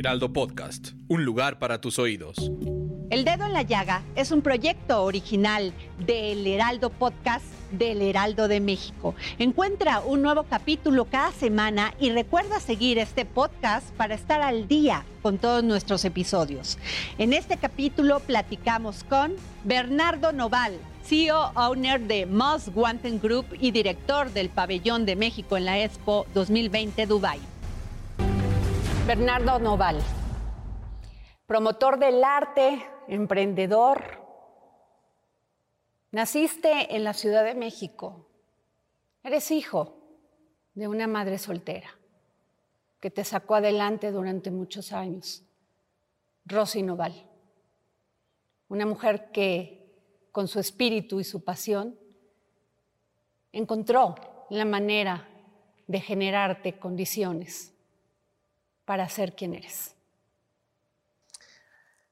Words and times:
Heraldo 0.00 0.32
Podcast, 0.32 0.92
un 1.08 1.26
lugar 1.26 1.58
para 1.58 1.82
tus 1.82 1.98
oídos. 1.98 2.50
El 3.10 3.26
Dedo 3.26 3.44
en 3.44 3.52
la 3.52 3.60
Llaga 3.60 4.02
es 4.16 4.30
un 4.30 4.40
proyecto 4.40 5.02
original 5.02 5.74
del 6.06 6.46
Heraldo 6.46 6.88
Podcast 6.88 7.44
del 7.70 8.00
Heraldo 8.00 8.48
de 8.48 8.60
México. 8.60 9.14
Encuentra 9.38 10.00
un 10.00 10.22
nuevo 10.22 10.44
capítulo 10.44 11.04
cada 11.04 11.32
semana 11.32 11.92
y 12.00 12.08
recuerda 12.08 12.60
seguir 12.60 12.98
este 12.98 13.26
podcast 13.26 13.90
para 13.96 14.14
estar 14.14 14.40
al 14.40 14.68
día 14.68 15.04
con 15.20 15.36
todos 15.36 15.62
nuestros 15.62 16.02
episodios. 16.06 16.78
En 17.18 17.34
este 17.34 17.58
capítulo 17.58 18.20
platicamos 18.20 19.04
con 19.04 19.34
Bernardo 19.64 20.32
Noval, 20.32 20.78
CEO 21.04 21.52
owner 21.56 22.00
de 22.00 22.24
Most 22.24 22.68
Wanted 22.74 23.20
Group 23.20 23.48
y 23.60 23.70
director 23.70 24.32
del 24.32 24.48
Pabellón 24.48 25.04
de 25.04 25.16
México 25.16 25.58
en 25.58 25.66
la 25.66 25.78
Expo 25.78 26.24
2020 26.32 27.04
Dubai. 27.04 27.49
Bernardo 29.10 29.58
Noval, 29.58 30.00
promotor 31.44 31.98
del 31.98 32.22
arte, 32.22 32.80
emprendedor. 33.08 34.04
Naciste 36.12 36.94
en 36.94 37.02
la 37.02 37.12
Ciudad 37.12 37.44
de 37.44 37.56
México. 37.56 38.28
Eres 39.24 39.50
hijo 39.50 39.96
de 40.74 40.86
una 40.86 41.08
madre 41.08 41.38
soltera 41.38 41.90
que 43.00 43.10
te 43.10 43.24
sacó 43.24 43.56
adelante 43.56 44.12
durante 44.12 44.52
muchos 44.52 44.92
años. 44.92 45.42
Rosy 46.44 46.84
Noval. 46.84 47.28
Una 48.68 48.86
mujer 48.86 49.32
que 49.32 49.92
con 50.30 50.46
su 50.46 50.60
espíritu 50.60 51.18
y 51.18 51.24
su 51.24 51.42
pasión 51.42 51.98
encontró 53.50 54.46
la 54.50 54.64
manera 54.64 55.28
de 55.88 55.98
generarte 55.98 56.78
condiciones 56.78 57.74
para 58.90 59.08
ser 59.08 59.36
quien 59.36 59.54
eres. 59.54 59.94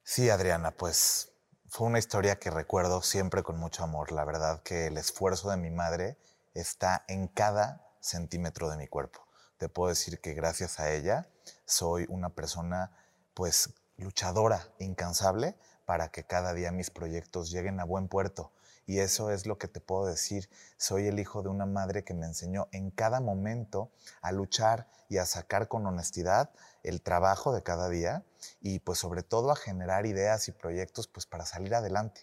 Sí, 0.05 0.31
Adriana, 0.31 0.71
pues 0.71 1.33
fue 1.69 1.89
una 1.89 1.99
historia 1.99 2.39
que 2.39 2.51
recuerdo 2.53 3.03
siempre 3.03 3.43
con 3.43 3.59
mucho 3.59 3.83
amor. 3.83 4.13
La 4.13 4.25
verdad 4.25 4.63
que 4.63 4.87
el 4.87 4.97
esfuerzo 4.97 5.51
de 5.51 5.57
mi 5.57 5.71
madre 5.71 6.19
está 6.55 7.05
en 7.09 7.27
cada 7.27 7.85
centímetro 7.99 8.71
de 8.71 8.77
mi 8.77 8.87
cuerpo. 8.87 9.27
Te 9.57 9.69
puedo 9.69 9.89
decir 9.89 10.21
que 10.21 10.35
gracias 10.35 10.79
a 10.79 10.93
ella 10.93 11.27
soy 11.65 12.07
una 12.09 12.29
persona 12.29 12.93
pues 13.35 13.75
luchadora, 13.97 14.69
incansable, 14.79 15.57
para 15.85 16.13
que 16.13 16.23
cada 16.23 16.55
día 16.55 16.71
mis 16.71 16.91
proyectos 16.91 17.51
lleguen 17.51 17.81
a 17.81 17.85
buen 17.85 18.07
puerto. 18.07 18.53
Y 18.89 19.01
eso 19.01 19.31
es 19.31 19.45
lo 19.45 19.59
que 19.59 19.69
te 19.69 19.81
puedo 19.81 20.07
decir. 20.07 20.49
Soy 20.79 21.09
el 21.09 21.21
hijo 21.21 21.43
de 21.43 21.51
una 21.51 21.67
madre 21.67 22.05
que 22.05 22.15
me 22.15 22.25
enseñó 22.25 22.69
en 22.73 22.91
cada 22.91 23.21
momento 23.21 23.91
a 24.23 24.33
luchar 24.33 24.89
y 25.11 25.19
a 25.19 25.27
sacar 25.27 25.69
con 25.69 25.85
honestidad 25.85 26.49
el 26.83 27.03
trabajo 27.03 27.53
de 27.53 27.63
cada 27.63 27.91
día 27.91 28.25
y 28.63 28.79
pues 28.79 28.99
sobre 28.99 29.23
todo 29.23 29.51
a 29.51 29.57
generar 29.57 30.07
ideas 30.07 30.49
y 30.49 30.53
proyectos 30.53 31.07
pues 31.07 31.27
para 31.27 31.45
salir 31.45 31.75
adelante. 31.75 32.23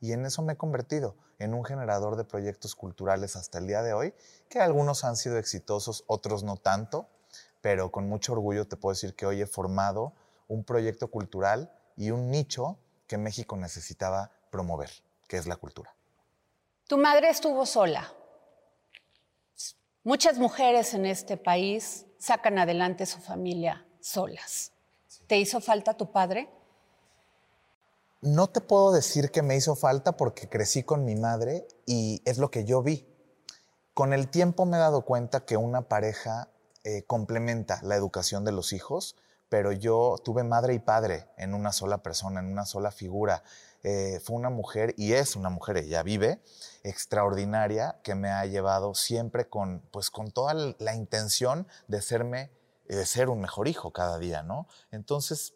Y 0.00 0.12
en 0.12 0.24
eso 0.24 0.40
me 0.42 0.52
he 0.52 0.56
convertido, 0.56 1.16
en 1.40 1.52
un 1.52 1.64
generador 1.64 2.14
de 2.14 2.22
proyectos 2.22 2.76
culturales 2.76 3.34
hasta 3.34 3.58
el 3.58 3.66
día 3.66 3.82
de 3.82 3.92
hoy, 3.92 4.14
que 4.48 4.60
algunos 4.60 5.02
han 5.02 5.16
sido 5.16 5.36
exitosos, 5.36 6.04
otros 6.06 6.44
no 6.44 6.56
tanto, 6.56 7.08
pero 7.60 7.90
con 7.90 8.08
mucho 8.08 8.34
orgullo 8.34 8.68
te 8.68 8.76
puedo 8.76 8.94
decir 8.94 9.16
que 9.16 9.26
hoy 9.26 9.42
he 9.42 9.46
formado 9.46 10.12
un 10.46 10.62
proyecto 10.62 11.08
cultural 11.08 11.76
y 11.96 12.12
un 12.12 12.30
nicho 12.30 12.78
que 13.08 13.18
México 13.18 13.56
necesitaba 13.56 14.30
promover, 14.52 14.90
que 15.26 15.38
es 15.38 15.48
la 15.48 15.56
cultura. 15.56 15.93
Tu 16.86 16.98
madre 16.98 17.30
estuvo 17.30 17.64
sola. 17.64 18.12
Muchas 20.02 20.36
mujeres 20.36 20.92
en 20.92 21.06
este 21.06 21.38
país 21.38 22.04
sacan 22.18 22.58
adelante 22.58 23.06
su 23.06 23.20
familia 23.20 23.86
solas. 24.00 24.72
¿Te 25.26 25.38
hizo 25.38 25.62
falta 25.62 25.96
tu 25.96 26.12
padre? 26.12 26.50
No 28.20 28.48
te 28.48 28.60
puedo 28.60 28.92
decir 28.92 29.30
que 29.30 29.40
me 29.40 29.56
hizo 29.56 29.76
falta 29.76 30.18
porque 30.18 30.48
crecí 30.50 30.82
con 30.82 31.06
mi 31.06 31.14
madre 31.14 31.66
y 31.86 32.20
es 32.26 32.36
lo 32.36 32.50
que 32.50 32.66
yo 32.66 32.82
vi. 32.82 33.06
Con 33.94 34.12
el 34.12 34.28
tiempo 34.28 34.66
me 34.66 34.76
he 34.76 34.80
dado 34.80 35.06
cuenta 35.06 35.46
que 35.46 35.56
una 35.56 35.88
pareja 35.88 36.48
eh, 36.84 37.04
complementa 37.06 37.80
la 37.82 37.96
educación 37.96 38.44
de 38.44 38.52
los 38.52 38.74
hijos, 38.74 39.16
pero 39.48 39.72
yo 39.72 40.16
tuve 40.22 40.42
madre 40.42 40.74
y 40.74 40.80
padre 40.80 41.28
en 41.38 41.54
una 41.54 41.72
sola 41.72 41.98
persona, 41.98 42.40
en 42.40 42.46
una 42.46 42.66
sola 42.66 42.90
figura. 42.90 43.42
Eh, 43.84 44.20
fue 44.24 44.34
una 44.36 44.50
mujer, 44.50 44.94
y 44.96 45.12
es 45.12 45.36
una 45.36 45.50
mujer, 45.50 45.76
ella 45.76 46.02
vive, 46.02 46.42
extraordinaria, 46.82 48.00
que 48.02 48.14
me 48.14 48.30
ha 48.30 48.44
llevado 48.46 48.94
siempre 48.94 49.48
con, 49.48 49.80
pues, 49.92 50.10
con 50.10 50.32
toda 50.32 50.54
la 50.54 50.94
intención 50.94 51.68
de 51.86 52.02
serme 52.02 52.50
de 52.88 53.06
ser 53.06 53.28
un 53.28 53.40
mejor 53.40 53.68
hijo 53.68 53.92
cada 53.92 54.18
día, 54.18 54.42
¿no? 54.42 54.68
Entonces 54.90 55.54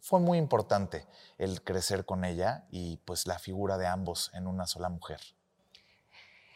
fue 0.00 0.20
muy 0.20 0.38
importante 0.38 1.06
el 1.38 1.62
crecer 1.62 2.04
con 2.04 2.24
ella 2.24 2.64
y 2.70 2.96
pues 3.04 3.26
la 3.26 3.38
figura 3.38 3.78
de 3.78 3.86
ambos 3.86 4.30
en 4.34 4.46
una 4.46 4.66
sola 4.66 4.88
mujer. 4.88 5.20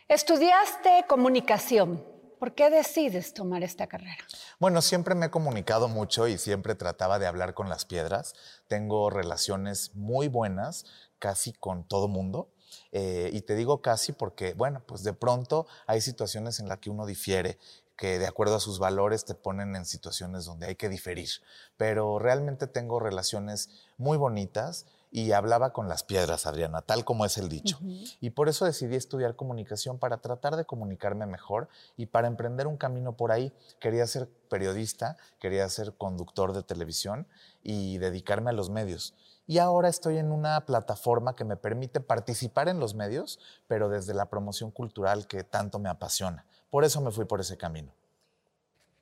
Estudiaste 0.09 1.05
comunicación. 1.09 2.05
¿Por 2.39 2.55
qué 2.55 2.71
decides 2.71 3.35
tomar 3.35 3.65
esta 3.65 3.89
carrera? 3.89 4.25
Bueno, 4.61 4.81
siempre 4.81 5.17
me 5.17 5.27
he 5.27 5.31
comunicado 5.31 5.89
mucho 5.89 6.29
y 6.29 6.39
siempre 6.39 6.77
trataba 6.77 7.19
de 7.19 7.27
hablar 7.27 7.53
con 7.53 7.69
las 7.69 7.85
piedras. 7.85 8.35
Tengo 8.69 9.11
relaciones 9.11 9.97
muy 9.97 10.29
buenas 10.29 10.87
casi 11.19 11.53
con 11.53 11.85
todo 11.85 12.09
mundo. 12.09 12.49
Eh, 12.93 13.31
y 13.33 13.41
te 13.43 13.55
digo 13.55 13.81
casi 13.81 14.13
porque, 14.13 14.55
bueno, 14.55 14.83
pues 14.87 15.03
de 15.03 15.13
pronto 15.13 15.67
hay 15.87 16.01
situaciones 16.01 16.61
en 16.61 16.69
las 16.69 16.79
que 16.79 16.91
uno 16.91 17.07
difiere 17.07 17.59
que 17.97 18.19
de 18.19 18.27
acuerdo 18.27 18.55
a 18.55 18.61
sus 18.61 18.79
valores 18.79 19.25
te 19.25 19.35
ponen 19.35 19.75
en 19.75 19.85
situaciones 19.85 20.45
donde 20.45 20.69
hay 20.69 20.77
que 20.77 20.89
diferir. 20.89 21.29
Pero 21.77 22.19
realmente 22.19 22.69
tengo 22.69 23.01
relaciones 23.01 23.71
muy 23.97 24.17
bonitas 24.17 24.87
y 25.11 25.33
hablaba 25.33 25.73
con 25.73 25.89
las 25.89 26.05
piedras, 26.05 26.47
Adriana, 26.47 26.83
tal 26.83 27.05
como 27.05 27.25
es 27.25 27.39
el 27.39 27.49
dicho. 27.49 27.79
Y 28.21 28.31
por 28.31 28.49
eso 28.49 28.65
decidí 28.65 28.95
estudiar 28.95 29.37
comunicación 29.37 29.99
para 29.99 30.19
tratar 30.19 30.57
de 30.57 30.65
comunicarme 30.65 31.27
mejor 31.27 31.69
y 31.97 32.07
para 32.07 32.29
emprender 32.29 32.67
un 32.67 32.77
camino 32.77 33.17
por 33.17 33.33
ahí. 33.33 33.53
Quería 33.81 34.07
ser 34.07 34.29
periodista, 34.49 35.17
quería 35.41 35.69
ser 35.69 35.95
conductor 35.95 36.53
de 36.53 36.63
televisión 36.63 37.27
y 37.63 37.99
dedicarme 37.99 38.51
a 38.51 38.53
los 38.55 38.71
medios. 38.71 39.15
Y 39.49 39.57
ahora 39.57 39.89
estoy 39.89 40.19
en 40.19 40.31
una 40.31 40.67
plataforma 40.67 41.35
que 41.35 41.43
me 41.43 41.57
permite 41.57 42.01
participar 42.01 42.69
en 42.69 42.79
los 42.79 42.95
medios, 42.95 43.41
pero 43.67 43.89
desde 43.89 44.13
la 44.13 44.27
promoción 44.27 44.71
cultural 44.71 45.27
que 45.27 45.43
tanto 45.43 45.79
me 45.79 45.89
apasiona. 45.89 46.45
Por 46.69 46.85
eso 46.85 47.01
me 47.01 47.11
fui 47.11 47.25
por 47.25 47.41
ese 47.41 47.57
camino. 47.57 47.95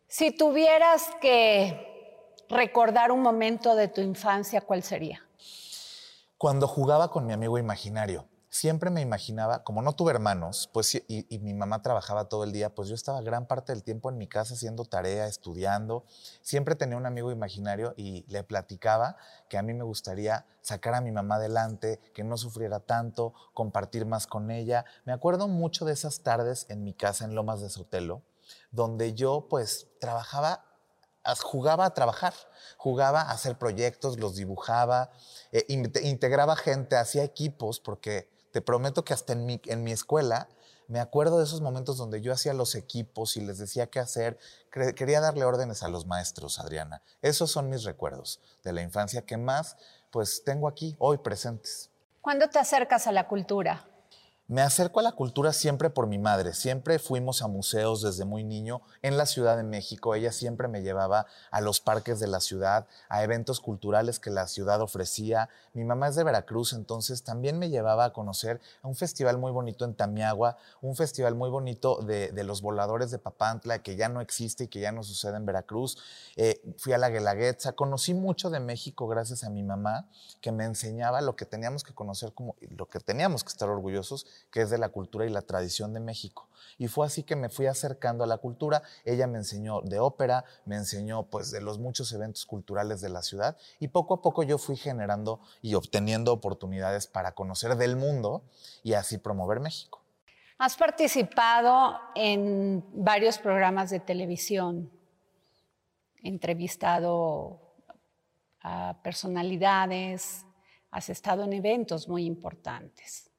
Si 0.07 0.31
tuvieras 0.31 1.11
que 1.21 2.33
recordar 2.49 3.11
un 3.11 3.23
momento 3.23 3.75
de 3.75 3.89
tu 3.89 4.01
infancia, 4.01 4.61
¿cuál 4.61 4.85
sería? 4.85 5.21
Cuando 6.39 6.69
jugaba 6.69 7.11
con 7.11 7.27
mi 7.27 7.33
amigo 7.33 7.59
imaginario, 7.59 8.29
siempre 8.57 8.89
me 8.89 9.03
imaginaba, 9.03 9.65
como 9.65 9.83
no 9.83 9.93
tuve 9.93 10.13
hermanos, 10.13 10.71
pues 10.73 10.95
y, 10.95 11.27
mi 11.43 11.53
mamá 11.53 11.83
trabajaba 11.83 12.29
todo 12.29 12.43
el 12.43 12.53
día, 12.53 12.75
pues 12.75 12.89
yo 12.89 12.95
estaba 12.95 13.21
gran 13.21 13.47
parte 13.47 13.73
del 13.73 13.83
tiempo 13.83 14.09
en 14.09 14.17
mi 14.17 14.27
casa 14.27 14.55
haciendo 14.55 14.87
tarea, 14.87 15.27
estudiando. 15.27 16.05
Siempre 16.41 16.75
tenía 16.75 16.97
un 16.97 17.05
amigo 17.05 17.31
imaginario 17.31 17.93
y 17.99 18.25
le 18.29 18.43
platicaba 18.45 19.17
que 19.51 19.59
a 19.59 19.63
mí 19.63 19.75
me 19.75 19.85
gustaría 19.85 20.47
sacar 20.63 20.95
a 20.95 21.03
mi 21.03 21.13
mamá 21.13 21.35
adelante, 21.35 22.01
que 22.15 22.25
no 22.25 22.39
sufriera 22.39 22.81
tanto, 22.81 23.35
compartir 23.53 24.07
más 24.07 24.27
con 24.27 24.51
ella. 24.51 24.87
Me 25.05 25.13
acuerdo 25.13 25.49
mucho 25.49 25.85
de 25.85 25.93
esas 25.93 26.21
tardes 26.21 26.65
en 26.71 26.83
mi 26.83 26.95
casa 26.95 27.27
en 27.27 27.35
Lomas 27.35 27.61
de 27.61 27.69
Sotelo, 27.69 28.23
donde 28.71 29.13
yo 29.13 29.49
pues 29.51 29.87
trabajaba, 30.01 30.65
jugaba 31.43 31.85
a 31.85 31.91
trabajar, 31.91 32.33
jugaba 32.79 33.21
a 33.21 33.33
hacer 33.33 33.59
proyectos, 33.59 34.19
los 34.19 34.35
dibujaba, 34.35 35.11
eh, 35.53 35.67
integraba 35.69 36.57
gente, 36.57 36.97
hacía 36.97 37.23
equipos, 37.23 37.81
porque 37.81 38.35
te 38.57 38.63
prometo 38.63 39.05
que 39.05 39.13
hasta 39.13 39.35
en 39.35 39.45
mi, 39.45 39.61
en 39.67 39.85
mi 39.85 39.93
escuela 39.93 40.49
me 40.89 40.99
acuerdo 40.99 41.37
de 41.37 41.45
esos 41.45 41.61
momentos 41.61 41.99
donde 41.99 42.23
yo 42.23 42.33
hacía 42.33 42.55
los 42.55 42.75
equipos 42.75 43.37
y 43.37 43.43
les 43.43 43.59
decía 43.59 43.89
qué 43.89 43.99
hacer. 43.99 44.39
Quería 44.71 45.21
darle 45.21 45.45
órdenes 45.45 45.83
a 45.83 45.89
los 45.89 46.07
maestros, 46.07 46.59
Adriana. 46.59 47.03
Esos 47.21 47.51
son 47.51 47.69
mis 47.69 47.85
recuerdos 47.85 48.41
de 48.65 48.73
la 48.73 48.81
infancia 48.81 49.27
que 49.27 49.37
más 49.37 49.77
pues 50.11 50.43
tengo 50.43 50.69
aquí 50.69 50.97
hoy 50.99 51.19
presentes. 51.19 51.91
¿Cuándo 52.23 52.49
te 52.49 52.59
acercas 52.59 53.07
a 53.07 53.13
la 53.13 53.29
cultura? 53.29 53.87
Me 54.49 54.63
acerco 54.63 55.01
a 55.01 55.03
la 55.03 55.11
cultura 55.11 55.53
siempre 55.53 55.91
por 55.91 56.07
mi 56.07 56.19
madre. 56.19 56.55
Siempre 56.55 57.01
fuimos 57.01 57.43
a 57.43 57.49
museos 57.49 58.03
desde 58.03 58.25
muy 58.25 58.45
niño 58.45 58.81
en 59.03 59.17
la 59.17 59.27
Ciudad 59.27 59.57
de 59.57 59.65
México. 59.65 60.15
Ella 60.15 60.31
siempre 60.31 60.69
me 60.69 60.83
llevaba 60.83 61.27
a 61.51 61.61
los 61.61 61.81
parques 61.81 62.21
de 62.21 62.29
la 62.29 62.39
ciudad, 62.39 62.87
a 63.09 63.25
eventos 63.25 63.59
culturales 63.59 64.21
que 64.21 64.31
la 64.31 64.47
ciudad 64.47 64.81
ofrecía. 64.83 65.49
Mi 65.73 65.83
mamá 65.83 66.07
es 66.07 66.15
de 66.15 66.23
Veracruz, 66.23 66.75
entonces 66.75 67.25
también 67.25 67.59
me 67.59 67.71
llevaba 67.71 68.05
a 68.05 68.13
conocer 68.13 68.61
a 68.83 68.87
un 68.87 68.95
festival 68.95 69.37
muy 69.37 69.51
bonito 69.51 69.85
en 69.85 69.95
Tamiagua, 69.95 70.59
un 70.81 70.95
festival 70.95 71.35
muy 71.35 71.51
bonito 71.51 72.01
de, 72.03 72.31
los 72.45 72.63
voladores 72.63 73.11
de 73.11 73.19
Papantla, 73.19 73.81
que 73.81 73.97
ya 73.97 74.09
no 74.09 74.21
existe 74.21 74.65
y 74.65 74.69
que 74.69 74.79
ya 74.79 74.93
no 74.93 75.03
sucede 75.03 75.39
en 75.39 75.45
Veracruz. 75.45 75.99
Eh, 76.37 76.63
fui 76.79 76.93
a 76.93 76.99
la 76.99 77.11
Guelaguetza. 77.11 77.73
Conocí 77.73 78.15
mucho 78.15 78.49
de 78.51 78.61
México 78.61 79.09
gracias 79.09 79.43
a 79.43 79.51
mi 79.51 79.65
mamá, 79.65 80.09
que 80.41 80.53
me 80.53 80.67
enseñaba 80.67 81.21
lo 81.21 81.35
que 81.35 81.47
teníamos 81.47 81.83
que 81.83 81.95
conocer, 81.95 82.33
como 82.33 82.55
lo 82.61 82.87
que 82.87 83.01
teníamos 83.01 83.43
que 83.43 83.49
estar 83.49 83.69
orgullosos 83.69 84.25
que 84.51 84.63
es 84.63 84.71
de 84.71 84.79
la 84.79 84.89
cultura 84.89 85.27
y 85.27 85.31
la 85.31 85.43
tradición 85.43 85.93
de 85.93 86.01
México. 86.01 86.49
Y 86.79 86.89
fue 86.89 87.07
así 87.07 87.23
que 87.23 87.37
me 87.37 87.49
fui 87.49 87.67
acercando 87.67 88.25
a 88.25 88.27
la 88.27 88.39
cultura. 88.39 88.83
Ella 89.05 89.27
me 89.27 89.39
enseñó 89.39 89.81
de 89.83 89.99
ópera, 89.99 90.45
me 90.65 90.77
enseñó 90.77 91.25
pues 91.25 91.51
de 91.51 91.61
los 91.61 91.79
muchos 91.79 92.13
eventos 92.13 92.45
culturales 92.45 93.01
de 93.01 93.09
la 93.09 93.23
ciudad 93.23 93.57
y 93.81 93.89
poco 93.89 94.15
a 94.15 94.23
poco 94.23 94.43
yo 94.43 94.59
fui 94.59 94.77
generando 94.77 95.41
y 95.63 95.75
obteniendo 95.75 96.33
oportunidades 96.33 97.07
para 97.07 97.33
conocer 97.33 97.77
del 97.77 97.97
mundo 97.97 98.43
y 98.83 98.93
así 98.95 99.19
promover 99.19 99.61
México. 99.61 100.03
Has 100.59 100.77
participado 100.77 101.99
en 102.15 102.85
varios 102.95 103.39
programas 103.39 103.91
de 103.91 104.01
televisión, 104.01 104.91
entrevistado 106.23 107.61
a 108.63 108.99
personalidades, 109.03 110.47
has 110.91 111.11
estado 111.11 111.45
en 111.45 111.53
eventos 111.53 112.09
muy 112.09 112.25
importantes. 112.25 113.31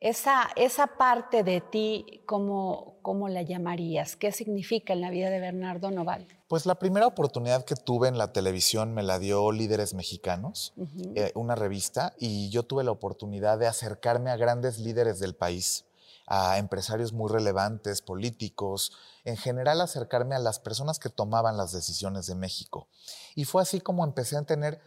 Esa, 0.00 0.48
esa 0.56 0.86
parte 0.86 1.42
de 1.42 1.60
ti, 1.60 2.22
¿cómo, 2.24 2.96
¿cómo 3.02 3.28
la 3.28 3.42
llamarías? 3.42 4.16
¿Qué 4.16 4.32
significa 4.32 4.94
en 4.94 5.02
la 5.02 5.10
vida 5.10 5.28
de 5.28 5.40
Bernardo 5.40 5.90
Noval? 5.90 6.26
Pues 6.48 6.64
la 6.64 6.76
primera 6.76 7.06
oportunidad 7.06 7.66
que 7.66 7.74
tuve 7.74 8.08
en 8.08 8.16
la 8.16 8.32
televisión 8.32 8.94
me 8.94 9.02
la 9.02 9.18
dio 9.18 9.52
Líderes 9.52 9.92
Mexicanos, 9.92 10.72
eh, 11.14 11.32
una 11.34 11.54
revista, 11.54 12.14
y 12.18 12.48
yo 12.48 12.62
tuve 12.62 12.82
la 12.82 12.92
oportunidad 12.92 13.58
de 13.58 13.66
acercarme 13.66 14.30
a 14.30 14.36
grandes 14.36 14.78
líderes 14.78 15.20
del 15.20 15.34
país, 15.34 15.84
a 16.26 16.56
empresarios 16.56 17.12
muy 17.12 17.30
relevantes, 17.30 18.00
políticos, 18.00 18.92
en 19.24 19.36
general 19.36 19.82
acercarme 19.82 20.34
a 20.34 20.38
las 20.38 20.60
personas 20.60 20.98
que 20.98 21.10
tomaban 21.10 21.58
las 21.58 21.72
decisiones 21.72 22.26
de 22.26 22.36
México. 22.36 22.88
Y 23.34 23.44
fue 23.44 23.60
así 23.60 23.82
como 23.82 24.04
empecé 24.04 24.38
a 24.38 24.44
tener 24.44 24.80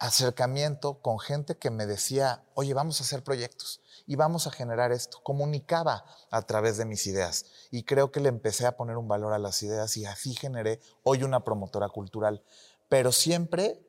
acercamiento 0.00 1.00
con 1.02 1.20
gente 1.20 1.56
que 1.56 1.70
me 1.70 1.86
decía, 1.86 2.42
oye, 2.54 2.72
vamos 2.74 3.00
a 3.00 3.04
hacer 3.04 3.22
proyectos 3.22 3.80
y 4.06 4.16
vamos 4.16 4.46
a 4.46 4.50
generar 4.50 4.92
esto. 4.92 5.20
Comunicaba 5.22 6.04
a 6.30 6.42
través 6.42 6.78
de 6.78 6.86
mis 6.86 7.06
ideas 7.06 7.44
y 7.70 7.84
creo 7.84 8.10
que 8.10 8.20
le 8.20 8.30
empecé 8.30 8.66
a 8.66 8.76
poner 8.76 8.96
un 8.96 9.06
valor 9.06 9.34
a 9.34 9.38
las 9.38 9.62
ideas 9.62 9.96
y 9.98 10.06
así 10.06 10.34
generé 10.34 10.80
hoy 11.02 11.22
una 11.22 11.44
promotora 11.44 11.90
cultural. 11.90 12.42
Pero 12.88 13.12
siempre 13.12 13.86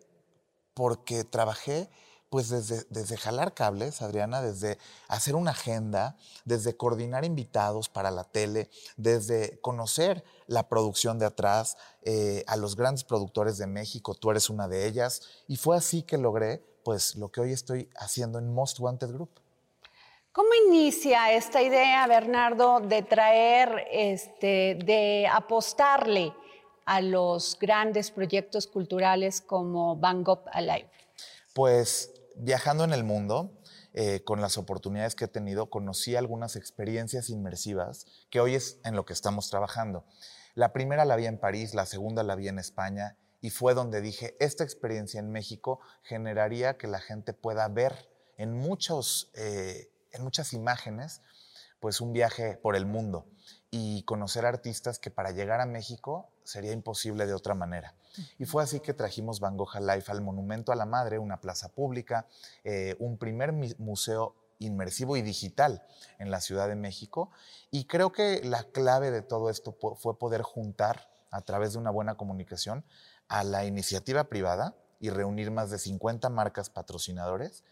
porque 0.73 1.23
trabajé 1.23 1.89
pues 2.31 2.47
desde, 2.47 2.85
desde 2.89 3.17
jalar 3.17 3.53
cables, 3.53 4.01
Adriana, 4.01 4.41
desde 4.41 4.77
hacer 5.09 5.35
una 5.35 5.51
agenda, 5.51 6.15
desde 6.45 6.77
coordinar 6.77 7.25
invitados 7.25 7.89
para 7.89 8.09
la 8.09 8.23
tele, 8.23 8.69
desde 8.95 9.59
conocer 9.59 10.23
la 10.47 10.69
producción 10.69 11.19
de 11.19 11.25
atrás, 11.25 11.75
eh, 12.03 12.45
a 12.47 12.55
los 12.55 12.77
grandes 12.77 13.03
productores 13.03 13.57
de 13.57 13.67
México, 13.67 14.15
tú 14.15 14.31
eres 14.31 14.49
una 14.49 14.69
de 14.69 14.87
ellas, 14.87 15.43
y 15.49 15.57
fue 15.57 15.75
así 15.75 16.03
que 16.03 16.17
logré 16.17 16.63
pues 16.85 17.17
lo 17.17 17.29
que 17.29 17.41
hoy 17.41 17.51
estoy 17.51 17.89
haciendo 17.97 18.39
en 18.39 18.53
Most 18.53 18.79
Wanted 18.79 19.11
Group. 19.11 19.41
¿Cómo 20.31 20.51
inicia 20.69 21.33
esta 21.33 21.61
idea, 21.61 22.07
Bernardo, 22.07 22.79
de 22.79 23.01
traer, 23.01 23.87
este, 23.91 24.79
de 24.85 25.27
apostarle 25.29 26.33
a 26.85 27.01
los 27.01 27.57
grandes 27.59 28.09
proyectos 28.09 28.67
culturales 28.67 29.41
como 29.41 29.97
Van 29.97 30.23
Gogh 30.23 30.45
Alive? 30.53 30.89
Pues 31.53 32.10
viajando 32.35 32.83
en 32.83 32.93
el 32.93 33.03
mundo, 33.03 33.61
eh, 33.93 34.23
con 34.23 34.41
las 34.41 34.57
oportunidades 34.57 35.15
que 35.15 35.25
he 35.25 35.27
tenido, 35.27 35.69
conocí 35.69 36.15
algunas 36.15 36.55
experiencias 36.55 37.29
inmersivas 37.29 38.05
que 38.29 38.39
hoy 38.39 38.55
es 38.55 38.79
en 38.83 38.95
lo 38.95 39.05
que 39.05 39.13
estamos 39.13 39.49
trabajando. 39.49 40.05
La 40.55 40.73
primera 40.73 41.05
la 41.05 41.15
vi 41.15 41.25
en 41.25 41.39
París, 41.39 41.73
la 41.73 41.85
segunda 41.85 42.23
la 42.23 42.35
vi 42.35 42.47
en 42.47 42.59
España 42.59 43.17
y 43.41 43.49
fue 43.49 43.73
donde 43.73 44.01
dije, 44.01 44.35
esta 44.39 44.63
experiencia 44.63 45.19
en 45.19 45.31
México 45.31 45.79
generaría 46.03 46.77
que 46.77 46.87
la 46.87 46.99
gente 46.99 47.33
pueda 47.33 47.67
ver 47.67 48.09
en 48.37 48.53
muchos... 48.57 49.31
Eh, 49.35 49.91
en 50.13 50.23
muchas 50.23 50.53
imágenes, 50.53 51.21
pues 51.79 52.01
un 52.01 52.13
viaje 52.13 52.57
por 52.61 52.75
el 52.75 52.85
mundo 52.85 53.27
y 53.71 54.03
conocer 54.03 54.45
artistas 54.45 54.99
que 54.99 55.09
para 55.09 55.31
llegar 55.31 55.61
a 55.61 55.65
México 55.65 56.29
sería 56.43 56.73
imposible 56.73 57.25
de 57.25 57.33
otra 57.33 57.55
manera. 57.55 57.95
Y 58.37 58.45
fue 58.45 58.61
así 58.61 58.81
que 58.81 58.93
trajimos 58.93 59.39
Van 59.39 59.55
Gogh 59.55 59.79
Life 59.79 60.11
al 60.11 60.21
Monumento 60.21 60.73
a 60.73 60.75
la 60.75 60.85
Madre, 60.85 61.17
una 61.17 61.39
plaza 61.39 61.69
pública, 61.69 62.27
eh, 62.65 62.97
un 62.99 63.17
primer 63.17 63.53
museo 63.53 64.35
inmersivo 64.59 65.15
y 65.15 65.21
digital 65.21 65.83
en 66.19 66.29
la 66.29 66.41
Ciudad 66.41 66.67
de 66.67 66.75
México. 66.75 67.31
Y 67.71 67.85
creo 67.85 68.11
que 68.11 68.41
la 68.43 68.63
clave 68.65 69.09
de 69.09 69.21
todo 69.21 69.49
esto 69.49 69.75
fue 69.95 70.19
poder 70.19 70.41
juntar 70.41 71.09
a 71.31 71.41
través 71.41 71.71
de 71.73 71.79
una 71.79 71.91
buena 71.91 72.15
comunicación 72.15 72.83
a 73.29 73.45
la 73.45 73.63
iniciativa 73.65 74.25
privada 74.25 74.75
y 74.99 75.09
reunir 75.09 75.49
más 75.49 75.71
de 75.71 75.79
50 75.79 76.29
marcas 76.29 76.69
patrocinadores 76.69 77.63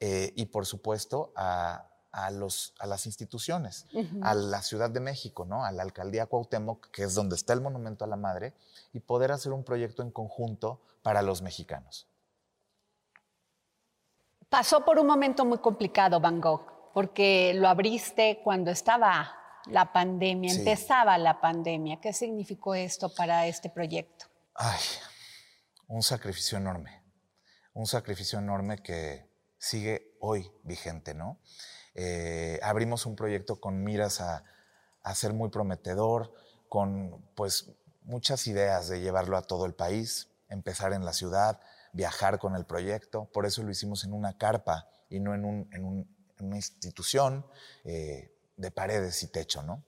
eh, 0.00 0.32
y 0.34 0.46
por 0.46 0.66
supuesto 0.66 1.32
a, 1.36 1.88
los, 2.30 2.74
a 2.78 2.86
las 2.86 3.06
instituciones, 3.06 3.86
a 4.22 4.34
la 4.34 4.62
Ciudad 4.62 4.90
de 4.90 5.00
México, 5.00 5.44
¿no? 5.44 5.64
a 5.64 5.72
la 5.72 5.82
Alcaldía 5.82 6.26
Cuauhtémoc, 6.26 6.90
que 6.90 7.02
es 7.04 7.14
donde 7.14 7.36
está 7.36 7.52
el 7.52 7.60
Monumento 7.60 8.04
a 8.04 8.08
la 8.08 8.16
Madre, 8.16 8.54
y 8.92 9.00
poder 9.00 9.32
hacer 9.32 9.52
un 9.52 9.64
proyecto 9.64 10.02
en 10.02 10.10
conjunto 10.10 10.80
para 11.02 11.22
los 11.22 11.42
mexicanos. 11.42 12.08
Pasó 14.48 14.84
por 14.84 14.98
un 14.98 15.06
momento 15.06 15.44
muy 15.44 15.58
complicado 15.58 16.20
Van 16.20 16.40
Gogh, 16.40 16.92
porque 16.94 17.52
lo 17.54 17.68
abriste 17.68 18.40
cuando 18.42 18.70
estaba 18.70 19.36
la 19.66 19.92
pandemia, 19.92 20.52
empezaba 20.52 21.18
la 21.18 21.40
pandemia. 21.40 22.00
¿Qué 22.00 22.12
significó 22.12 22.74
esto 22.74 23.12
para 23.14 23.46
este 23.46 23.68
proyecto? 23.68 24.26
Ay, 24.54 24.80
un 25.88 26.02
sacrificio 26.02 26.56
enorme, 26.56 27.02
un 27.74 27.86
sacrificio 27.86 28.38
enorme 28.38 28.78
que 28.78 29.28
sigue 29.58 30.16
hoy 30.20 30.50
vigente, 30.62 31.12
¿no? 31.14 31.40
Eh, 31.98 32.60
abrimos 32.62 33.06
un 33.06 33.16
proyecto 33.16 33.58
con 33.58 33.82
miras 33.82 34.20
a, 34.20 34.44
ser 35.14 35.32
muy 35.32 35.48
prometedor, 35.48 36.34
con 36.68 37.22
pues 37.34 37.70
muchas 38.02 38.46
ideas 38.48 38.88
de 38.88 39.00
llevarlo 39.00 39.36
a 39.36 39.42
todo 39.42 39.64
el 39.64 39.72
país, 39.72 40.28
empezar 40.48 40.92
en 40.92 41.04
la 41.04 41.12
ciudad, 41.12 41.60
viajar 41.92 42.38
con 42.38 42.54
el 42.54 42.66
proyecto. 42.66 43.30
Por 43.32 43.46
eso 43.46 43.62
lo 43.62 43.70
hicimos 43.70 44.04
en 44.04 44.12
una 44.12 44.36
carpa 44.36 44.88
y 45.08 45.20
no 45.20 45.34
en, 45.34 45.44
una 46.38 46.56
institución 46.56 47.46
eh, 47.84 48.36
de 48.56 48.70
paredes 48.70 49.22
y 49.22 49.28
techo, 49.28 49.62
¿no? 49.62 49.82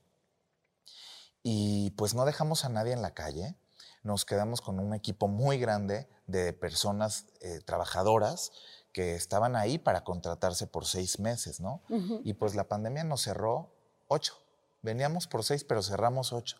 Y 1.42 1.90
pues 1.90 2.14
no 2.14 2.24
dejamos 2.24 2.64
a 2.64 2.68
nadie 2.68 2.92
en 2.92 3.02
la 3.02 3.12
calle, 3.12 3.54
nos 4.02 4.24
quedamos 4.24 4.60
con 4.60 4.78
un 4.78 4.94
equipo 4.94 5.28
muy 5.28 5.58
grande 5.58 6.08
de 6.26 6.52
personas 6.52 7.26
eh, 7.40 7.60
trabajadoras 7.64 8.52
que 8.92 9.14
estaban 9.14 9.56
ahí 9.56 9.78
para 9.78 10.04
contratarse 10.04 10.66
por 10.66 10.86
seis 10.86 11.18
meses, 11.20 11.60
¿no? 11.60 11.82
Y 12.24 12.34
pues 12.34 12.54
la 12.54 12.64
pandemia 12.64 13.04
nos 13.04 13.22
cerró 13.22 13.74
ocho. 14.08 14.34
Veníamos 14.82 15.26
por 15.26 15.44
seis, 15.44 15.64
pero 15.64 15.82
cerramos 15.82 16.32
ocho. 16.32 16.56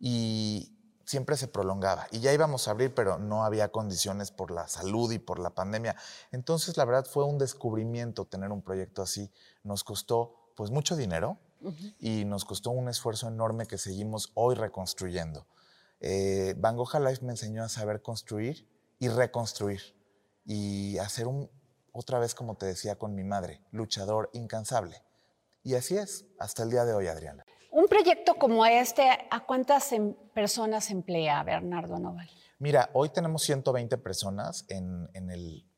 Y 0.00 0.76
siempre 1.04 1.36
se 1.36 1.48
prolongaba. 1.48 2.08
Y 2.10 2.20
ya 2.20 2.32
íbamos 2.32 2.66
a 2.66 2.72
abrir, 2.72 2.94
pero 2.94 3.18
no 3.18 3.44
había 3.44 3.68
condiciones 3.68 4.30
por 4.30 4.50
la 4.50 4.68
salud 4.68 5.12
y 5.12 5.18
por 5.18 5.38
la 5.38 5.50
pandemia. 5.50 5.96
Entonces, 6.32 6.76
la 6.76 6.84
verdad 6.84 7.06
fue 7.06 7.24
un 7.24 7.38
descubrimiento 7.38 8.24
tener 8.24 8.50
un 8.50 8.62
proyecto 8.62 9.02
así. 9.02 9.30
Nos 9.62 9.84
costó 9.84 10.34
pues 10.56 10.70
mucho 10.70 10.96
dinero 10.96 11.38
y 11.98 12.24
nos 12.24 12.44
costó 12.44 12.70
un 12.70 12.88
esfuerzo 12.88 13.28
enorme 13.28 13.66
que 13.66 13.78
seguimos 13.78 14.30
hoy 14.34 14.54
reconstruyendo. 14.54 15.46
Eh, 16.00 16.54
Van 16.58 16.76
Gogh 16.76 16.94
Life 17.00 17.24
me 17.24 17.32
enseñó 17.32 17.64
a 17.64 17.68
saber 17.68 18.02
construir 18.02 18.68
y 18.98 19.08
reconstruir 19.08 19.80
y 20.44 20.98
hacer 20.98 21.26
un, 21.26 21.50
otra 21.92 22.18
vez 22.18 22.34
como 22.34 22.56
te 22.56 22.66
decía 22.66 22.96
con 22.96 23.14
mi 23.14 23.24
madre, 23.24 23.62
luchador 23.72 24.30
incansable. 24.32 25.02
Y 25.62 25.74
así 25.74 25.96
es, 25.96 26.26
hasta 26.38 26.62
el 26.62 26.70
día 26.70 26.84
de 26.84 26.94
hoy, 26.94 27.08
Adriana. 27.08 27.44
Un 27.72 27.88
proyecto 27.88 28.34
como 28.34 28.64
este, 28.64 29.10
¿a 29.30 29.44
cuántas 29.44 29.92
em, 29.92 30.14
personas 30.32 30.90
emplea 30.90 31.42
Bernardo 31.42 31.98
Noval? 31.98 32.30
Mira, 32.58 32.88
hoy 32.94 33.10
tenemos 33.10 33.42
120 33.42 33.98
personas 33.98 34.64
en, 34.68 35.10
el 35.14 35.68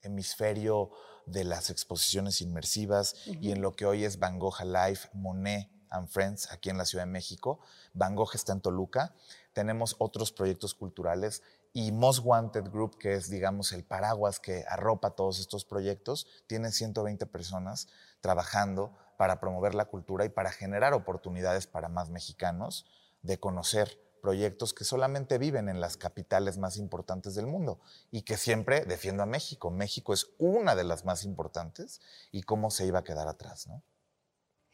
hemisferio 0.00 0.90
de 1.26 1.44
las 1.44 1.68
exposiciones 1.68 2.40
inmersivas 2.40 3.14
y 3.26 3.50
en 3.50 3.60
lo 3.60 3.74
que 3.74 3.84
hoy 3.84 4.04
es 4.04 4.18
Van 4.18 4.38
Gogh 4.38 4.62
Life, 4.64 5.08
Monet, 5.12 5.68
and 5.90 6.08
Friends 6.08 6.50
aquí 6.52 6.70
en 6.70 6.78
la 6.78 6.84
Ciudad 6.84 7.04
de 7.04 7.10
México. 7.10 7.60
Van 7.92 8.14
Gogh 8.14 8.34
está 8.34 8.52
en 8.52 8.60
Toluca. 8.60 9.14
Tenemos 9.52 9.96
otros 9.98 10.32
proyectos 10.32 10.74
culturales 10.74 11.42
y 11.72 11.92
Most 11.92 12.20
Wanted 12.24 12.70
Group, 12.70 12.98
que 12.98 13.14
es, 13.14 13.30
digamos, 13.30 13.72
el 13.72 13.84
paraguas 13.84 14.40
que 14.40 14.64
arropa 14.68 15.10
todos 15.10 15.38
estos 15.38 15.64
proyectos, 15.64 16.26
tiene 16.46 16.72
120 16.72 17.26
personas 17.26 17.88
trabajando 18.20 18.96
para 19.16 19.40
promover 19.40 19.74
la 19.74 19.84
cultura 19.84 20.24
y 20.24 20.28
para 20.28 20.50
generar 20.50 20.94
oportunidades 20.94 21.66
para 21.66 21.88
más 21.88 22.10
mexicanos 22.10 22.86
de 23.22 23.38
conocer 23.38 24.00
proyectos 24.20 24.74
que 24.74 24.84
solamente 24.84 25.38
viven 25.38 25.68
en 25.68 25.80
las 25.80 25.96
capitales 25.96 26.58
más 26.58 26.76
importantes 26.76 27.34
del 27.34 27.46
mundo 27.46 27.80
y 28.10 28.22
que 28.22 28.36
siempre 28.36 28.84
defiendo 28.84 29.22
a 29.22 29.26
México. 29.26 29.70
México 29.70 30.12
es 30.12 30.26
una 30.38 30.74
de 30.74 30.84
las 30.84 31.04
más 31.04 31.24
importantes 31.24 32.00
y 32.32 32.42
cómo 32.42 32.70
se 32.70 32.86
iba 32.86 33.00
a 33.00 33.04
quedar 33.04 33.28
atrás, 33.28 33.66
¿no? 33.66 33.82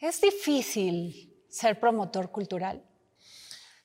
¿Es 0.05 0.21
difícil 0.21 1.35
ser 1.49 1.81
promotor 1.81 2.31
cultural? 2.31 2.85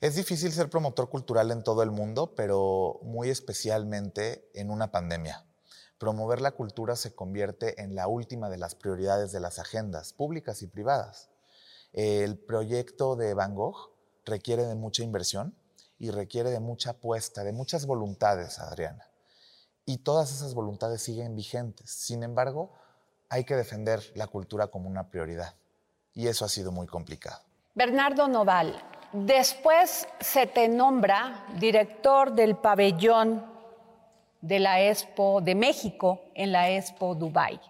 Es 0.02 0.16
difícil 0.16 0.52
ser 0.52 0.68
promotor 0.68 1.08
cultural 1.08 1.50
en 1.50 1.64
todo 1.64 1.82
el 1.82 1.90
mundo, 1.90 2.34
pero 2.34 3.00
muy 3.02 3.30
especialmente 3.30 4.46
en 4.52 4.70
una 4.70 4.92
pandemia. 4.92 5.46
Promover 5.96 6.42
la 6.42 6.50
cultura 6.50 6.94
se 6.94 7.14
convierte 7.14 7.80
en 7.80 7.94
la 7.94 8.06
última 8.06 8.50
de 8.50 8.58
las 8.58 8.74
prioridades 8.74 9.32
de 9.32 9.40
las 9.40 9.58
agendas 9.58 10.12
públicas 10.12 10.60
y 10.60 10.66
privadas. 10.66 11.30
El 11.94 12.36
proyecto 12.36 13.16
de 13.16 13.32
Van 13.32 13.54
Gogh 13.54 13.90
requiere 14.26 14.66
de 14.66 14.74
mucha 14.74 15.02
inversión 15.02 15.56
y 15.98 16.10
requiere 16.10 16.50
de 16.50 16.60
mucha 16.60 16.90
apuesta, 16.90 17.44
de 17.44 17.54
muchas 17.54 17.86
voluntades, 17.86 18.58
Adriana. 18.58 19.08
Y 19.86 19.96
todas 19.96 20.32
esas 20.32 20.52
voluntades 20.52 21.00
siguen 21.00 21.34
vigentes. 21.34 21.90
Sin 21.90 22.22
embargo, 22.22 22.74
hay 23.30 23.44
que 23.44 23.56
defender 23.56 24.02
la 24.16 24.26
cultura 24.26 24.66
como 24.66 24.86
una 24.86 25.08
prioridad. 25.08 25.54
Y 26.14 26.26
eso 26.26 26.44
ha 26.44 26.48
sido 26.48 26.72
muy 26.72 26.86
complicado. 26.86 27.40
Bernardo 27.74 28.28
Noval, 28.28 28.82
después 29.12 30.08
se 30.20 30.46
te 30.46 30.68
nombra 30.68 31.46
director 31.58 32.32
del 32.32 32.56
pabellón 32.56 33.44
de 34.40 34.58
la 34.58 34.82
Expo 34.82 35.40
de 35.40 35.54
México 35.54 36.22
en 36.34 36.52
la 36.52 36.70
Expo 36.70 37.14
Dubai. 37.14 37.60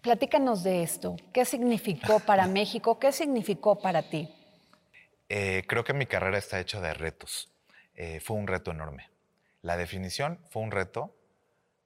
Platícanos 0.00 0.62
de 0.62 0.82
esto. 0.82 1.16
¿Qué 1.32 1.44
significó 1.44 2.20
para 2.20 2.46
México? 2.48 2.98
¿Qué 2.98 3.12
significó 3.12 3.78
para 3.78 4.02
ti? 4.02 4.28
Eh, 5.28 5.64
creo 5.68 5.84
que 5.84 5.92
mi 5.92 6.06
carrera 6.06 6.38
está 6.38 6.58
hecha 6.58 6.80
de 6.80 6.94
retos. 6.94 7.50
Eh, 7.94 8.20
fue 8.20 8.36
un 8.36 8.46
reto 8.46 8.70
enorme. 8.70 9.10
La 9.62 9.76
definición 9.76 10.40
fue 10.48 10.62
un 10.62 10.70
reto 10.70 11.14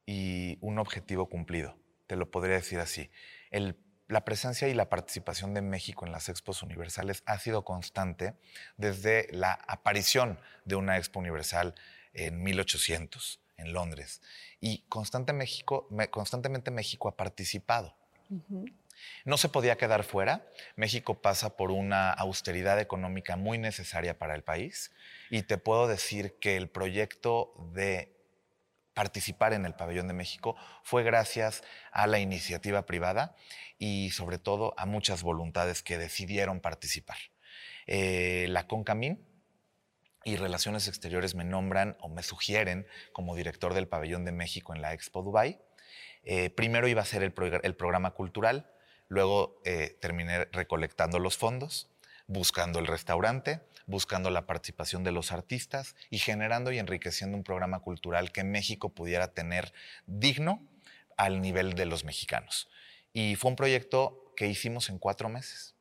y 0.07 0.59
un 0.61 0.78
objetivo 0.78 1.26
cumplido. 1.26 1.76
Te 2.07 2.16
lo 2.16 2.31
podría 2.31 2.57
decir 2.57 2.78
así. 2.78 3.11
La 4.08 4.25
presencia 4.25 4.68
y 4.68 4.75
la 4.75 4.88
participación 4.88 5.54
de 5.54 5.62
México 5.62 6.04
en 6.04 6.12
las 6.12 6.28
expos 6.28 6.62
universales 6.62 7.23
ha 7.26 7.38
sido 7.38 7.64
constante 7.64 8.34
desde 8.76 9.28
la 9.32 9.52
aparición 9.66 10.38
de 10.64 10.76
una 10.76 10.99
expo 10.99 11.20
universal 11.20 11.75
en 12.12 12.42
1800 12.42 13.40
en 13.56 13.73
Londres. 13.73 14.20
Y 14.61 14.84
México, 15.32 15.88
constantemente 16.11 16.70
México 16.70 17.08
ha 17.08 17.16
participado. 17.16 17.96
No 19.25 19.37
se 19.37 19.49
podía 19.49 19.76
quedar 19.76 20.04
fuera. 20.04 20.46
México 20.76 21.20
pasa 21.20 21.56
por 21.56 21.70
una 21.70 22.12
austeridad 22.12 22.80
económica 22.80 23.37
muy 23.37 23.58
necesaria 23.58 24.18
para 24.18 24.34
el 24.34 24.42
país 24.42 24.92
y 25.30 25.42
te 25.42 25.58
puedo 25.58 25.88
decir 25.88 26.34
que 26.40 26.56
el 26.56 26.68
proyecto 26.68 27.52
de 27.73 28.13
participar 28.95 29.53
en 29.53 29.67
el 29.67 29.75
pabellón 29.75 30.09
de 30.09 30.15
México 30.15 30.57
fue 30.83 31.03
gracias 31.03 31.63
a 31.93 32.07
la 32.07 32.21
iniciativa 32.21 32.87
privada 32.87 33.35
y 33.79 34.11
sobre 34.11 34.39
todo 34.39 34.75
a 34.77 34.87
muchas 34.87 35.23
voluntades 35.23 35.83
que 35.83 35.99
decidieron 35.99 36.61
participar. 36.61 37.19
Eh, 37.87 38.47
la 38.49 38.67
CONCAMIN 38.67 39.23
y 40.25 40.37
Relaciones 40.37 40.89
Exteriores 40.89 41.35
me 41.35 41.45
nombran 41.45 41.97
o 42.01 42.09
me 42.09 42.23
sugieren 42.23 42.87
como 43.13 43.37
director 43.37 43.75
del 43.75 43.89
pabellón 43.89 44.25
de 44.25 44.33
México 44.33 44.75
en 44.75 44.81
la 44.81 44.95
Expo 44.95 45.23
Dubai. 45.23 45.61
Eh, 46.23 46.49
primero 46.51 46.89
iba 46.89 47.03
a 47.03 47.05
ser 47.05 47.23
el, 47.23 47.33
programa 47.33 48.13
cultural, 48.13 48.71
luego 49.09 49.61
eh, 49.65 49.99
terminé 50.01 50.47
recolectando 50.47 51.19
los 51.19 51.37
fondos, 51.37 51.91
buscando 52.26 52.78
el 52.78 52.87
restaurante, 52.87 53.61
buscando 53.87 54.31
la 54.31 54.47
participación 54.47 55.04
de 55.04 55.12
los 55.12 55.33
artistas 55.33 55.95
y 56.11 56.19
generando 56.19 56.73
y 56.73 56.78
enriqueciendo 56.78 57.37
un 57.37 57.45
programa 57.45 57.81
cultural 57.81 58.33
que 58.33 58.45
México 58.45 58.88
pudiera 58.88 59.28
tener 59.28 59.73
digno 60.07 60.66
al 61.16 61.40
nivel 61.40 61.75
de 61.75 61.87
los 61.87 62.04
mexicanos. 62.04 62.69
Y 63.12 63.37
fue 63.37 63.50
un 63.50 63.57
proyecto 63.57 64.33
que 64.37 64.47
hicimos 64.47 64.88
en 64.88 64.99
cuatro 64.99 65.28
meses 65.28 65.75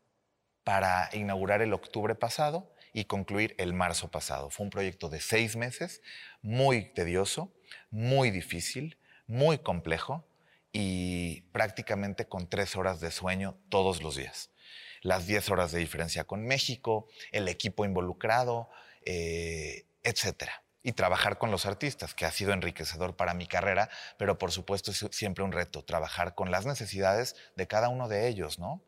para 0.63 1.09
inaugurar 1.13 1.61
el 1.61 1.73
octubre 1.73 2.15
pasado 2.15 2.73
y 2.93 3.05
concluir 3.05 3.55
el 3.57 3.73
marzo 3.73 4.11
pasado. 4.11 4.49
Fue 4.49 4.65
un 4.65 4.69
proyecto 4.69 5.09
de 5.09 5.19
seis 5.19 5.55
meses, 5.55 6.01
muy 6.41 6.93
tedioso, 6.93 7.51
muy 7.89 8.29
difícil, 8.29 8.97
muy 9.25 9.57
complejo, 9.57 10.27
y 10.73 11.41
prácticamente 11.51 12.25
con 12.25 12.49
tres 12.49 12.75
horas 12.75 12.99
de 12.99 13.11
sueño 13.11 13.55
todos 13.69 14.01
los 14.01 14.15
días. 14.15 14.49
Las 15.03 15.27
diez 15.27 15.49
horas 15.49 15.71
de 15.71 15.79
diferencia 15.79 16.23
con 16.23 16.45
México, 16.45 17.07
el 17.31 17.47
equipo 17.47 17.85
involucrado, 17.85 18.69
eh, 19.05 19.85
etcétera. 20.01 20.63
Y 20.81 20.93
trabajar 20.93 21.37
con 21.37 21.51
los 21.51 21.65
artistas, 21.65 22.13
que 22.13 22.25
ha 22.25 22.31
sido 22.31 22.51
enriquecedor 22.51 23.15
para 23.15 23.33
mi 23.33 23.45
carrera, 23.45 23.89
pero 24.17 24.37
por 24.37 24.51
supuesto 24.51 24.91
es 24.91 25.05
siempre 25.11 25.43
un 25.43 25.51
reto, 25.51 25.83
trabajar 25.83 26.35
con 26.35 26.49
las 26.49 26.65
necesidades 26.65 27.35
de 27.55 27.67
cada 27.67 27.89
uno 27.89 28.07
de 28.07 28.27
ellos, 28.27 28.59
¿no? 28.59 28.81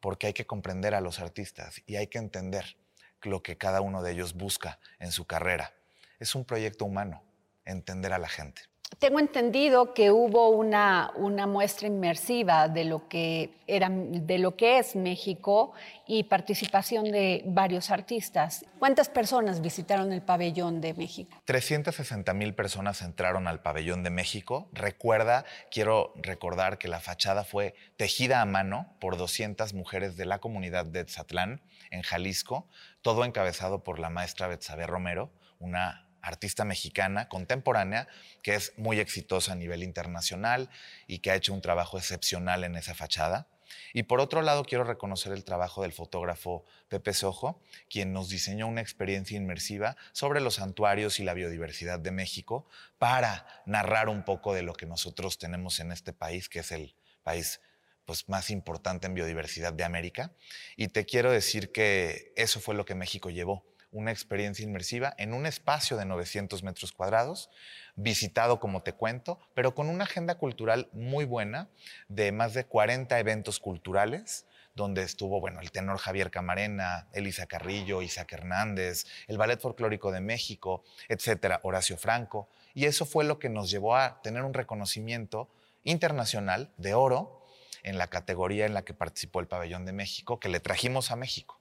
Porque 0.00 0.28
hay 0.28 0.32
que 0.32 0.46
comprender 0.46 0.94
a 0.94 1.00
los 1.00 1.18
artistas 1.18 1.82
y 1.86 1.96
hay 1.96 2.06
que 2.06 2.18
entender 2.18 2.76
lo 3.22 3.42
que 3.42 3.58
cada 3.58 3.80
uno 3.80 4.02
de 4.02 4.12
ellos 4.12 4.34
busca 4.34 4.78
en 5.00 5.12
su 5.12 5.26
carrera. 5.26 5.74
Es 6.18 6.34
un 6.34 6.44
proyecto 6.44 6.84
humano, 6.84 7.24
entender 7.64 8.12
a 8.12 8.18
la 8.18 8.28
gente 8.28 8.62
tengo 8.98 9.18
entendido 9.18 9.94
que 9.94 10.10
hubo 10.10 10.50
una, 10.50 11.12
una 11.16 11.46
muestra 11.46 11.86
inmersiva 11.86 12.68
de 12.68 12.84
lo, 12.84 13.08
que 13.08 13.50
era, 13.66 13.88
de 13.90 14.38
lo 14.38 14.56
que 14.56 14.78
es 14.78 14.96
México 14.96 15.72
y 16.06 16.24
participación 16.24 17.10
de 17.10 17.42
varios 17.46 17.90
artistas. 17.90 18.64
¿Cuántas 18.78 19.08
personas 19.08 19.60
visitaron 19.60 20.12
el 20.12 20.22
pabellón 20.22 20.80
de 20.80 20.94
México? 20.94 21.36
360 21.44 22.32
mil 22.34 22.54
personas 22.54 23.02
entraron 23.02 23.48
al 23.48 23.60
pabellón 23.60 24.02
de 24.02 24.10
México. 24.10 24.68
Recuerda, 24.72 25.44
quiero 25.70 26.12
recordar 26.16 26.78
que 26.78 26.88
la 26.88 27.00
fachada 27.00 27.44
fue 27.44 27.74
tejida 27.96 28.40
a 28.40 28.44
mano 28.44 28.94
por 29.00 29.16
200 29.16 29.74
mujeres 29.74 30.16
de 30.16 30.26
la 30.26 30.38
comunidad 30.38 30.86
de 30.86 31.00
Etzatlán, 31.00 31.62
en 31.90 32.02
Jalisco, 32.02 32.66
todo 33.02 33.24
encabezado 33.24 33.84
por 33.84 33.98
la 33.98 34.10
maestra 34.10 34.48
Betsabe 34.48 34.86
Romero, 34.86 35.30
una 35.60 36.03
artista 36.24 36.64
mexicana 36.64 37.28
contemporánea 37.28 38.08
que 38.42 38.54
es 38.54 38.72
muy 38.76 38.98
exitosa 38.98 39.52
a 39.52 39.56
nivel 39.56 39.82
internacional 39.82 40.70
y 41.06 41.18
que 41.18 41.30
ha 41.30 41.36
hecho 41.36 41.52
un 41.52 41.60
trabajo 41.60 41.98
excepcional 41.98 42.64
en 42.64 42.76
esa 42.76 42.94
fachada. 42.94 43.48
Y 43.92 44.04
por 44.04 44.20
otro 44.20 44.42
lado, 44.42 44.64
quiero 44.64 44.84
reconocer 44.84 45.32
el 45.32 45.44
trabajo 45.44 45.82
del 45.82 45.92
fotógrafo 45.92 46.64
Pepe 46.88 47.12
Sojo, 47.12 47.60
quien 47.88 48.12
nos 48.12 48.28
diseñó 48.28 48.66
una 48.66 48.80
experiencia 48.80 49.36
inmersiva 49.36 49.96
sobre 50.12 50.40
los 50.40 50.54
santuarios 50.54 51.20
y 51.20 51.24
la 51.24 51.34
biodiversidad 51.34 51.98
de 51.98 52.10
México 52.10 52.68
para 52.98 53.46
narrar 53.66 54.08
un 54.08 54.24
poco 54.24 54.54
de 54.54 54.62
lo 54.62 54.74
que 54.74 54.86
nosotros 54.86 55.38
tenemos 55.38 55.80
en 55.80 55.92
este 55.92 56.12
país, 56.12 56.48
que 56.48 56.60
es 56.60 56.72
el 56.72 56.94
país 57.22 57.60
pues, 58.04 58.28
más 58.28 58.50
importante 58.50 59.06
en 59.06 59.14
biodiversidad 59.14 59.72
de 59.72 59.84
América. 59.84 60.32
Y 60.76 60.88
te 60.88 61.04
quiero 61.04 61.30
decir 61.30 61.72
que 61.72 62.32
eso 62.36 62.60
fue 62.60 62.74
lo 62.74 62.84
que 62.84 62.94
México 62.94 63.30
llevó 63.30 63.64
una 63.94 64.10
experiencia 64.10 64.64
inmersiva 64.64 65.14
en 65.16 65.32
un 65.32 65.46
espacio 65.46 65.96
de 65.96 66.04
900 66.04 66.62
metros 66.64 66.92
cuadrados, 66.92 67.48
visitado 67.94 68.58
como 68.60 68.82
te 68.82 68.92
cuento, 68.92 69.38
pero 69.54 69.74
con 69.74 69.88
una 69.88 70.04
agenda 70.04 70.34
cultural 70.34 70.88
muy 70.92 71.24
buena 71.24 71.70
de 72.08 72.32
más 72.32 72.52
de 72.54 72.64
40 72.64 73.18
eventos 73.18 73.60
culturales 73.60 74.46
donde 74.74 75.04
estuvo, 75.04 75.40
bueno, 75.40 75.60
el 75.60 75.70
tenor 75.70 75.98
Javier 75.98 76.32
Camarena, 76.32 77.06
Elisa 77.12 77.46
Carrillo, 77.46 78.02
Isaac 78.02 78.32
Hernández, 78.32 79.06
el 79.28 79.38
Ballet 79.38 79.60
Folclórico 79.60 80.10
de 80.10 80.20
México, 80.20 80.82
etcétera, 81.08 81.60
Horacio 81.62 81.96
Franco. 81.96 82.48
Y 82.74 82.86
eso 82.86 83.06
fue 83.06 83.22
lo 83.22 83.38
que 83.38 83.48
nos 83.48 83.70
llevó 83.70 83.96
a 83.96 84.20
tener 84.22 84.42
un 84.42 84.52
reconocimiento 84.52 85.48
internacional 85.84 86.72
de 86.76 86.94
oro 86.94 87.46
en 87.84 87.98
la 87.98 88.08
categoría 88.08 88.66
en 88.66 88.74
la 88.74 88.82
que 88.82 88.94
participó 88.94 89.38
el 89.38 89.46
Pabellón 89.46 89.84
de 89.84 89.92
México, 89.92 90.40
que 90.40 90.48
le 90.48 90.58
trajimos 90.58 91.12
a 91.12 91.16
México. 91.16 91.60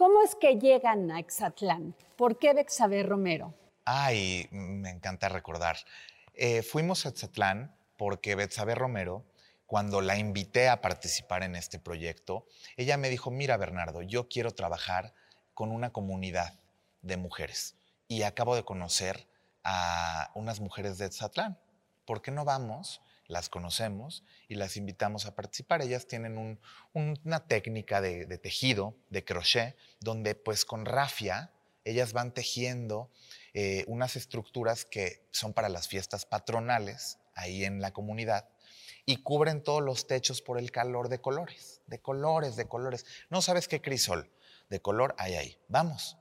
¿Cómo 0.00 0.22
es 0.22 0.34
que 0.34 0.56
llegan 0.58 1.10
a 1.10 1.18
Exatlán? 1.18 1.94
¿Por 2.16 2.38
qué 2.38 2.54
Bexabe 2.54 3.02
Romero? 3.02 3.52
Ay, 3.84 4.48
me 4.50 4.88
encanta 4.88 5.28
recordar. 5.28 5.76
Eh, 6.32 6.62
fuimos 6.62 7.04
a 7.04 7.10
Exatlán 7.10 7.76
porque 7.98 8.34
Betsabe 8.34 8.74
Romero, 8.74 9.26
cuando 9.66 10.00
la 10.00 10.16
invité 10.16 10.70
a 10.70 10.80
participar 10.80 11.42
en 11.42 11.54
este 11.54 11.78
proyecto, 11.78 12.46
ella 12.78 12.96
me 12.96 13.10
dijo, 13.10 13.30
mira 13.30 13.58
Bernardo, 13.58 14.00
yo 14.00 14.26
quiero 14.26 14.52
trabajar 14.52 15.12
con 15.52 15.70
una 15.70 15.92
comunidad 15.92 16.58
de 17.02 17.18
mujeres 17.18 17.76
y 18.08 18.22
acabo 18.22 18.56
de 18.56 18.64
conocer 18.64 19.28
a 19.64 20.30
unas 20.34 20.60
mujeres 20.60 20.96
de 20.96 21.04
Exatlán. 21.04 21.58
¿Por 22.06 22.22
qué 22.22 22.30
no 22.30 22.46
vamos 22.46 23.02
las 23.30 23.48
conocemos 23.48 24.24
y 24.48 24.56
las 24.56 24.76
invitamos 24.76 25.26
a 25.26 25.34
participar. 25.34 25.82
Ellas 25.82 26.06
tienen 26.06 26.58
una 26.92 27.46
técnica 27.46 28.00
de, 28.00 28.26
tejido, 28.38 28.96
de 29.08 29.24
crochet, 29.24 29.76
donde 30.00 30.34
pues 30.34 30.64
con 30.64 30.84
rafia 30.84 31.52
ellas 31.84 32.12
van 32.12 32.34
tejiendo 32.34 33.10
eh, 33.54 33.84
unas 33.86 34.16
estructuras 34.16 34.84
que 34.84 35.26
son 35.30 35.52
para 35.52 35.68
las 35.68 35.88
fiestas 35.88 36.26
patronales 36.26 37.18
ahí 37.34 37.64
en 37.64 37.80
la 37.80 37.92
comunidad 37.92 38.48
y 39.06 39.18
cubren 39.18 39.62
todos 39.62 39.82
los 39.82 40.06
techos 40.06 40.42
por 40.42 40.58
el 40.58 40.70
calor 40.70 41.08
de 41.08 41.20
colores, 41.20 41.80
de 41.86 42.00
colores, 42.00 42.56
de 42.56 42.68
colores. 42.68 43.06
No 43.30 43.42
sabes 43.42 43.66
qué 43.66 43.80
crisol 43.80 44.30
de 44.68 44.80
color 44.80 45.14
hay 45.18 45.34
ahí. 45.34 45.58
Vamos. 45.68 46.16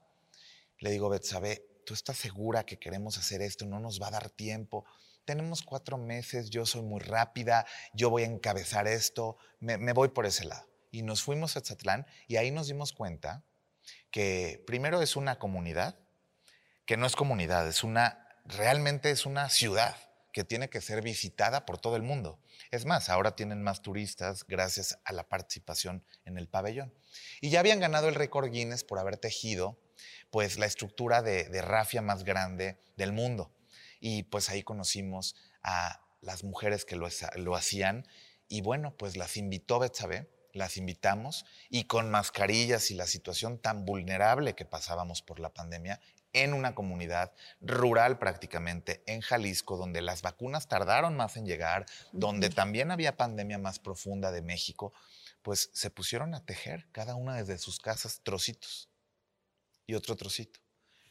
Le 0.80 0.92
digo, 0.92 1.10
Betsabe, 1.10 1.66
¿tú 1.86 1.94
estás 1.94 2.18
segura 2.18 2.66
que 2.66 2.78
queremos 2.78 3.18
hacer 3.18 3.42
esto? 3.42 3.66
No 3.66 3.80
nos 3.80 4.02
va 4.02 4.08
a 4.08 4.12
dar 4.12 4.30
tiempo. 4.30 4.86
Tenemos 5.30 5.62
cuatro 5.62 6.00
meses, 6.00 6.50
yo 6.50 6.66
soy 6.66 6.82
muy 6.82 7.02
rápida, 7.02 7.68
yo 7.94 8.10
voy 8.10 8.24
a 8.24 8.26
encabezar 8.26 8.88
esto, 8.88 9.38
me, 9.60 9.78
me 9.78 9.94
voy 9.94 10.08
por 10.08 10.26
ese 10.26 10.44
lado. 10.44 10.68
Y 10.90 11.04
nos 11.04 11.22
fuimos 11.22 11.56
a 11.56 11.62
Tzatlán 11.62 12.08
y 12.28 12.38
ahí 12.38 12.50
nos 12.50 12.66
dimos 12.66 12.94
cuenta 12.94 13.44
que 14.10 14.64
primero 14.66 15.04
es 15.04 15.16
una 15.16 15.38
comunidad, 15.38 16.00
que 16.88 16.98
no 16.98 17.06
es 17.06 17.16
comunidad, 17.16 17.68
es 17.68 17.84
una, 17.84 18.28
realmente 18.44 19.12
es 19.12 19.28
una 19.28 19.50
ciudad 19.50 19.96
que 20.34 20.44
tiene 20.44 20.68
que 20.68 20.82
ser 20.82 21.04
visitada 21.04 21.64
por 21.64 21.78
todo 21.78 21.96
el 21.96 22.02
mundo. 22.02 22.40
Es 22.72 22.86
más, 22.86 23.08
ahora 23.08 23.36
tienen 23.36 23.62
más 23.62 23.84
turistas 23.84 24.48
gracias 24.48 24.98
a 25.04 25.14
la 25.14 25.30
participación 25.30 26.04
en 26.26 26.40
el 26.40 26.48
pabellón. 26.48 26.92
Y 27.40 27.52
ya 27.52 27.60
habían 27.60 27.80
ganado 27.80 28.10
el 28.10 28.16
récord 28.16 28.50
Guinness 28.50 28.84
por 28.84 28.98
haber 28.98 29.18
tejido 29.18 29.80
pues 30.32 30.58
la 30.58 30.66
estructura 30.66 31.22
de, 31.22 31.62
rafia 31.62 32.02
más 32.02 32.24
grande 32.24 32.82
del 32.98 33.14
mundo. 33.14 33.54
Y 34.00 34.24
pues 34.24 34.50
ahí 34.50 34.64
conocimos 34.64 35.36
a 35.62 36.02
las 36.22 36.44
mujeres 36.44 36.86
que 36.86 36.96
lo, 36.96 37.08
lo 37.36 37.56
hacían 37.56 38.08
y 38.48 38.62
bueno, 38.62 38.96
pues 38.98 39.18
las 39.18 39.38
invitó 39.38 39.80
Betsabe 39.80 40.30
las 40.54 40.78
invitamos 40.78 41.46
y 41.70 41.86
con 41.86 42.10
mascarillas 42.10 42.92
y 42.92 42.96
la 42.96 43.08
situación 43.08 43.60
tan 43.60 43.86
vulnerable 43.86 44.56
que 44.56 44.66
pasábamos 44.66 45.22
por 45.22 45.40
la 45.40 45.54
pandemia 45.54 46.00
en 46.34 46.54
una 46.54 46.76
comunidad 46.76 47.34
rural 47.60 48.20
prácticamente, 48.20 49.04
en 49.08 49.22
Jalisco, 49.22 49.78
donde 49.78 50.02
las 50.02 50.22
vacunas 50.22 50.68
tardaron 50.68 51.16
más 51.16 51.38
en 51.38 51.46
llegar, 51.46 51.88
donde 52.12 52.50
también 52.50 52.92
había 52.92 53.18
pandemia 53.18 53.58
más 53.58 53.80
profunda 53.80 54.32
de 54.32 54.44
México, 54.44 54.94
pues 55.42 55.72
se 55.74 55.90
pusieron 55.90 56.36
a 56.36 56.46
tejer 56.46 56.88
cada 56.92 57.16
una 57.16 57.36
desde 57.36 57.58
sus 57.58 57.80
casas 57.80 58.22
trocitos 58.24 58.90
y 59.88 59.96
otro 59.96 60.16
trocito 60.16 60.60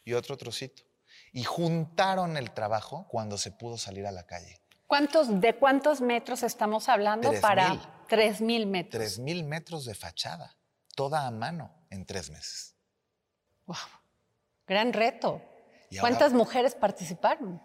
y 0.04 0.12
otro 0.12 0.36
trocito. 0.36 0.87
Y 1.32 1.44
juntaron 1.44 2.36
el 2.36 2.52
trabajo 2.52 3.06
cuando 3.08 3.38
se 3.38 3.50
pudo 3.50 3.78
salir 3.78 4.06
a 4.06 4.12
la 4.12 4.24
calle. 4.24 4.60
¿Cuántos, 4.86 5.40
¿De 5.40 5.54
cuántos 5.54 6.00
metros 6.00 6.42
estamos 6.42 6.88
hablando 6.88 7.32
para...? 7.40 7.94
Tres 8.08 8.40
mil 8.40 8.66
metros. 8.66 8.98
Tres 9.02 9.18
mil 9.18 9.44
metros 9.44 9.84
de 9.84 9.94
fachada, 9.94 10.56
toda 10.96 11.26
a 11.26 11.30
mano 11.30 11.74
en 11.90 12.06
tres 12.06 12.30
meses. 12.30 12.74
¡Wow! 13.66 13.76
Gran 14.66 14.94
reto. 14.94 15.42
¿Cuántas 16.00 16.32
mujeres 16.32 16.74
participaron? 16.74 17.60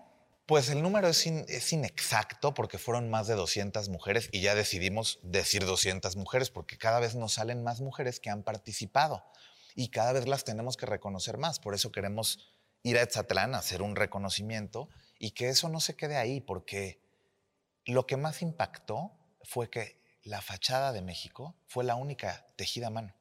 Pues 0.46 0.70
el 0.70 0.82
número 0.82 1.08
es, 1.08 1.26
es, 1.26 1.72
inexacto 1.72 2.54
porque 2.54 2.78
fueron 2.78 3.10
más 3.10 3.28
de 3.28 3.36
200 3.36 3.88
mujeres 3.88 4.28
y 4.34 4.42
ya 4.42 4.56
decidimos 4.56 5.20
decir 5.24 5.66
200 5.66 6.18
mujeres 6.18 6.50
porque 6.50 6.78
cada 6.78 7.00
vez 7.00 7.16
nos 7.16 7.34
salen 7.34 7.64
más 7.64 7.80
mujeres 7.80 8.20
que 8.20 8.30
han 8.30 8.44
participado 8.44 9.24
y 9.76 9.90
cada 9.90 10.12
vez 10.12 10.28
las 10.28 10.44
tenemos 10.44 10.76
que 10.76 10.86
reconocer 10.86 11.38
más. 11.38 11.60
Por 11.60 11.74
eso 11.74 11.94
queremos 11.94 12.53
ir 12.84 12.98
a 12.98 13.02
Etzatlán 13.02 13.56
a 13.56 13.60
hacer 13.60 13.82
un 13.82 13.96
reconocimiento 13.96 14.90
y 15.18 15.32
que 15.32 15.50
eso 15.50 15.70
no 15.70 15.80
se 15.80 15.96
quede 15.96 16.18
ahí 16.18 16.42
porque 16.42 17.02
lo 17.86 18.06
que 18.06 18.18
más 18.18 18.42
impactó 18.42 19.12
fue 19.42 19.70
que 19.70 20.02
la 20.24 20.42
fachada 20.42 20.92
de 20.92 21.02
México 21.02 21.56
fue 21.66 21.84
la 21.84 21.96
única 21.96 22.46
tejida 22.56 22.88
a 22.88 22.92
mano. 22.92 23.14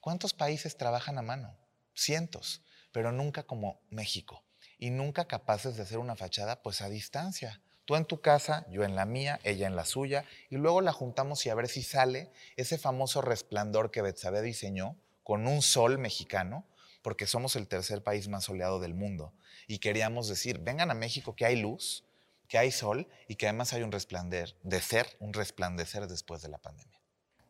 ¿Cuántos 0.00 0.34
países 0.34 0.76
trabajan 0.76 1.18
a 1.18 1.22
mano? 1.22 1.56
Cientos, 1.94 2.62
pero 2.92 3.10
nunca 3.10 3.44
como 3.44 3.80
México. 3.90 4.44
Y 4.78 4.90
nunca 4.90 5.26
capaces 5.26 5.76
de 5.76 5.82
hacer 5.82 5.98
una 5.98 6.16
fachada 6.16 6.62
pues 6.62 6.82
a 6.82 6.88
distancia. 6.88 7.60
Tú 7.84 7.96
en 7.96 8.04
tu 8.04 8.20
casa, 8.20 8.66
yo 8.70 8.84
en 8.84 8.96
la 8.96 9.06
mía, 9.06 9.40
ella 9.44 9.66
en 9.66 9.76
la 9.76 9.84
suya, 9.84 10.24
y 10.50 10.56
luego 10.56 10.80
la 10.80 10.92
juntamos 10.92 11.44
y 11.46 11.50
a 11.50 11.54
ver 11.54 11.68
si 11.68 11.82
sale 11.82 12.30
ese 12.56 12.78
famoso 12.78 13.22
resplandor 13.22 13.90
que 13.90 14.02
Betsabe 14.02 14.42
diseñó 14.42 14.96
con 15.22 15.46
un 15.46 15.62
sol 15.62 15.98
mexicano, 15.98 16.66
porque 17.04 17.26
somos 17.26 17.54
el 17.54 17.68
tercer 17.68 18.02
país 18.02 18.28
más 18.28 18.44
soleado 18.44 18.80
del 18.80 18.94
mundo. 18.94 19.34
Y 19.68 19.78
queríamos 19.78 20.26
decir, 20.26 20.58
vengan 20.60 20.90
a 20.90 20.94
México 20.94 21.36
que 21.36 21.44
hay 21.44 21.54
luz, 21.54 22.02
que 22.48 22.56
hay 22.56 22.70
sol 22.70 23.06
y 23.28 23.36
que 23.36 23.46
además 23.46 23.74
hay 23.74 23.82
un 23.82 23.92
resplandecer, 23.92 25.06
un 25.20 25.34
resplandecer 25.34 26.06
después 26.08 26.40
de 26.40 26.48
la 26.48 26.56
pandemia. 26.56 26.98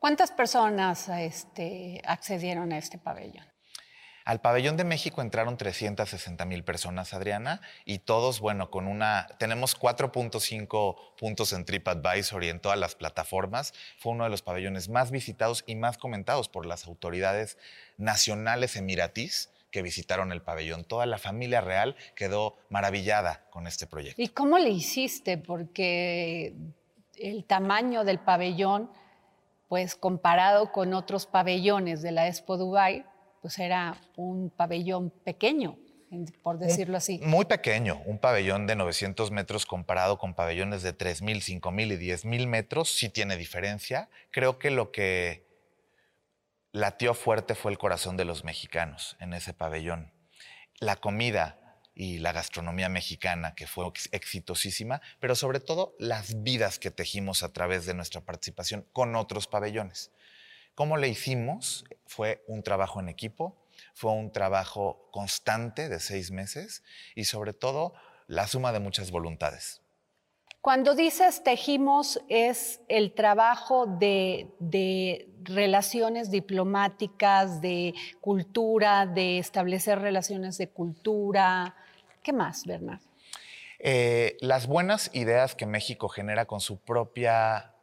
¿Cuántas 0.01 0.33
personas 0.33 1.09
este, 1.09 2.03
accedieron 2.05 2.73
a 2.73 2.79
este 2.79 2.99
pabellón? 2.99 3.47
Al 4.25 4.41
pabellón 4.41 4.77
de 4.77 4.85
México 4.85 5.21
entraron 5.21 5.57
360 5.57 6.45
mil 6.47 6.65
personas, 6.65 7.15
Adriana, 7.15 7.61
y 7.85 8.01
todos, 8.01 8.41
bueno, 8.41 8.71
con 8.71 8.89
una. 8.89 9.29
Tenemos 9.39 9.79
4.5 9.79 11.17
puntos 11.17 11.53
en 11.53 11.65
TripAdvisor 11.65 12.43
y 12.43 12.49
en 12.49 12.59
todas 12.59 12.79
las 12.79 12.95
plataformas. 12.97 13.73
Fue 13.99 14.13
uno 14.13 14.25
de 14.25 14.31
los 14.31 14.43
pabellones 14.43 14.89
más 14.89 15.11
visitados 15.11 15.63
y 15.67 15.77
más 15.77 15.99
comentados 15.99 16.49
por 16.49 16.65
las 16.67 16.87
autoridades 16.87 17.59
nacionales 17.99 18.77
emiratís 18.77 19.51
que 19.75 19.83
visitaron 19.83 20.31
el 20.31 20.41
pabellón. 20.41 20.85
Toda 20.85 21.05
la 21.05 21.19
familia 21.19 21.61
real 21.61 21.97
quedó 22.15 22.57
maravillada 22.69 23.45
con 23.51 23.67
este 23.67 23.89
proyecto. 23.89 24.23
¿Y 24.23 24.29
cómo 24.29 24.57
le 24.57 24.71
hiciste? 24.71 25.37
Porque 25.37 26.55
el 27.17 27.45
tamaño 27.45 28.05
del 28.05 28.21
pabellón, 28.21 28.89
pues 29.67 29.97
comparado 29.97 30.71
con 30.71 30.95
otros 30.95 31.27
pabellones 31.27 32.03
de 32.03 32.13
la 32.13 32.29
Expo 32.29 32.57
Dubai, 32.57 33.05
pues 33.43 33.59
era 33.59 33.97
un 34.15 34.49
pabellón 34.49 35.11
pequeño, 35.11 35.77
por 36.45 36.61
decirlo 36.61 36.97
así. 36.97 37.19
Muy 37.25 37.47
pequeño, 37.47 38.01
un 38.07 38.21
pabellón 38.21 38.69
de 38.69 38.77
900 38.77 39.33
metros 39.33 39.67
comparado 39.67 40.19
con 40.19 40.35
pabellones 40.35 40.85
de 40.85 40.97
3.000, 40.97 41.61
5.000 41.61 41.95
y 41.95 42.11
10.000 42.11 42.47
metros, 42.47 42.97
sí 42.97 43.09
tiene 43.09 43.37
diferencia. 43.37 44.09
Creo 44.31 44.61
que 44.61 44.71
lo 44.71 44.93
que 44.93 45.44
latió 46.75 47.15
fuerte 47.15 47.55
fue 47.55 47.71
el 47.71 47.79
corazón 47.79 48.17
de 48.17 48.25
los 48.25 48.43
mexicanos 48.43 49.17
en 49.21 49.33
ese 49.33 49.55
pabellón. 49.55 50.13
La 50.81 50.97
comida 50.97 51.79
y 51.95 52.19
la 52.19 52.33
gastronomía 52.33 52.89
mexicana, 52.89 53.55
que 53.55 53.69
fue 53.69 53.87
exitosísima, 54.11 55.01
pero 55.21 55.37
sobre 55.37 55.61
todo 55.61 55.95
las 56.01 56.43
vidas 56.43 56.81
que 56.81 56.91
tejimos 56.91 57.45
a 57.45 57.53
través 57.53 57.87
de 57.87 57.95
nuestra 57.95 58.23
participación 58.23 58.85
con 58.93 59.15
otros 59.15 59.47
pabellones. 59.47 60.11
¿Cómo 60.75 60.97
le 60.97 61.07
hicimos? 61.07 61.85
Fue 62.07 62.43
un 62.49 62.65
trabajo 62.65 62.99
en 62.99 63.09
equipo, 63.09 63.57
fue 63.95 64.11
un 64.11 64.33
trabajo 64.33 65.09
constante 65.13 65.89
de 65.89 66.01
seis 66.01 66.33
meses 66.33 66.83
y 67.15 67.27
sobre 67.27 67.53
todo 67.53 67.95
la 68.27 68.49
suma 68.49 68.73
de 68.73 68.81
muchas 68.81 69.13
voluntades. 69.13 69.84
Cuando 70.65 70.95
dices 70.95 71.43
tejimos 71.45 72.23
es 72.31 72.81
el 72.89 73.13
trabajo 73.13 73.85
de, 73.87 74.49
relaciones 75.43 76.31
diplomáticas, 76.31 77.61
de 77.61 77.93
cultura, 78.23 79.05
de 79.05 79.37
establecer 79.37 79.99
relaciones 79.99 80.57
de 80.57 80.69
cultura. 80.69 81.77
¿Qué 82.23 82.33
más, 82.33 82.65
Bernard? 82.65 83.01
Eh, 83.79 84.39
las 84.41 84.67
buenas 84.67 85.11
ideas 85.13 85.55
que 85.55 85.67
México 85.67 86.09
genera 86.09 86.47
con 86.47 86.61
su 86.61 86.79
propia 86.79 87.75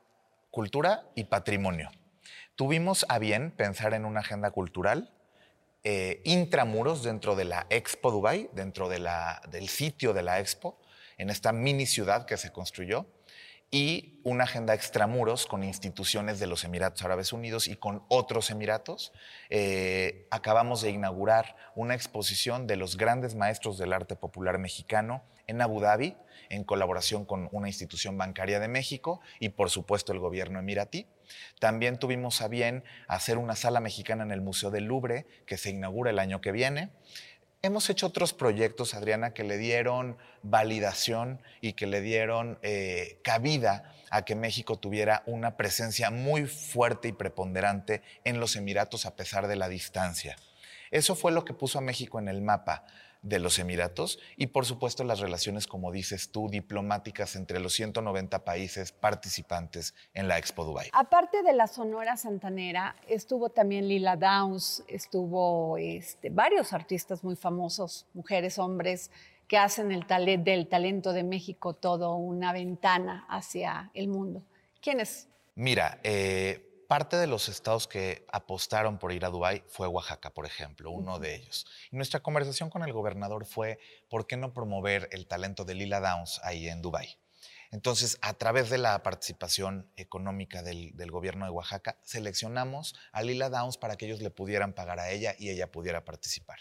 cultura 0.50 1.04
y 1.14 1.26
patrimonio. 1.26 1.92
Tuvimos 2.56 3.06
a 3.10 3.20
bien 3.20 3.52
pensar 3.52 3.94
en 3.94 4.06
una 4.06 4.22
agenda 4.22 4.50
cultural 4.50 5.12
eh, 5.84 6.20
intramuros 6.24 7.04
dentro 7.04 7.36
de 7.36 7.46
la 7.46 7.68
Expo 7.70 8.10
Dubai, 8.10 8.50
dentro 8.54 8.90
de 8.90 9.08
del 9.52 9.70
sitio 9.70 10.14
de 10.14 10.24
la 10.24 10.40
Expo, 10.40 10.81
en 11.18 11.30
esta 11.30 11.52
mini 11.52 11.86
ciudad 11.86 12.26
que 12.26 12.38
se 12.38 12.52
construyó 12.52 13.08
y 13.72 14.20
una 14.24 14.44
agenda 14.44 14.74
extramuros 14.74 15.46
con 15.46 15.64
instituciones 15.64 16.40
de 16.40 16.48
los 16.48 16.66
Emiratos 16.66 17.04
Árabes 17.04 17.32
Unidos 17.32 17.70
y 17.70 17.78
con 17.78 18.04
otros 18.10 18.52
Emiratos. 18.52 19.14
Eh, 19.50 20.28
acabamos 20.30 20.82
de 20.82 20.92
inaugurar 20.92 21.56
una 21.74 21.96
exposición 21.96 22.68
de 22.68 22.76
los 22.76 22.98
grandes 22.98 23.34
maestros 23.34 23.78
del 23.78 23.94
arte 23.94 24.18
popular 24.18 24.60
mexicano 24.60 25.24
en 25.48 25.62
Abu 25.62 25.80
Dhabi, 25.80 26.18
en 26.50 26.66
colaboración 26.66 27.24
con 27.24 27.48
una 27.54 27.70
institución 27.70 28.18
bancaria 28.18 28.60
de 28.60 28.68
México 28.68 29.22
y 29.40 29.50
por 29.50 29.70
supuesto 29.70 30.12
el 30.12 30.20
gobierno 30.20 30.60
emiratí. 30.60 31.08
También 31.60 31.98
tuvimos 31.98 32.42
a 32.42 32.50
bien 32.50 32.84
hacer 33.08 33.38
una 33.38 33.56
sala 33.56 33.80
mexicana 33.80 34.24
en 34.24 34.32
el 34.32 34.42
Museo 34.42 34.70
del 34.70 34.84
Louvre 34.84 35.26
que 35.46 35.58
se 35.58 35.70
inaugura 35.70 36.12
el 36.12 36.20
año 36.20 36.42
que 36.42 36.52
viene. 36.52 36.90
Hemos 37.64 37.92
hecho 37.92 38.08
otros 38.08 38.34
proyectos, 38.34 38.96
Adriana, 38.96 39.36
que 39.36 39.44
le 39.44 39.60
dieron 39.60 40.18
validación 40.42 41.40
y 41.62 41.74
que 41.74 41.86
le 41.86 42.02
dieron 42.02 42.58
eh, 42.64 43.20
cabida 43.24 43.94
a 44.10 44.26
que 44.26 44.34
México 44.34 44.80
tuviera 44.80 45.22
una 45.28 45.58
presencia 45.58 46.10
muy 46.10 46.48
fuerte 46.48 47.10
y 47.10 47.12
preponderante 47.12 48.02
en 48.24 48.40
los 48.40 48.56
Emiratos 48.56 49.06
a 49.06 49.16
pesar 49.16 49.48
de 49.48 49.58
la 49.58 49.70
distancia. 49.70 50.38
Eso 50.90 51.14
fue 51.14 51.32
lo 51.32 51.46
que 51.46 51.54
puso 51.54 51.78
a 51.78 51.82
México 51.82 52.18
en 52.18 52.30
el 52.30 52.42
mapa. 52.42 52.84
De 53.22 53.40
los 53.40 53.60
Emiratos 53.60 54.20
y 54.36 54.48
por 54.48 54.66
supuesto 54.66 55.04
las 55.04 55.20
relaciones, 55.20 55.68
como 55.68 55.92
dices 55.92 56.32
tú, 56.32 56.50
diplomáticas 56.50 57.36
entre 57.36 57.60
los 57.60 57.74
190 57.74 58.44
países 58.44 58.92
participantes 58.92 59.94
en 60.14 60.28
la 60.28 60.38
Expo 60.38 60.66
Dubai. 60.66 60.90
Aparte 60.94 61.44
de 61.44 61.54
la 61.54 61.68
Sonora 61.68 62.18
Santanera, 62.18 62.96
estuvo 63.08 63.50
también 63.50 63.88
Lila 63.88 64.16
Downs, 64.16 64.84
estuvo 64.88 65.78
este, 65.78 66.30
varios 66.30 66.74
artistas 66.74 67.24
muy 67.24 67.36
famosos, 67.36 68.08
mujeres, 68.14 68.58
hombres, 68.58 69.12
que 69.48 69.58
hacen 69.58 69.92
el 69.92 70.06
del 70.44 70.68
talento 70.68 71.12
de 71.12 71.24
México 71.24 71.74
todo 71.74 72.16
una 72.16 72.54
ventana 72.54 73.26
hacia 73.28 73.92
el 73.94 74.08
mundo. 74.08 74.44
¿Quiénes? 74.82 75.28
Mira, 75.56 76.00
eh, 76.04 76.71
Parte 76.92 77.16
de 77.16 77.26
los 77.26 77.48
estados 77.48 77.88
que 77.88 78.26
apostaron 78.34 79.00
por 79.00 79.14
ir 79.14 79.24
a 79.24 79.30
Dubái 79.30 79.64
fue 79.70 79.88
Oaxaca, 79.88 80.34
por 80.34 80.46
ejemplo, 80.46 80.92
uno 80.92 81.20
de 81.20 81.36
ellos. 81.36 81.66
Y 81.90 81.96
nuestra 81.96 82.20
conversación 82.20 82.70
con 82.70 82.84
el 82.84 82.92
gobernador 82.92 83.46
fue, 83.46 83.80
¿por 84.10 84.28
qué 84.28 84.36
no 84.36 84.52
promover 84.54 85.08
el 85.14 85.26
talento 85.26 85.64
de 85.64 85.74
Lila 85.74 86.02
Downs 86.02 86.42
ahí 86.44 86.68
en 86.68 86.82
Dubái? 86.82 87.18
Entonces, 87.72 88.18
a 88.22 88.34
través 88.34 88.70
de 88.70 88.78
la 88.78 89.02
participación 89.04 89.90
económica 89.96 90.64
del, 90.64 90.92
gobierno 91.10 91.46
de 91.46 91.52
Oaxaca, 91.52 91.98
seleccionamos 92.04 92.94
a 93.14 93.24
Lila 93.24 93.50
Downs 93.50 93.78
para 93.78 93.96
que 93.96 94.08
ellos 94.08 94.20
le 94.20 94.30
pudieran 94.30 94.74
pagar 94.74 95.00
a 95.00 95.12
ella 95.12 95.34
y 95.40 95.50
ella 95.50 95.72
pudiera 95.72 96.04
participar. 96.04 96.60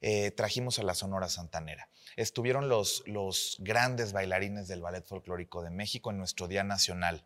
Eh, 0.00 0.32
trajimos 0.32 0.80
a 0.80 0.82
la 0.82 0.96
Sonora 0.96 1.28
Santanera. 1.28 1.88
Estuvieron 2.16 2.68
los, 2.68 3.04
los 3.06 3.58
grandes 3.60 4.12
bailarines 4.12 4.66
del 4.66 4.82
Ballet 4.82 5.06
Folclórico 5.06 5.62
de 5.62 5.70
México 5.70 6.10
en 6.10 6.18
nuestro 6.18 6.48
Día 6.48 6.64
Nacional. 6.64 7.22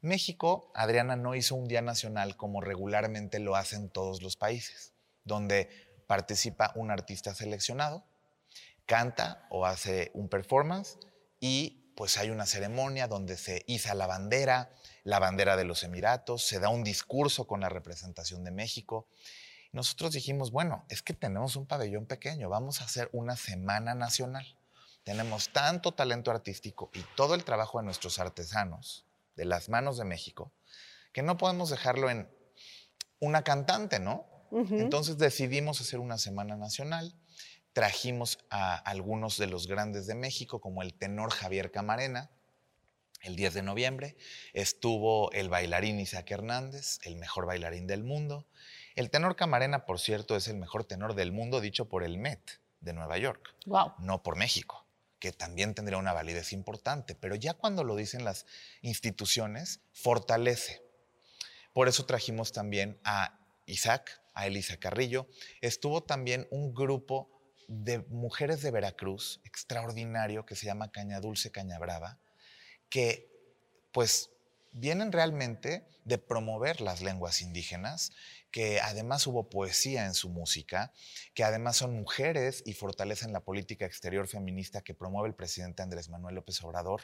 México, 0.00 0.70
Adriana, 0.74 1.16
no 1.16 1.34
hizo 1.34 1.54
un 1.54 1.68
día 1.68 1.82
nacional 1.82 2.36
como 2.36 2.60
regularmente 2.60 3.38
lo 3.38 3.56
hacen 3.56 3.88
todos 3.88 4.22
los 4.22 4.36
países, 4.36 4.92
donde 5.24 5.68
participa 6.06 6.72
un 6.74 6.90
artista 6.90 7.34
seleccionado, 7.34 8.04
canta 8.84 9.46
o 9.50 9.66
hace 9.66 10.10
un 10.14 10.28
performance 10.28 10.98
y 11.40 11.92
pues 11.96 12.18
hay 12.18 12.30
una 12.30 12.46
ceremonia 12.46 13.08
donde 13.08 13.36
se 13.36 13.64
iza 13.66 13.94
la 13.94 14.06
bandera, 14.06 14.70
la 15.02 15.18
bandera 15.18 15.56
de 15.56 15.64
los 15.64 15.82
Emiratos, 15.82 16.46
se 16.46 16.60
da 16.60 16.68
un 16.68 16.84
discurso 16.84 17.46
con 17.46 17.60
la 17.60 17.70
representación 17.70 18.44
de 18.44 18.50
México. 18.50 19.08
Nosotros 19.72 20.12
dijimos, 20.12 20.52
bueno, 20.52 20.84
es 20.90 21.02
que 21.02 21.14
tenemos 21.14 21.56
un 21.56 21.66
pabellón 21.66 22.06
pequeño, 22.06 22.50
vamos 22.50 22.80
a 22.80 22.84
hacer 22.84 23.08
una 23.12 23.34
semana 23.34 23.94
nacional. 23.94 24.46
Tenemos 25.04 25.52
tanto 25.52 25.92
talento 25.92 26.30
artístico 26.30 26.90
y 26.92 27.00
todo 27.16 27.34
el 27.34 27.44
trabajo 27.44 27.78
de 27.78 27.84
nuestros 27.84 28.18
artesanos 28.18 29.06
de 29.36 29.44
las 29.44 29.68
manos 29.68 29.98
de 29.98 30.04
México, 30.04 30.52
que 31.12 31.22
no 31.22 31.36
podemos 31.36 31.70
dejarlo 31.70 32.10
en 32.10 32.28
una 33.20 33.42
cantante, 33.42 34.00
¿no? 34.00 34.26
Entonces 34.52 35.18
decidimos 35.18 35.80
hacer 35.80 35.98
una 35.98 36.18
semana 36.18 36.56
nacional. 36.56 37.14
Trajimos 37.72 38.38
a 38.48 38.74
algunos 38.74 39.36
de 39.36 39.46
los 39.46 39.66
grandes 39.66 40.06
de 40.06 40.14
México, 40.14 40.60
como 40.60 40.82
el 40.82 40.94
tenor 40.94 41.30
Javier 41.30 41.70
Camarena, 41.70 42.30
el 43.22 43.36
10 43.36 43.54
de 43.54 43.62
noviembre. 43.62 44.16
Estuvo 44.54 45.30
el 45.32 45.50
bailarín 45.50 46.00
Isaac 46.00 46.30
Hernández, 46.30 47.00
el 47.02 47.16
mejor 47.16 47.46
bailarín 47.46 47.86
del 47.86 48.02
mundo. 48.02 48.46
El 48.94 49.10
tenor 49.10 49.36
Camarena, 49.36 49.84
por 49.84 50.00
cierto, 50.00 50.36
es 50.36 50.48
el 50.48 50.56
mejor 50.56 50.84
tenor 50.84 51.14
del 51.14 51.32
mundo 51.32 51.60
dicho 51.60 51.88
por 51.88 52.02
el 52.02 52.16
Met 52.16 52.60
de 52.80 52.92
Nueva 52.94 53.18
York, 53.18 53.54
wow. 53.66 53.92
no 53.98 54.22
por 54.22 54.36
México 54.36 54.85
que 55.18 55.32
también 55.32 55.74
tendría 55.74 55.98
una 55.98 56.12
validez 56.12 56.52
importante, 56.52 57.14
pero 57.14 57.34
ya 57.34 57.54
cuando 57.54 57.84
lo 57.84 57.96
dicen 57.96 58.24
las 58.24 58.46
instituciones, 58.82 59.80
fortalece. 59.92 60.82
Por 61.72 61.88
eso 61.88 62.06
trajimos 62.06 62.52
también 62.52 63.00
a 63.04 63.38
Isaac, 63.66 64.20
a 64.34 64.46
Elisa 64.46 64.76
Carrillo. 64.78 65.28
Estuvo 65.60 66.02
también 66.02 66.46
un 66.50 66.74
grupo 66.74 67.30
de 67.68 67.98
mujeres 68.08 68.62
de 68.62 68.70
Veracruz 68.70 69.40
extraordinario 69.44 70.46
que 70.46 70.54
se 70.56 70.66
llama 70.66 70.92
Caña 70.92 71.20
Dulce, 71.20 71.50
Caña 71.50 71.78
Brava, 71.78 72.18
que 72.88 73.28
pues 73.92 74.30
vienen 74.72 75.10
realmente 75.10 75.86
de 76.04 76.18
promover 76.18 76.80
las 76.80 77.02
lenguas 77.02 77.42
indígenas 77.42 78.12
que 78.56 78.80
además 78.80 79.26
hubo 79.26 79.50
poesía 79.50 80.06
en 80.06 80.14
su 80.14 80.30
música, 80.30 80.90
que 81.34 81.44
además 81.44 81.76
son 81.76 81.92
mujeres 81.92 82.62
y 82.64 82.72
fortalecen 82.72 83.34
la 83.34 83.40
política 83.40 83.84
exterior 83.84 84.26
feminista 84.28 84.80
que 84.80 84.94
promueve 84.94 85.28
el 85.28 85.34
presidente 85.34 85.82
Andrés 85.82 86.08
Manuel 86.08 86.36
López 86.36 86.64
Obrador. 86.64 87.02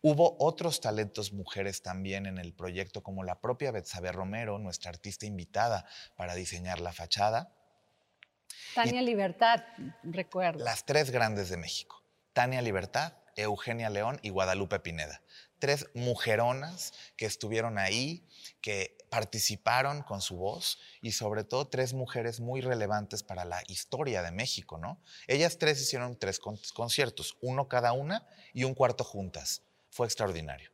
Hubo 0.00 0.36
otros 0.38 0.80
talentos 0.80 1.32
mujeres 1.32 1.82
también 1.82 2.26
en 2.26 2.38
el 2.38 2.52
proyecto, 2.52 3.02
como 3.02 3.24
la 3.24 3.40
propia 3.40 3.72
Betsabe 3.72 4.12
Romero, 4.12 4.60
nuestra 4.60 4.90
artista 4.90 5.26
invitada 5.26 5.88
para 6.14 6.36
diseñar 6.36 6.78
la 6.78 6.92
fachada. 6.92 7.52
Tania 8.76 9.02
Libertad, 9.02 9.64
recuerdo. 10.04 10.64
Las 10.64 10.86
tres 10.86 11.10
grandes 11.10 11.48
de 11.48 11.56
México. 11.56 12.00
Tania 12.32 12.62
Libertad, 12.62 13.14
Eugenia 13.34 13.90
León 13.90 14.20
y 14.22 14.28
Guadalupe 14.30 14.78
Pineda. 14.78 15.20
Tres 15.62 15.86
mujeronas 15.94 16.92
que 17.16 17.24
estuvieron 17.24 17.78
ahí, 17.78 18.26
que 18.60 18.98
participaron 19.10 20.02
con 20.02 20.20
su 20.20 20.36
voz 20.36 20.80
y 21.02 21.12
sobre 21.12 21.44
todo 21.44 21.68
tres 21.68 21.92
mujeres 21.92 22.40
muy 22.40 22.60
relevantes 22.60 23.22
para 23.22 23.44
la 23.44 23.62
historia 23.68 24.22
de 24.22 24.32
México, 24.32 24.76
¿no? 24.76 25.00
Ellas 25.28 25.58
tres 25.58 25.80
hicieron 25.80 26.18
tres 26.18 26.40
conciertos, 26.40 27.36
uno 27.40 27.68
cada 27.68 27.92
una 27.92 28.26
y 28.52 28.64
un 28.64 28.74
cuarto 28.74 29.04
juntas. 29.04 29.62
Fue 29.88 30.04
extraordinario. 30.04 30.72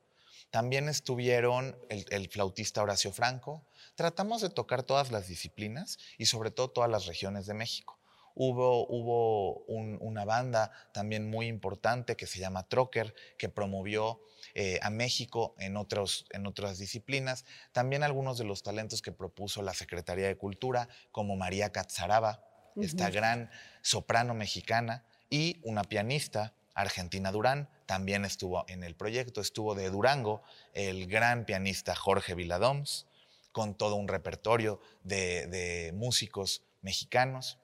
También 0.48 0.88
estuvieron 0.88 1.76
el, 1.90 2.30
flautista 2.30 2.82
Horacio 2.82 3.12
Franco. 3.12 3.66
Tratamos 3.94 4.40
de 4.40 4.48
tocar 4.48 4.84
todas 4.84 5.12
las 5.12 5.28
disciplinas 5.28 5.98
y 6.16 6.24
sobre 6.24 6.50
todo 6.50 6.70
todas 6.70 6.90
las 6.90 7.04
regiones 7.04 7.44
de 7.44 7.52
México. 7.52 7.97
Hubo, 8.40 8.86
hubo 8.86 9.64
una 9.66 10.24
banda 10.24 10.70
también 10.92 11.28
muy 11.28 11.48
importante 11.48 12.16
que 12.16 12.28
se 12.28 12.38
llama 12.38 12.68
Trocker, 12.68 13.12
que 13.36 13.48
promovió 13.48 14.20
eh, 14.54 14.78
a 14.80 14.90
México 14.90 15.56
en, 15.58 15.76
otros, 15.76 16.24
en 16.30 16.46
otras 16.46 16.78
disciplinas. 16.78 17.44
También 17.72 18.04
algunos 18.04 18.38
de 18.38 18.44
los 18.44 18.62
talentos 18.62 19.02
que 19.02 19.10
propuso 19.10 19.60
la 19.62 19.74
Secretaría 19.74 20.28
de 20.28 20.36
Cultura, 20.36 20.88
como 21.10 21.34
María 21.34 21.72
Catzaraba, 21.72 22.44
esta 22.80 23.10
gran 23.10 23.50
soprano 23.82 24.34
mexicana, 24.34 25.04
y 25.30 25.60
una 25.64 25.82
pianista, 25.82 26.54
Argentina 26.74 27.32
Durán, 27.32 27.68
también 27.86 28.24
estuvo 28.24 28.64
en 28.68 28.84
el 28.84 28.94
proyecto. 28.94 29.40
Estuvo 29.40 29.74
de 29.74 29.90
Durango 29.90 30.42
el 30.74 31.08
gran 31.08 31.44
pianista 31.44 31.96
Jorge 31.96 32.36
Viladoms, 32.36 33.08
con 33.50 33.74
todo 33.74 33.96
un 33.96 34.06
repertorio 34.06 34.80
de 35.02 35.90
músicos 35.92 36.62
mexicanos. 36.82 37.58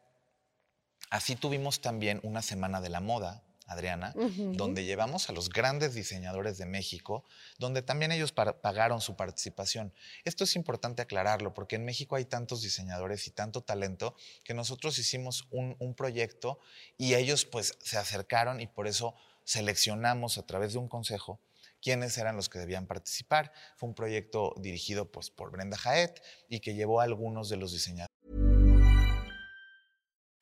Así 1.15 1.37
tuvimos 1.37 1.81
también 1.81 2.19
una 2.25 2.43
semana 2.43 2.81
de 2.81 2.89
la 2.89 2.99
moda 2.99 3.45
Adriana, 3.69 4.13
donde 4.17 4.85
llevamos 4.85 5.31
a 5.31 5.33
los 5.33 5.49
grandes 5.49 5.95
diseñadores 5.95 6.59
de 6.59 6.67
México, 6.67 7.23
donde 7.57 7.83
también 7.83 8.11
ellos 8.11 8.33
pagaron 8.33 9.01
su 9.01 9.15
participación. 9.15 9.95
Esto 10.25 10.43
es 10.43 10.57
importante 10.57 11.03
aclararlo, 11.03 11.55
porque 11.55 11.77
en 11.77 11.85
México 11.85 12.17
hay 12.17 12.25
tantos 12.25 12.63
diseñadores 12.63 13.29
y 13.29 13.31
tanto 13.31 13.61
talento 13.61 14.17
que 14.43 14.55
nosotros 14.55 14.99
hicimos 14.99 15.47
un, 15.53 15.95
proyecto 15.95 16.59
y 16.99 17.15
ellos 17.15 17.45
pues 17.45 17.79
se 17.81 17.97
acercaron 17.97 18.61
y 18.61 18.67
por 18.67 18.89
eso 18.89 19.15
seleccionamos 19.45 20.37
a 20.37 20.47
través 20.47 20.73
de 20.73 20.81
un 20.81 20.89
consejo 20.89 21.39
quiénes 21.81 22.19
eran 22.19 22.35
los 22.35 22.49
que 22.49 22.59
debían 22.59 22.89
participar. 22.89 23.53
Fue 23.77 23.89
un 23.89 23.95
proyecto 23.95 24.53
dirigido 24.57 25.13
pues, 25.13 25.31
por 25.31 25.53
Brenda 25.53 25.77
Jaet 25.77 26.21
y 26.49 26.59
que 26.59 26.75
llevó 26.75 27.01
a 27.01 27.05
algunos 27.05 27.49
de 27.51 27.57
los 27.57 27.71
diseñadores. 27.71 28.14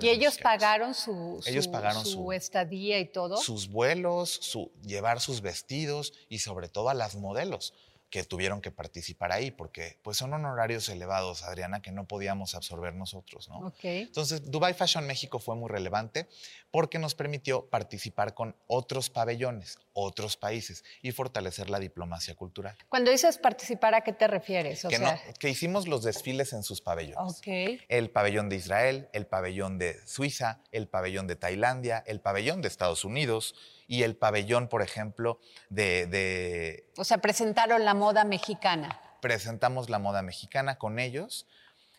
Y 0.00 0.08
ellos 0.08 0.38
pagaron 0.38 0.94
su, 0.94 1.40
ellos 1.46 1.68
pagaron 1.68 2.04
su, 2.04 2.32
estadía 2.32 2.98
y 2.98 3.06
todo. 3.06 3.36
Sus 3.36 3.68
vuelos, 3.68 4.30
su, 4.30 4.70
llevar 4.82 5.20
sus 5.20 5.40
vestidos 5.40 6.12
y 6.28 6.38
sobre 6.38 6.68
todo 6.68 6.88
a 6.88 6.94
las 6.94 7.14
modelos. 7.16 7.74
Que 8.10 8.24
tuvieron 8.24 8.60
que 8.62 8.70
participar 8.70 9.32
ahí, 9.32 9.50
porque 9.50 9.98
pues 10.02 10.16
son 10.16 10.32
honorarios 10.32 10.88
elevados, 10.88 11.42
Adriana, 11.42 11.82
que 11.82 11.92
no 11.92 12.06
podíamos 12.06 12.54
absorber 12.54 12.94
nosotros, 12.94 13.48
¿no? 13.48 13.58
Ok. 13.66 13.84
Entonces, 13.84 14.50
Dubai 14.50 14.72
Fashion 14.72 15.06
México 15.06 15.38
fue 15.38 15.56
muy 15.56 15.68
relevante 15.68 16.26
porque 16.70 16.98
nos 16.98 17.14
permitió 17.14 17.66
participar 17.68 18.32
con 18.34 18.56
otros 18.66 19.10
pabellones, 19.10 19.78
otros 19.92 20.36
países 20.36 20.84
y 21.02 21.12
fortalecer 21.12 21.68
la 21.68 21.78
diplomacia 21.78 22.34
cultural. 22.34 22.76
Cuando 22.88 23.10
dices 23.10 23.36
participar, 23.38 23.94
¿a 23.94 24.00
qué 24.02 24.12
te 24.14 24.26
refieres? 24.26 24.84
O 24.84 24.88
Que, 24.88 24.98
no- 24.98 25.08
sea, 25.08 25.32
que 25.38 25.50
hicimos 25.50 25.86
los 25.86 26.02
desfiles 26.02 26.52
en 26.54 26.62
sus 26.62 26.80
pabellones. 26.80 27.40
El 27.88 28.10
pabellón 28.10 28.48
de 28.48 28.56
Israel, 28.56 29.08
el 29.12 29.26
pabellón 29.26 29.78
de 29.78 29.96
Suiza, 30.06 30.62
el 30.72 30.88
pabellón 30.88 31.26
de 31.26 31.36
Tailandia, 31.36 32.02
el 32.06 32.20
pabellón 32.20 32.62
de 32.62 32.68
Estados 32.68 33.04
Unidos 33.04 33.54
y 33.88 34.02
el 34.04 34.14
pabellón, 34.16 34.68
por 34.68 34.82
ejemplo, 34.82 35.40
de, 35.70 36.06
de 36.06 36.88
O 36.96 37.04
sea, 37.04 37.18
presentaron 37.18 37.84
la 37.84 37.94
moda 37.94 38.22
mexicana. 38.24 39.00
presentamos 39.20 39.90
la 39.90 39.98
moda 39.98 40.22
mexicana 40.22 40.78
con 40.78 40.98
ellos. 41.00 41.46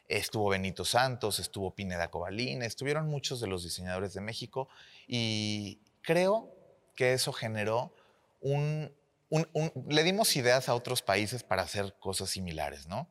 Estuvo 0.08 0.50
Benito 0.50 0.86
Santos, 0.86 1.38
estuvo 1.40 1.76
Pineda 1.76 2.10
Cobalín, 2.10 2.62
estuvieron 2.64 3.08
muchos 3.10 3.42
de 3.42 3.48
los 3.48 3.64
diseñadores 3.64 4.14
de 4.14 4.22
México 4.22 4.70
y 5.08 5.82
creo 6.02 6.56
que 6.96 7.14
eso 7.14 7.32
generó 7.34 7.94
un, 8.42 8.92
un- 9.30 9.48
un- 9.54 9.72
Le 9.88 10.04
dimos 10.04 10.36
ideas 10.36 10.70
a 10.70 10.76
otros 10.76 11.02
países 11.02 11.44
para 11.44 11.62
hacer 11.64 11.94
cosas 12.00 12.30
similares, 12.30 12.88
¿no? 12.88 13.08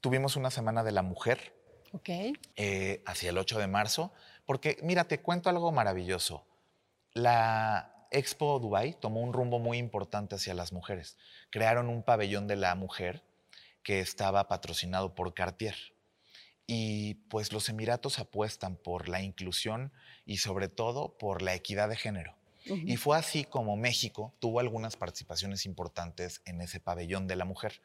Tuvimos 0.00 0.36
una 0.36 0.50
semana 0.50 0.84
de 0.84 0.92
la 0.92 1.02
mujer 1.02 1.54
Ok. 1.92 2.08
eh, 2.56 3.02
hacia 3.06 3.30
el 3.30 3.38
8 3.38 3.58
de 3.58 3.66
marzo, 3.66 4.12
porque 4.44 4.76
mira, 4.82 5.04
te 5.04 5.20
cuento 5.20 5.48
algo 5.48 5.72
maravilloso. 5.72 6.44
La 7.16 8.06
Expo 8.10 8.58
Dubai 8.58 8.92
tomó 9.00 9.22
un 9.22 9.32
rumbo 9.32 9.58
muy 9.58 9.78
importante 9.78 10.34
hacia 10.34 10.52
las 10.52 10.74
mujeres. 10.74 11.16
Crearon 11.48 11.88
un 11.88 12.02
pabellón 12.02 12.46
de 12.46 12.56
la 12.56 12.74
mujer 12.74 13.24
que 13.82 14.00
estaba 14.00 14.48
patrocinado 14.48 15.14
por 15.14 15.32
Cartier. 15.32 15.74
Y 16.66 17.14
pues 17.30 17.54
los 17.54 17.70
Emiratos 17.70 18.18
apuestan 18.18 18.76
por 18.76 19.08
la 19.08 19.22
inclusión 19.22 19.94
y 20.26 20.36
sobre 20.36 20.68
todo 20.68 21.16
por 21.16 21.40
la 21.40 21.54
equidad 21.54 21.88
de 21.88 21.96
género. 21.96 22.36
Y 22.66 22.98
fue 22.98 23.16
así 23.16 23.44
como 23.44 23.76
México 23.76 24.34
tuvo 24.38 24.60
algunas 24.60 24.96
participaciones 24.96 25.64
importantes 25.64 26.42
en 26.44 26.60
ese 26.60 26.80
pabellón 26.80 27.26
de 27.28 27.36
la 27.36 27.46
mujer. 27.46 27.80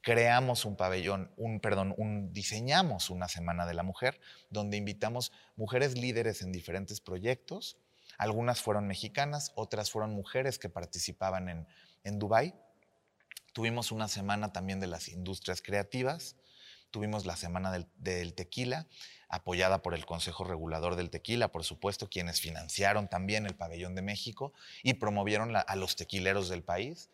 Creamos 0.00 0.64
un 0.64 0.74
pabellón, 0.74 1.30
un 1.36 1.60
perdón, 1.60 1.94
un 1.98 2.32
diseñamos 2.32 3.10
una 3.10 3.28
semana 3.28 3.64
de 3.64 3.74
la 3.74 3.84
mujer 3.84 4.20
donde 4.50 4.76
invitamos 4.76 5.30
mujeres 5.54 5.96
líderes 5.96 6.42
en 6.42 6.50
diferentes 6.50 7.00
proyectos. 7.00 7.76
Algunas 8.22 8.62
fueron 8.62 8.86
mexicanas, 8.86 9.50
otras 9.56 9.90
fueron 9.90 10.14
mujeres 10.14 10.60
que 10.60 10.68
participaban 10.68 11.48
en, 11.48 11.66
en 12.04 12.20
Dubái. 12.20 12.54
Tuvimos 13.52 13.90
una 13.90 14.06
semana 14.06 14.52
también 14.52 14.78
de 14.78 14.86
las 14.86 15.08
industrias 15.08 15.60
creativas. 15.60 16.36
Tuvimos 16.92 17.26
la 17.26 17.34
semana 17.34 17.72
del, 17.72 17.88
del 17.96 18.34
tequila, 18.34 18.86
apoyada 19.28 19.82
por 19.82 19.92
el 19.92 20.06
Consejo 20.06 20.44
Regulador 20.44 20.94
del 20.94 21.10
Tequila, 21.10 21.48
por 21.48 21.64
supuesto, 21.64 22.08
quienes 22.08 22.40
financiaron 22.40 23.08
también 23.08 23.44
el 23.44 23.56
Pabellón 23.56 23.96
de 23.96 24.02
México 24.02 24.52
y 24.84 24.94
promovieron 24.94 25.56
a 25.56 25.74
los 25.74 25.96
tequileros 25.96 26.48
del 26.48 26.62
país. 26.62 27.10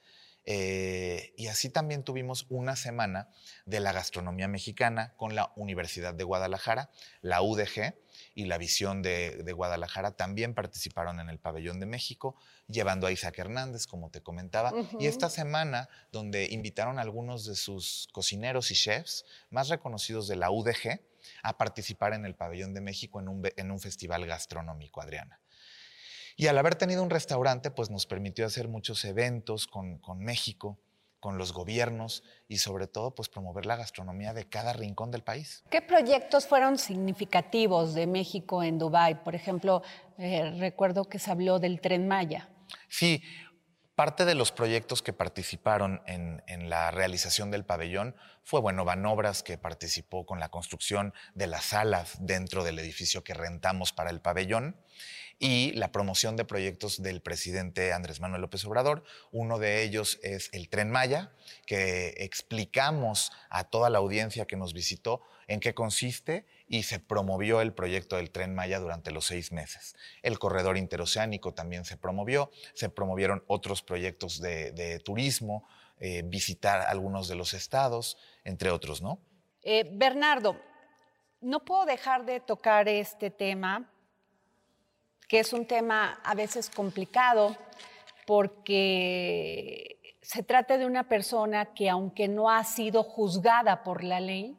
Eh, 0.50 1.34
y 1.36 1.48
así 1.48 1.68
también 1.68 2.04
tuvimos 2.04 2.46
una 2.48 2.74
semana 2.74 3.28
de 3.66 3.80
la 3.80 3.92
gastronomía 3.92 4.48
mexicana 4.48 5.12
con 5.18 5.34
la 5.34 5.52
Universidad 5.56 6.14
de 6.14 6.24
Guadalajara, 6.24 6.88
la 7.20 7.42
UDG 7.42 7.94
y 8.34 8.46
la 8.46 8.56
Visión 8.56 9.02
de, 9.02 9.42
de 9.44 9.52
Guadalajara 9.52 10.12
también 10.12 10.54
participaron 10.54 11.20
en 11.20 11.28
el 11.28 11.38
Pabellón 11.38 11.80
de 11.80 11.84
México, 11.84 12.34
llevando 12.66 13.06
a 13.06 13.12
Isaac 13.12 13.38
Hernández, 13.38 13.86
como 13.86 14.08
te 14.10 14.22
comentaba. 14.22 14.72
Y 14.98 15.06
esta 15.06 15.28
semana, 15.28 15.90
donde 16.12 16.46
invitaron 16.46 16.98
a 16.98 17.02
algunos 17.02 17.44
de 17.44 17.54
sus 17.54 18.08
cocineros 18.12 18.70
y 18.70 18.74
chefs 18.74 19.26
más 19.50 19.68
reconocidos 19.68 20.28
de 20.28 20.36
la 20.36 20.50
UDG 20.50 21.02
a 21.42 21.58
participar 21.58 22.14
en 22.14 22.24
el 22.24 22.34
Pabellón 22.34 22.72
de 22.72 22.80
México 22.80 23.20
en 23.20 23.28
un, 23.28 23.42
en 23.54 23.70
un 23.70 23.80
festival 23.80 24.24
gastronómico, 24.24 25.02
Adriana. 25.02 25.42
Y 26.40 26.46
al 26.46 26.56
haber 26.56 26.76
tenido 26.76 27.02
un 27.02 27.10
restaurante, 27.10 27.72
pues 27.72 27.90
nos 27.90 28.06
permitió 28.06 28.46
hacer 28.46 28.68
muchos 28.68 29.04
eventos 29.04 29.66
con, 29.66 29.98
con 29.98 30.20
México, 30.20 30.78
con 31.18 31.36
los 31.36 31.52
gobiernos 31.52 32.22
y 32.46 32.58
sobre 32.58 32.86
todo, 32.86 33.12
pues 33.12 33.28
promover 33.28 33.66
la 33.66 33.74
gastronomía 33.74 34.32
de 34.32 34.48
cada 34.48 34.72
rincón 34.72 35.10
del 35.10 35.24
país. 35.24 35.64
¿Qué 35.68 35.82
proyectos 35.82 36.46
fueron 36.46 36.78
significativos 36.78 37.92
de 37.92 38.06
México 38.06 38.62
en 38.62 38.78
Dubái? 38.78 39.16
Por 39.16 39.34
ejemplo, 39.34 39.82
eh, 40.16 40.54
recuerdo 40.60 41.06
que 41.06 41.18
se 41.18 41.32
habló 41.32 41.58
del 41.58 41.80
Tren 41.80 42.06
Maya. 42.06 42.48
Sí, 42.88 43.20
parte 43.96 44.24
de 44.24 44.36
los 44.36 44.52
proyectos 44.52 45.02
que 45.02 45.12
participaron 45.12 46.02
en, 46.06 46.44
en 46.46 46.70
la 46.70 46.92
realización 46.92 47.50
del 47.50 47.64
pabellón 47.64 48.14
fue, 48.44 48.60
bueno, 48.60 48.84
Banobras, 48.84 49.42
que 49.42 49.58
participó 49.58 50.24
con 50.24 50.38
la 50.38 50.50
construcción 50.50 51.12
de 51.34 51.48
las 51.48 51.64
salas 51.64 52.16
dentro 52.20 52.62
del 52.62 52.78
edificio 52.78 53.24
que 53.24 53.34
rentamos 53.34 53.92
para 53.92 54.10
el 54.10 54.20
pabellón 54.20 54.76
y 55.38 55.72
la 55.72 55.92
promoción 55.92 56.36
de 56.36 56.44
proyectos 56.44 57.02
del 57.02 57.20
presidente 57.20 57.92
Andrés 57.92 58.20
Manuel 58.20 58.42
López 58.42 58.64
Obrador. 58.64 59.04
Uno 59.30 59.58
de 59.58 59.82
ellos 59.82 60.18
es 60.22 60.50
el 60.52 60.68
Tren 60.68 60.90
Maya, 60.90 61.32
que 61.66 62.14
explicamos 62.18 63.30
a 63.48 63.64
toda 63.64 63.90
la 63.90 63.98
audiencia 63.98 64.46
que 64.46 64.56
nos 64.56 64.72
visitó 64.72 65.22
en 65.46 65.60
qué 65.60 65.74
consiste 65.74 66.44
y 66.66 66.82
se 66.82 67.00
promovió 67.00 67.60
el 67.60 67.72
proyecto 67.72 68.16
del 68.16 68.30
Tren 68.30 68.54
Maya 68.54 68.80
durante 68.80 69.10
los 69.10 69.26
seis 69.26 69.52
meses. 69.52 69.96
El 70.22 70.38
corredor 70.38 70.76
interoceánico 70.76 71.54
también 71.54 71.84
se 71.84 71.96
promovió, 71.96 72.50
se 72.74 72.90
promovieron 72.90 73.42
otros 73.46 73.82
proyectos 73.82 74.40
de, 74.40 75.00
turismo, 75.04 75.66
eh, 76.00 76.22
visitar 76.24 76.82
algunos 76.82 77.28
de 77.28 77.36
los 77.36 77.54
estados, 77.54 78.18
entre 78.44 78.70
otros, 78.70 79.02
¿no? 79.02 79.20
Eh, 79.62 79.88
Bernardo, 79.92 80.60
no 81.40 81.64
puedo 81.64 81.86
dejar 81.86 82.24
de 82.24 82.40
tocar 82.40 82.88
este 82.88 83.30
tema, 83.30 83.90
que 85.28 85.40
es 85.40 85.52
un 85.52 85.66
tema 85.66 86.20
a 86.24 86.34
veces 86.34 86.70
complicado, 86.70 87.56
porque 88.26 90.16
se 90.22 90.42
trata 90.42 90.78
de 90.78 90.86
una 90.86 91.08
persona 91.08 91.74
que 91.74 91.88
aunque 91.88 92.28
no 92.28 92.50
ha 92.50 92.64
sido 92.64 93.02
juzgada 93.02 93.84
por 93.84 94.02
la 94.02 94.20
ley, 94.20 94.58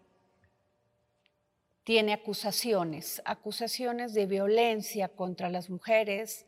tiene 1.84 2.14
acusaciones, 2.14 3.22
acusaciones 3.26 4.14
de 4.14 4.28
violencia 4.28 5.10
contra 5.10 5.50
las 5.50 5.72
mujeres. 5.72 6.46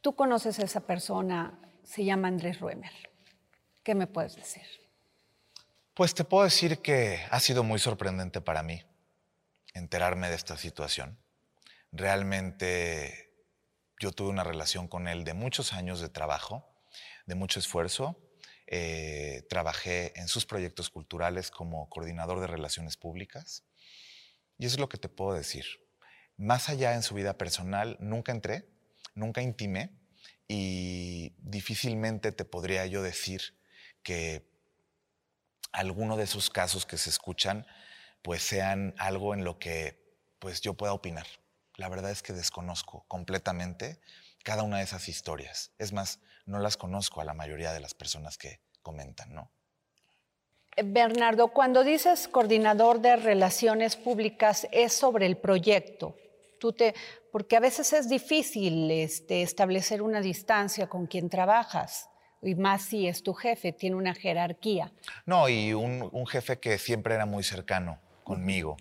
Tú 0.00 0.14
conoces 0.14 0.60
a 0.60 0.64
esa 0.64 0.80
persona, 0.80 1.58
se 1.82 2.04
llama 2.04 2.28
Andrés 2.28 2.60
Ruemer. 2.60 2.92
¿Qué 3.82 3.96
me 3.96 4.06
puedes 4.06 4.36
decir? 4.36 4.62
Pues 5.94 6.14
te 6.14 6.22
puedo 6.22 6.44
decir 6.44 6.78
que 6.78 7.20
ha 7.30 7.40
sido 7.40 7.64
muy 7.64 7.80
sorprendente 7.80 8.40
para 8.40 8.62
mí 8.62 8.82
enterarme 9.74 10.28
de 10.28 10.36
esta 10.36 10.56
situación. 10.56 11.18
Realmente 11.90 13.33
yo 14.04 14.12
tuve 14.12 14.28
una 14.28 14.44
relación 14.44 14.86
con 14.86 15.08
él 15.08 15.24
de 15.24 15.32
muchos 15.32 15.72
años 15.72 15.98
de 15.98 16.10
trabajo, 16.10 16.70
de 17.24 17.34
mucho 17.34 17.58
esfuerzo. 17.58 18.20
Eh, 18.66 19.46
trabajé 19.48 20.12
en 20.20 20.28
sus 20.28 20.44
proyectos 20.44 20.90
culturales 20.90 21.50
como 21.50 21.88
coordinador 21.88 22.38
de 22.40 22.46
relaciones 22.46 22.98
públicas. 22.98 23.64
Y 24.58 24.66
eso 24.66 24.74
es 24.74 24.80
lo 24.80 24.90
que 24.90 24.98
te 24.98 25.08
puedo 25.08 25.32
decir. 25.32 25.64
Más 26.36 26.68
allá 26.68 26.94
en 26.94 27.02
su 27.02 27.14
vida 27.14 27.38
personal, 27.38 27.96
nunca 27.98 28.30
entré, 28.30 28.68
nunca 29.14 29.40
intimé 29.40 29.98
y 30.48 31.34
difícilmente 31.38 32.30
te 32.30 32.44
podría 32.44 32.84
yo 32.84 33.02
decir 33.02 33.58
que 34.02 34.46
alguno 35.72 36.18
de 36.18 36.24
esos 36.24 36.50
casos 36.50 36.84
que 36.84 36.98
se 36.98 37.08
escuchan 37.08 37.66
pues 38.20 38.42
sean 38.42 38.94
algo 38.98 39.32
en 39.32 39.44
lo 39.44 39.58
que 39.58 39.98
pues 40.40 40.60
yo 40.60 40.74
pueda 40.74 40.92
opinar. 40.92 41.26
La 41.76 41.88
verdad 41.88 42.10
es 42.10 42.22
que 42.22 42.32
desconozco 42.32 43.04
completamente 43.08 44.00
cada 44.44 44.62
una 44.62 44.78
de 44.78 44.84
esas 44.84 45.08
historias. 45.08 45.72
Es 45.78 45.92
más, 45.92 46.20
no 46.46 46.58
las 46.58 46.76
conozco 46.76 47.20
a 47.20 47.24
la 47.24 47.34
mayoría 47.34 47.72
de 47.72 47.80
las 47.80 47.94
personas 47.94 48.38
que 48.38 48.60
comentan, 48.82 49.34
¿no? 49.34 49.50
Eh, 50.76 50.82
Bernardo, 50.84 51.48
cuando 51.48 51.82
dices 51.82 52.28
coordinador 52.28 53.00
de 53.00 53.16
relaciones 53.16 53.96
públicas 53.96 54.68
es 54.70 54.92
sobre 54.92 55.26
el 55.26 55.36
proyecto. 55.36 56.16
Tú 56.60 56.72
te, 56.72 56.94
porque 57.32 57.56
a 57.56 57.60
veces 57.60 57.92
es 57.92 58.08
difícil 58.08 58.90
este, 58.90 59.42
establecer 59.42 60.02
una 60.02 60.20
distancia 60.20 60.88
con 60.88 61.06
quien 61.06 61.28
trabajas, 61.28 62.08
y 62.40 62.54
más 62.54 62.82
si 62.82 63.08
es 63.08 63.22
tu 63.22 63.32
jefe, 63.32 63.72
tiene 63.72 63.96
una 63.96 64.14
jerarquía. 64.14 64.92
No, 65.24 65.48
y 65.48 65.72
un, 65.72 66.08
un 66.12 66.26
jefe 66.26 66.58
que 66.58 66.78
siempre 66.78 67.14
era 67.14 67.26
muy 67.26 67.42
cercano 67.42 67.98
conmigo. 68.24 68.76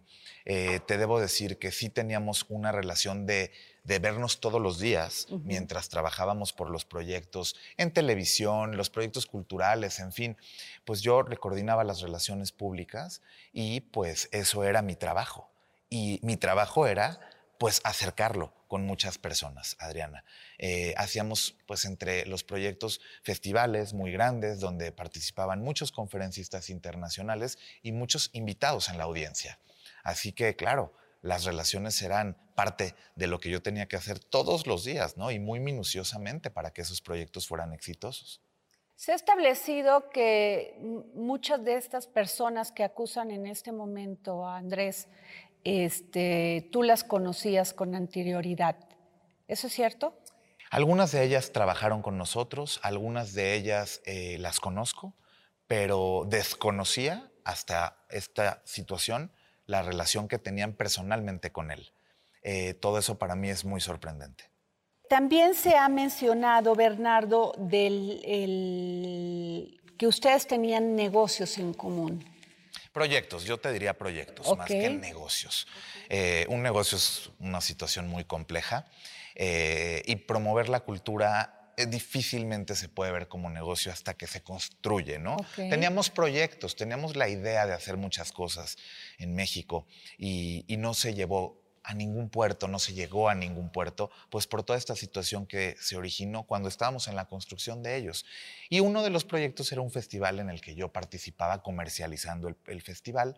Eh, 0.46 0.80
te 0.88 0.98
debo 0.98 1.20
decir 1.20 1.60
que 1.60 1.72
sí 1.72 1.90
teníamos 1.90 2.46
una 2.50 2.72
relación 2.72 3.26
de, 3.26 3.52
de 3.84 4.00
vernos 4.00 4.40
todos 4.40 4.62
los 4.62 4.80
días 4.80 5.28
mientras 5.44 5.90
trabajábamos 5.90 6.54
por 6.54 6.70
los 6.70 6.86
proyectos 6.86 7.56
en 7.78 7.92
televisión, 7.92 8.78
los 8.78 8.90
proyectos 8.90 9.26
culturales, 9.26 10.00
en 10.00 10.12
fin. 10.12 10.38
Pues 10.86 11.02
yo 11.02 11.24
le 11.24 11.38
coordinaba 11.38 11.84
las 11.84 12.02
relaciones 12.02 12.52
públicas 12.52 13.22
y 13.52 13.82
pues 13.82 14.30
eso 14.32 14.64
era 14.64 14.82
mi 14.82 14.96
trabajo. 14.96 15.50
Y 15.90 16.20
mi 16.24 16.38
trabajo 16.38 16.88
era 16.88 17.20
pues 17.60 17.82
acercarlo 17.84 18.54
con 18.68 18.86
muchas 18.86 19.18
personas, 19.18 19.76
Adriana. 19.80 20.26
Eh, 20.58 20.94
hacíamos 20.98 21.56
pues 21.68 21.86
entre 21.86 22.26
los 22.26 22.44
proyectos 22.44 23.02
festivales 23.22 23.94
muy 23.94 24.12
grandes 24.12 24.60
donde 24.60 24.92
participaban 24.92 25.62
muchos 25.62 25.92
conferencistas 25.92 26.70
internacionales 26.70 27.58
y 27.82 27.92
muchos 27.92 28.30
invitados 28.34 28.90
en 28.90 28.98
la 28.98 29.04
audiencia. 29.04 29.60
Así 30.04 30.32
que 30.32 30.56
claro, 30.56 30.94
las 31.22 31.46
relaciones 31.46 32.02
eran 32.02 32.38
parte 32.56 32.96
de 33.16 33.28
lo 33.28 33.40
que 33.40 33.50
yo 33.50 33.62
tenía 33.62 33.88
que 33.88 33.96
hacer 33.96 34.20
todos 34.20 34.68
los 34.68 34.84
días, 34.84 35.18
¿no? 35.18 35.32
Y 35.32 35.40
muy 35.40 35.60
minuciosamente 35.60 36.52
para 36.52 36.72
que 36.72 36.82
esos 36.82 37.02
proyectos 37.02 37.48
fueran 37.48 37.74
exitosos. 37.74 38.42
Se 38.96 39.12
ha 39.12 39.16
establecido 39.16 40.10
que 40.10 40.78
muchas 41.14 41.64
de 41.64 41.76
estas 41.76 42.08
personas 42.08 42.72
que 42.72 42.84
acusan 42.84 43.32
en 43.32 43.48
este 43.48 43.72
momento 43.72 44.46
a 44.46 44.58
Andrés, 44.58 45.08
este, 45.64 46.70
tú 46.72 46.84
las 46.84 47.04
conocías 47.04 47.74
con 47.74 47.96
anterioridad. 47.96 48.78
¿Eso 49.48 49.68
es 49.68 49.74
cierto? 49.74 50.18
Algunas 50.70 51.12
de 51.12 51.24
ellas 51.24 51.52
trabajaron 51.52 52.02
con 52.02 52.18
nosotros, 52.18 52.80
algunas 52.82 53.34
de 53.34 53.54
ellas 53.54 54.02
eh, 54.06 54.38
las 54.40 54.60
conozco, 54.60 55.14
pero 55.68 56.26
desconocía 56.28 57.32
hasta 57.44 57.98
esta 58.10 58.62
situación 58.66 59.32
la 59.66 59.84
relación 59.84 60.28
que 60.28 60.40
tenían 60.40 60.74
personalmente 60.74 61.52
con 61.52 61.72
él. 61.72 61.92
Eh, 62.42 62.74
todo 62.74 62.98
eso 62.98 63.18
para 63.18 63.36
mí 63.36 63.50
es 63.50 63.64
muy 63.66 63.82
sorprendente. 63.82 64.50
También 65.08 65.54
se 65.54 65.78
ha 65.78 65.88
mencionado, 65.90 66.76
Bernardo, 66.76 67.54
del 67.58 68.20
que 69.98 70.08
ustedes 70.08 70.48
tenían 70.48 70.96
negocios 70.96 71.58
en 71.60 71.74
común. 71.74 72.26
Proyectos, 72.94 73.44
yo 73.44 73.58
te 73.58 73.74
diría 73.74 73.98
proyectos, 73.98 74.56
más 74.56 74.68
que 74.68 74.88
negocios. 74.88 75.68
Eh, 76.10 76.46
un 76.48 76.62
negocio 76.62 76.98
es 76.98 77.32
una 77.40 77.60
situación 77.60 78.08
muy 78.08 78.24
compleja 78.24 78.86
eh, 79.34 80.04
y 80.06 80.16
promover 80.18 80.70
la 80.70 80.82
cultura 80.82 81.74
eh, 81.76 81.88
difícilmente 81.88 82.76
se 82.76 82.90
puede 82.90 83.12
ver 83.12 83.28
como 83.28 83.50
negocio 83.50 83.92
hasta 83.92 84.14
que 84.14 84.28
se 84.28 84.44
construye, 84.44 85.18
¿no? 85.18 85.38
Teníamos 85.56 86.12
proyectos, 86.12 86.76
teníamos 86.76 87.16
la 87.16 87.30
idea 87.30 87.66
de 87.66 87.74
hacer 87.74 87.98
muchas 87.98 88.32
cosas 88.32 88.78
en 89.18 89.34
México 89.34 89.88
y 90.20 90.64
no 90.78 90.94
se 90.94 91.16
llevó 91.16 91.63
a 91.84 91.94
ningún 91.94 92.30
puerto, 92.30 92.68
no 92.68 92.80
se 92.80 92.94
llegó 92.94 93.30
a 93.30 93.36
ningún 93.36 93.70
puerto, 93.70 94.10
pues 94.30 94.48
por 94.48 94.64
toda 94.64 94.78
esta 94.78 94.96
situación 94.96 95.46
que 95.46 95.76
se 95.80 95.98
originó 95.98 96.44
cuando 96.44 96.70
estábamos 96.70 97.08
en 97.08 97.16
la 97.16 97.26
construcción 97.26 97.84
de 97.84 97.98
ellos. 97.98 98.26
Y 98.70 98.80
uno 98.80 99.04
de 99.04 99.10
los 99.10 99.26
proyectos 99.26 99.72
era 99.72 99.82
un 99.82 99.92
festival 99.92 100.40
en 100.40 100.50
el 100.50 100.62
que 100.62 100.76
yo 100.76 100.92
participaba 100.92 101.62
comercializando 101.62 102.48
el, 102.48 102.82
festival 102.82 103.38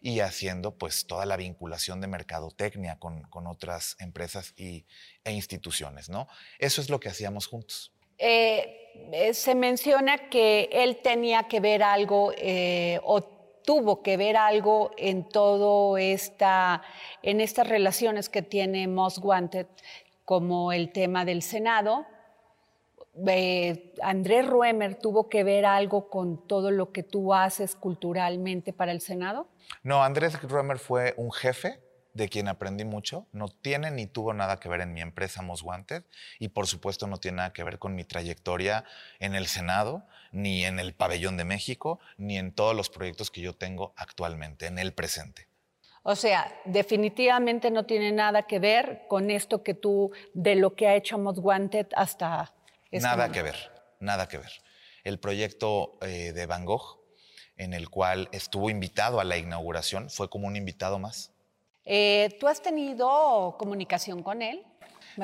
y 0.00 0.20
haciendo 0.20 0.72
pues 0.76 1.06
toda 1.06 1.26
la 1.26 1.36
vinculación 1.36 2.00
de 2.00 2.06
mercadotecnia 2.06 2.98
con, 2.98 3.22
con 3.22 3.46
otras 3.46 3.96
empresas 3.98 4.54
y, 4.56 4.84
e 5.24 5.32
instituciones, 5.32 6.08
¿no? 6.08 6.28
Eso 6.58 6.80
es 6.80 6.88
lo 6.88 7.00
que 7.00 7.08
hacíamos 7.08 7.46
juntos. 7.46 7.92
Eh, 8.18 8.86
eh, 9.12 9.34
se 9.34 9.54
menciona 9.54 10.30
que 10.30 10.68
él 10.72 10.98
tenía 11.02 11.44
que 11.44 11.60
ver 11.60 11.82
algo 11.82 12.32
eh, 12.36 12.98
o 13.02 13.35
tuvo 13.66 14.02
que 14.02 14.16
ver 14.16 14.38
algo 14.38 14.92
en 14.96 15.28
todo 15.28 15.98
esta, 15.98 16.82
en 17.22 17.42
estas 17.42 17.68
relaciones 17.68 18.30
que 18.30 18.40
tiene 18.40 18.88
Most 18.88 19.18
Wanted, 19.20 19.66
como 20.24 20.72
el 20.72 20.92
tema 20.92 21.26
del 21.26 21.42
Senado. 21.42 22.06
Eh, 23.26 23.92
Andrés 24.02 24.46
Ruemer 24.46 24.94
tuvo 24.94 25.28
que 25.28 25.42
ver 25.42 25.66
algo 25.66 26.08
con 26.08 26.46
todo 26.46 26.70
lo 26.70 26.92
que 26.92 27.02
tú 27.02 27.34
haces 27.34 27.74
culturalmente 27.74 28.72
para 28.72 28.92
el 28.92 29.00
Senado? 29.00 29.48
No, 29.82 30.02
Andrés 30.02 30.40
Ruemer 30.42 30.78
fue 30.78 31.14
un 31.16 31.32
jefe 31.32 31.80
de 32.16 32.28
quien 32.28 32.48
aprendí 32.48 32.84
mucho. 32.84 33.26
No 33.32 33.48
tiene 33.48 33.90
ni 33.90 34.06
tuvo 34.06 34.32
nada 34.32 34.58
que 34.58 34.68
ver 34.68 34.80
en 34.80 34.92
mi 34.94 35.02
empresa 35.02 35.42
Most 35.42 35.62
Wanted 35.62 36.02
y 36.38 36.48
por 36.48 36.66
supuesto 36.66 37.06
no 37.06 37.18
tiene 37.18 37.36
nada 37.36 37.52
que 37.52 37.62
ver 37.62 37.78
con 37.78 37.94
mi 37.94 38.04
trayectoria 38.04 38.84
en 39.20 39.34
el 39.34 39.46
Senado, 39.46 40.04
ni 40.32 40.64
en 40.64 40.78
el 40.78 40.94
Pabellón 40.94 41.36
de 41.36 41.44
México, 41.44 42.00
ni 42.16 42.38
en 42.38 42.52
todos 42.52 42.74
los 42.74 42.88
proyectos 42.88 43.30
que 43.30 43.42
yo 43.42 43.54
tengo 43.54 43.92
actualmente, 43.96 44.66
en 44.66 44.78
el 44.78 44.92
presente. 44.92 45.46
O 46.02 46.14
sea, 46.14 46.52
definitivamente 46.64 47.70
no 47.70 47.84
tiene 47.84 48.12
nada 48.12 48.44
que 48.44 48.58
ver 48.60 49.02
con 49.08 49.30
esto 49.30 49.62
que 49.62 49.74
tú, 49.74 50.12
de 50.32 50.54
lo 50.54 50.74
que 50.74 50.86
ha 50.86 50.94
hecho 50.94 51.18
Most 51.18 51.40
Wanted 51.42 51.88
hasta... 51.96 52.54
Este 52.90 53.06
nada 53.06 53.30
que 53.30 53.42
ver, 53.42 53.56
nada 54.00 54.28
que 54.28 54.38
ver. 54.38 54.52
El 55.04 55.18
proyecto 55.18 55.98
eh, 56.00 56.32
de 56.32 56.46
Van 56.46 56.64
Gogh, 56.64 57.00
en 57.56 57.74
el 57.74 57.90
cual 57.90 58.28
estuvo 58.32 58.70
invitado 58.70 59.18
a 59.20 59.24
la 59.24 59.36
inauguración, 59.36 60.08
fue 60.08 60.30
como 60.30 60.46
un 60.46 60.56
invitado 60.56 60.98
más. 60.98 61.32
Eh, 61.86 62.36
¿Tú 62.40 62.48
has 62.48 62.60
tenido 62.60 63.56
comunicación 63.58 64.22
con 64.22 64.42
él? 64.42 64.64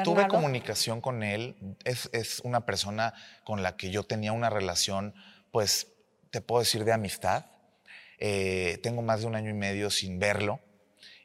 Tuve 0.05 0.29
comunicación 0.29 1.01
con 1.01 1.23
él. 1.23 1.57
Es, 1.85 2.41
una 2.45 2.65
persona 2.65 3.13
con 3.45 3.63
la 3.63 3.77
que 3.77 3.91
yo 3.91 4.05
tenía 4.05 4.33
una 4.33 4.49
relación, 4.49 5.15
pues, 5.51 5.89
te 6.31 6.41
puedo 6.41 6.61
decir, 6.61 6.85
de 6.85 6.93
amistad. 6.93 7.47
Eh, 8.19 8.79
tengo 8.83 9.03
más 9.03 9.21
de 9.21 9.27
un 9.27 9.35
año 9.35 9.51
y 9.51 9.55
medio 9.55 9.91
sin 9.91 10.19
verlo. 10.19 10.61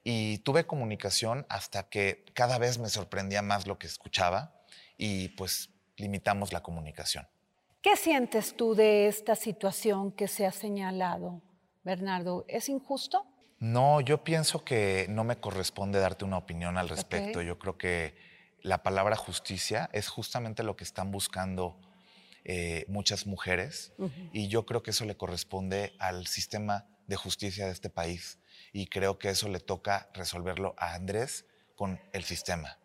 Y 0.03 0.39
tuve 0.39 0.65
comunicación 0.65 1.45
hasta 1.49 1.87
que 1.87 2.25
cada 2.33 2.57
vez 2.57 2.79
me 2.79 2.89
sorprendía 2.89 3.41
más 3.41 3.67
lo 3.67 3.77
que 3.77 3.87
escuchaba 3.87 4.53
y 4.97 5.29
pues 5.29 5.69
limitamos 5.97 6.51
la 6.51 6.63
comunicación. 6.63 7.27
¿Qué 7.81 7.95
sientes 7.95 8.55
tú 8.55 8.73
de 8.73 9.07
esta 9.07 9.35
situación 9.35 10.11
que 10.11 10.27
se 10.27 10.45
ha 10.45 10.51
señalado, 10.51 11.41
Bernardo? 11.83 12.45
¿Es 12.47 12.69
injusto? 12.69 13.25
No, 13.59 14.01
yo 14.01 14.23
pienso 14.23 14.63
que 14.63 15.07
no 15.09 15.23
me 15.23 15.37
corresponde 15.37 15.99
darte 15.99 16.25
una 16.25 16.37
opinión 16.37 16.77
al 16.77 16.89
respecto. 16.89 17.41
Yo 17.41 17.57
creo 17.57 17.77
que 17.77 18.15
la 18.61 18.83
palabra 18.83 19.15
justicia 19.15 19.89
es 19.93 20.07
justamente 20.09 20.63
lo 20.63 20.75
que 20.75 20.83
están 20.83 21.11
buscando 21.11 21.79
eh, 22.43 22.85
muchas 22.87 23.25
mujeres 23.25 23.93
y 24.31 24.47
yo 24.47 24.65
creo 24.65 24.81
que 24.81 24.91
eso 24.91 25.05
le 25.05 25.17
corresponde 25.17 25.93
al 25.99 26.27
sistema 26.27 26.85
de 27.07 27.15
justicia 27.15 27.65
de 27.65 27.71
este 27.71 27.89
país 27.89 28.39
y 28.71 28.87
creo 28.87 29.17
que 29.19 29.29
eso 29.29 29.49
le 29.49 29.59
toca 29.59 30.09
resolverlo 30.13 30.75
a 30.77 30.93
Andrés 30.93 31.45
con 31.75 31.99
el 32.13 32.23
sistema. 32.23 32.77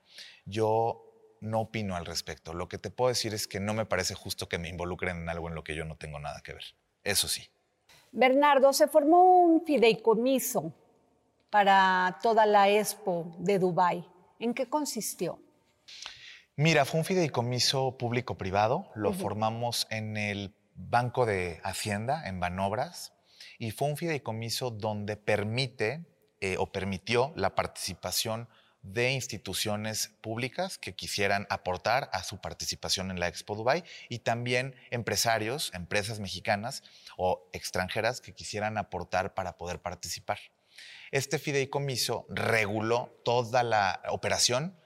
Yo 0.46 1.04
no 1.40 1.60
opino 1.60 1.96
al 1.96 2.06
respecto. 2.06 2.54
Lo 2.54 2.68
que 2.68 2.78
te 2.78 2.90
puedo 2.90 3.08
decir 3.08 3.34
es 3.34 3.46
que 3.46 3.60
no 3.60 3.74
me 3.74 3.84
parece 3.86 4.14
justo 4.14 4.48
que 4.48 4.58
me 4.58 4.68
involucren 4.68 5.18
en 5.18 5.28
algo 5.28 5.48
en 5.48 5.54
lo 5.54 5.64
que 5.64 5.74
yo 5.74 5.84
no 5.84 5.96
tengo 5.96 6.18
nada 6.18 6.40
que 6.40 6.54
ver. 6.54 6.64
Eso 7.04 7.28
sí. 7.28 7.51
Bernardo, 8.12 8.74
se 8.74 8.88
formó 8.88 9.40
un 9.40 9.64
fideicomiso 9.64 10.72
para 11.48 12.18
toda 12.22 12.44
la 12.44 12.68
expo 12.68 13.34
de 13.38 13.58
Dubái. 13.58 14.06
¿En 14.38 14.52
qué 14.52 14.68
consistió? 14.68 15.38
Mira, 16.56 16.84
fue 16.84 17.00
un 17.00 17.06
fideicomiso 17.06 17.96
público-privado. 17.96 18.90
Lo 18.94 19.14
formamos 19.14 19.86
en 19.90 20.18
el 20.18 20.54
Banco 20.74 21.24
de 21.24 21.60
Hacienda, 21.64 22.28
en 22.28 22.40
Banobras, 22.40 23.14
y 23.58 23.70
fue 23.70 23.88
un 23.88 23.96
fideicomiso 23.96 24.70
donde 24.70 25.16
permite 25.16 26.04
eh, 26.40 26.56
o 26.58 26.70
permitió 26.70 27.32
la 27.36 27.54
participación 27.54 28.48
de 28.82 29.12
instituciones 29.12 30.12
públicas 30.20 30.76
que 30.76 30.94
quisieran 30.94 31.46
aportar 31.50 32.10
a 32.12 32.24
su 32.24 32.40
participación 32.40 33.10
en 33.10 33.20
la 33.20 33.28
Expo 33.28 33.54
Dubai 33.54 33.84
y 34.08 34.20
también 34.20 34.74
empresarios, 34.90 35.70
empresas 35.72 36.18
mexicanas 36.20 36.82
o 37.16 37.48
extranjeras 37.52 38.20
que 38.20 38.34
quisieran 38.34 38.78
aportar 38.78 39.34
para 39.34 39.56
poder 39.56 39.80
participar. 39.80 40.38
Este 41.12 41.38
fideicomiso 41.38 42.26
reguló 42.28 43.20
toda 43.24 43.62
la 43.62 44.02
operación, 44.08 44.76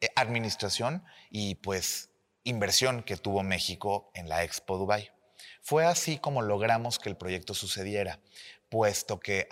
eh, 0.00 0.08
administración 0.16 1.04
y 1.30 1.56
pues 1.56 2.10
inversión 2.42 3.02
que 3.02 3.16
tuvo 3.16 3.42
México 3.42 4.10
en 4.14 4.28
la 4.28 4.42
Expo 4.42 4.78
Dubai. 4.78 5.12
Fue 5.62 5.86
así 5.86 6.18
como 6.18 6.42
logramos 6.42 6.98
que 6.98 7.08
el 7.08 7.16
proyecto 7.16 7.54
sucediera, 7.54 8.20
puesto 8.68 9.20
que, 9.20 9.48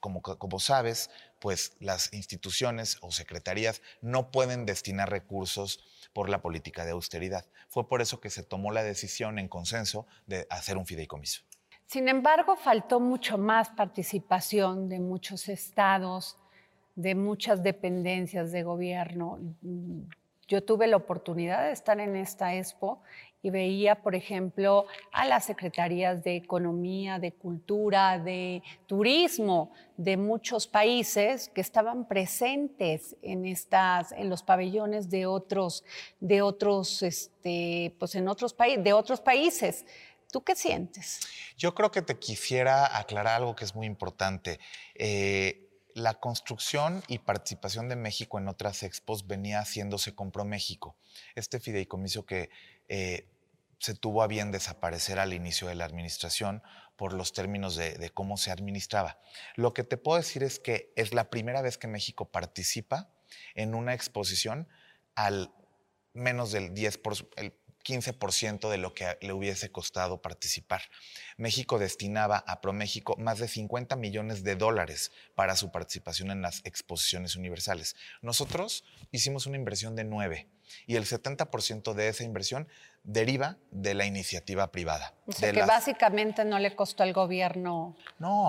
como, 0.00 0.20
como 0.22 0.60
sabes, 0.60 1.10
pues 1.38 1.76
las 1.80 2.12
instituciones 2.12 2.98
o 3.00 3.10
secretarías 3.10 3.82
no 4.00 4.30
pueden 4.30 4.66
destinar 4.66 5.10
recursos 5.10 5.84
por 6.12 6.28
la 6.28 6.42
política 6.42 6.84
de 6.84 6.92
austeridad. 6.92 7.44
Fue 7.68 7.88
por 7.88 8.00
eso 8.00 8.20
que 8.20 8.30
se 8.30 8.42
tomó 8.42 8.72
la 8.72 8.82
decisión 8.82 9.38
en 9.38 9.48
consenso 9.48 10.06
de 10.26 10.46
hacer 10.50 10.76
un 10.76 10.86
fideicomiso. 10.86 11.42
Sin 11.86 12.08
embargo, 12.08 12.56
faltó 12.56 13.00
mucho 13.00 13.38
más 13.38 13.70
participación 13.70 14.88
de 14.88 15.00
muchos 15.00 15.48
estados, 15.48 16.36
de 16.94 17.14
muchas 17.14 17.62
dependencias 17.62 18.52
de 18.52 18.62
gobierno. 18.62 19.38
Yo 20.48 20.64
tuve 20.64 20.86
la 20.86 20.96
oportunidad 20.96 21.64
de 21.64 21.72
estar 21.72 22.00
en 22.00 22.16
esta 22.16 22.54
expo 22.54 23.02
y 23.42 23.50
veía, 23.50 24.02
por 24.02 24.14
ejemplo, 24.14 24.86
a 25.12 25.26
las 25.26 25.44
secretarías 25.44 26.24
de 26.24 26.36
Economía, 26.36 27.18
de 27.18 27.32
Cultura, 27.32 28.18
de 28.18 28.62
Turismo 28.86 29.72
de 29.96 30.16
muchos 30.16 30.66
países 30.66 31.48
que 31.48 31.60
estaban 31.60 32.06
presentes 32.06 33.16
en 33.20 33.44
estas, 33.44 34.12
en 34.12 34.30
los 34.30 34.42
pabellones 34.42 35.10
de 35.10 35.26
otros, 35.26 35.84
de 36.20 36.40
otros, 36.40 37.02
este, 37.02 37.94
pues 37.98 38.14
en 38.14 38.28
otros 38.28 38.54
países, 38.54 38.84
de 38.84 38.92
otros 38.92 39.20
países. 39.20 39.84
¿Tú 40.30 40.42
qué 40.42 40.54
sientes? 40.54 41.20
Yo 41.56 41.74
creo 41.74 41.90
que 41.90 42.02
te 42.02 42.18
quisiera 42.18 42.96
aclarar 42.96 43.36
algo 43.36 43.56
que 43.56 43.64
es 43.64 43.74
muy 43.74 43.86
importante. 43.86 44.60
Eh, 44.94 45.68
la 45.94 46.14
construcción 46.14 47.02
y 47.08 47.18
participación 47.18 47.88
de 47.88 47.96
México 47.96 48.38
en 48.38 48.46
otras 48.48 48.84
expos 48.84 49.26
venía 49.26 49.58
haciéndose 49.58 50.14
con 50.14 50.30
ProMéxico, 50.30 50.96
este 51.34 51.58
fideicomiso 51.58 52.24
que 52.24 52.50
eh, 52.88 53.28
se 53.78 53.94
tuvo 53.94 54.22
a 54.22 54.26
bien 54.26 54.50
desaparecer 54.50 55.18
al 55.18 55.32
inicio 55.32 55.68
de 55.68 55.74
la 55.74 55.84
administración 55.84 56.62
por 56.96 57.12
los 57.12 57.32
términos 57.32 57.76
de, 57.76 58.10
cómo 58.12 58.36
se 58.36 58.50
administraba. 58.50 59.20
Lo 59.54 59.72
que 59.72 59.84
te 59.84 59.96
puedo 59.96 60.18
decir 60.18 60.42
es 60.42 60.58
que 60.58 60.92
es 60.96 61.14
la 61.14 61.30
primera 61.30 61.62
vez 61.62 61.78
que 61.78 61.86
México 61.86 62.30
participa 62.30 63.08
en 63.54 63.74
una 63.74 63.94
exposición 63.94 64.68
al 65.14 65.52
menos 66.12 66.50
del 66.50 66.74
10%, 66.74 67.28
el 67.36 67.54
15% 67.88 68.68
de 68.68 68.76
lo 68.76 68.92
que 68.92 69.16
le 69.22 69.32
hubiese 69.32 69.72
costado 69.72 70.20
participar. 70.20 70.82
México 71.38 71.78
destinaba 71.78 72.36
a 72.46 72.60
ProMéxico 72.60 73.16
más 73.16 73.38
de 73.38 73.48
50 73.48 73.96
millones 73.96 74.44
de 74.44 74.56
dólares 74.56 75.10
para 75.34 75.56
su 75.56 75.70
participación 75.70 76.30
en 76.30 76.42
las 76.42 76.60
exposiciones 76.64 77.34
universales. 77.34 77.96
Nosotros 78.20 78.84
hicimos 79.10 79.46
una 79.46 79.56
inversión 79.56 79.96
de 79.96 80.04
9 80.04 80.48
y 80.86 80.96
el 80.96 81.06
70% 81.06 81.94
de 81.94 82.08
esa 82.08 82.24
inversión 82.24 82.68
deriva 83.08 83.56
de 83.70 83.94
la 83.94 84.04
iniciativa 84.04 84.70
privada. 84.70 85.14
O 85.26 85.32
sea 85.32 85.50
que 85.50 85.62
básicamente 85.62 86.44
no 86.44 86.58
le 86.58 86.76
costó 86.76 87.04
al 87.04 87.14
gobierno 87.14 87.96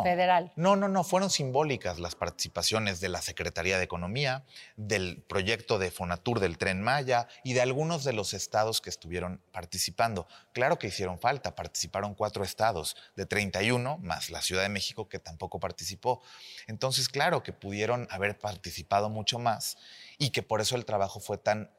federal. 0.03 0.51
No, 0.57 0.75
no, 0.75 0.89
no, 0.89 1.05
fueron 1.05 1.29
simbólicas 1.29 1.97
las 1.97 2.15
participaciones 2.15 2.99
de 2.99 3.07
la 3.07 3.21
Secretaría 3.21 3.77
de 3.77 3.85
Economía, 3.85 4.43
del 4.75 5.23
proyecto 5.29 5.79
de 5.79 5.91
Fonatur 5.91 6.41
del 6.41 6.57
Tren 6.57 6.81
Maya 6.81 7.29
y 7.45 7.53
de 7.53 7.61
algunos 7.61 8.03
de 8.03 8.11
los 8.11 8.33
estados 8.33 8.81
que 8.81 8.89
estuvieron 8.89 9.41
participando. 9.53 10.27
Claro 10.51 10.77
que 10.77 10.87
hicieron 10.87 11.19
falta, 11.19 11.55
participaron 11.55 12.13
cuatro 12.13 12.43
estados 12.43 12.97
de 13.15 13.25
31, 13.25 13.97
más 13.99 14.29
la 14.29 14.41
Ciudad 14.41 14.63
de 14.63 14.69
México 14.69 15.07
que 15.07 15.19
tampoco 15.19 15.61
participó. 15.61 16.21
Entonces, 16.67 17.07
claro 17.07 17.43
que 17.43 17.53
pudieron 17.53 18.09
haber 18.11 18.37
participado 18.37 19.09
mucho 19.09 19.39
más 19.39 19.77
y 20.17 20.31
que 20.31 20.43
por 20.43 20.59
eso 20.59 20.75
el 20.75 20.83
trabajo 20.83 21.21
fue 21.21 21.37
tan 21.37 21.71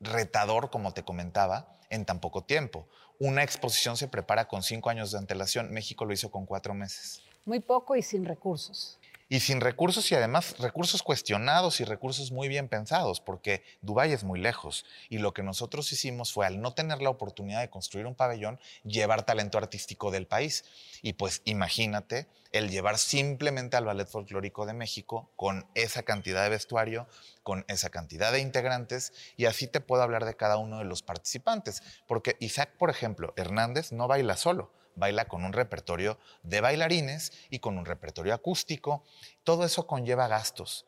retador, 0.00 0.70
como 0.70 0.92
te 0.92 1.04
comentaba, 1.04 1.76
en 1.90 2.04
tan 2.04 2.20
poco 2.20 2.44
tiempo. 2.44 2.86
Una 3.18 3.42
exposición 3.42 3.96
se 3.96 4.08
prepara 4.08 4.46
con 4.46 4.62
cinco 4.62 4.90
años 4.90 5.10
de 5.10 5.18
antelación. 5.18 5.72
México 5.72 6.04
lo 6.04 6.12
hizo 6.12 6.30
con 6.30 6.46
cuatro 6.46 6.74
meses. 6.74 7.22
Muy 7.44 7.60
poco 7.60 7.96
y 7.96 8.02
sin 8.02 8.24
recursos. 8.24 8.98
Y 9.30 9.40
sin 9.40 9.60
recursos 9.60 10.10
y 10.10 10.14
además 10.14 10.58
recursos 10.58 11.02
cuestionados 11.02 11.80
y 11.80 11.84
recursos 11.84 12.32
muy 12.32 12.48
bien 12.48 12.68
pensados, 12.68 13.20
porque 13.20 13.62
Dubái 13.82 14.12
es 14.12 14.24
muy 14.24 14.40
lejos. 14.40 14.86
Y 15.10 15.18
lo 15.18 15.34
que 15.34 15.42
nosotros 15.42 15.92
hicimos 15.92 16.32
fue, 16.32 16.46
al 16.46 16.62
no 16.62 16.72
tener 16.72 17.02
la 17.02 17.10
oportunidad 17.10 17.60
de 17.60 17.68
construir 17.68 18.06
un 18.06 18.14
pabellón, 18.14 18.58
llevar 18.84 19.24
talento 19.24 19.58
artístico 19.58 20.10
del 20.10 20.26
país. 20.26 20.64
Y 21.02 21.12
pues 21.12 21.42
imagínate 21.44 22.26
el 22.52 22.70
llevar 22.70 22.96
simplemente 22.96 23.76
al 23.76 23.84
Ballet 23.84 24.08
Folclórico 24.08 24.64
de 24.64 24.72
México 24.72 25.30
con 25.36 25.66
esa 25.74 26.04
cantidad 26.04 26.42
de 26.42 26.48
vestuario, 26.48 27.06
con 27.42 27.66
esa 27.68 27.90
cantidad 27.90 28.32
de 28.32 28.40
integrantes, 28.40 29.12
y 29.36 29.44
así 29.44 29.66
te 29.66 29.80
puedo 29.82 30.02
hablar 30.02 30.24
de 30.24 30.36
cada 30.36 30.56
uno 30.56 30.78
de 30.78 30.84
los 30.84 31.02
participantes. 31.02 31.82
Porque 32.06 32.36
Isaac, 32.40 32.70
por 32.78 32.88
ejemplo, 32.88 33.34
Hernández 33.36 33.92
no 33.92 34.08
baila 34.08 34.38
solo 34.38 34.72
baila 34.98 35.26
con 35.26 35.44
un 35.44 35.52
repertorio 35.52 36.18
de 36.42 36.60
bailarines 36.60 37.32
y 37.50 37.60
con 37.60 37.78
un 37.78 37.86
repertorio 37.86 38.34
acústico. 38.34 39.04
Todo 39.44 39.64
eso 39.64 39.86
conlleva 39.86 40.28
gastos, 40.28 40.86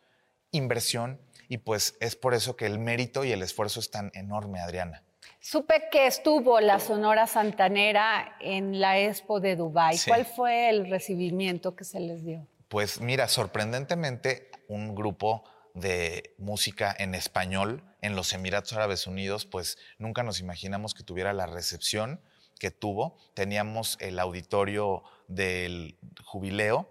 inversión 0.50 1.20
y 1.48 1.58
pues 1.58 1.96
es 2.00 2.16
por 2.16 2.34
eso 2.34 2.56
que 2.56 2.66
el 2.66 2.78
mérito 2.78 3.24
y 3.24 3.32
el 3.32 3.42
esfuerzo 3.42 3.80
es 3.80 3.90
tan 3.90 4.10
enorme, 4.14 4.60
Adriana. 4.60 5.02
Supe 5.40 5.88
que 5.90 6.06
estuvo 6.06 6.60
la 6.60 6.80
Sonora 6.80 7.26
Santanera 7.26 8.36
en 8.40 8.80
la 8.80 8.98
Expo 8.98 9.40
de 9.40 9.56
Dubái. 9.56 9.98
¿Cuál 10.06 10.26
fue 10.26 10.68
el 10.68 10.90
recibimiento 10.90 11.74
que 11.74 11.84
se 11.84 11.98
les 11.98 12.24
dio? 12.24 12.46
Pues 12.68 13.00
mira, 13.00 13.26
sorprendentemente 13.26 14.50
un 14.68 14.94
grupo 14.94 15.44
de 15.74 16.34
música 16.38 16.94
en 16.98 17.14
español 17.14 17.82
en 18.02 18.16
los 18.16 18.32
Emiratos 18.32 18.72
Árabes 18.74 19.06
Unidos, 19.06 19.46
pues 19.46 19.78
nunca 19.98 20.22
nos 20.22 20.40
imaginamos 20.40 20.94
que 20.94 21.02
tuviera 21.02 21.32
la 21.32 21.46
recepción 21.46 22.20
que 22.60 22.70
tuvo. 22.70 23.16
Teníamos 23.34 23.96
el 24.00 24.20
auditorio 24.20 25.02
del 25.26 25.98
jubileo 26.24 26.88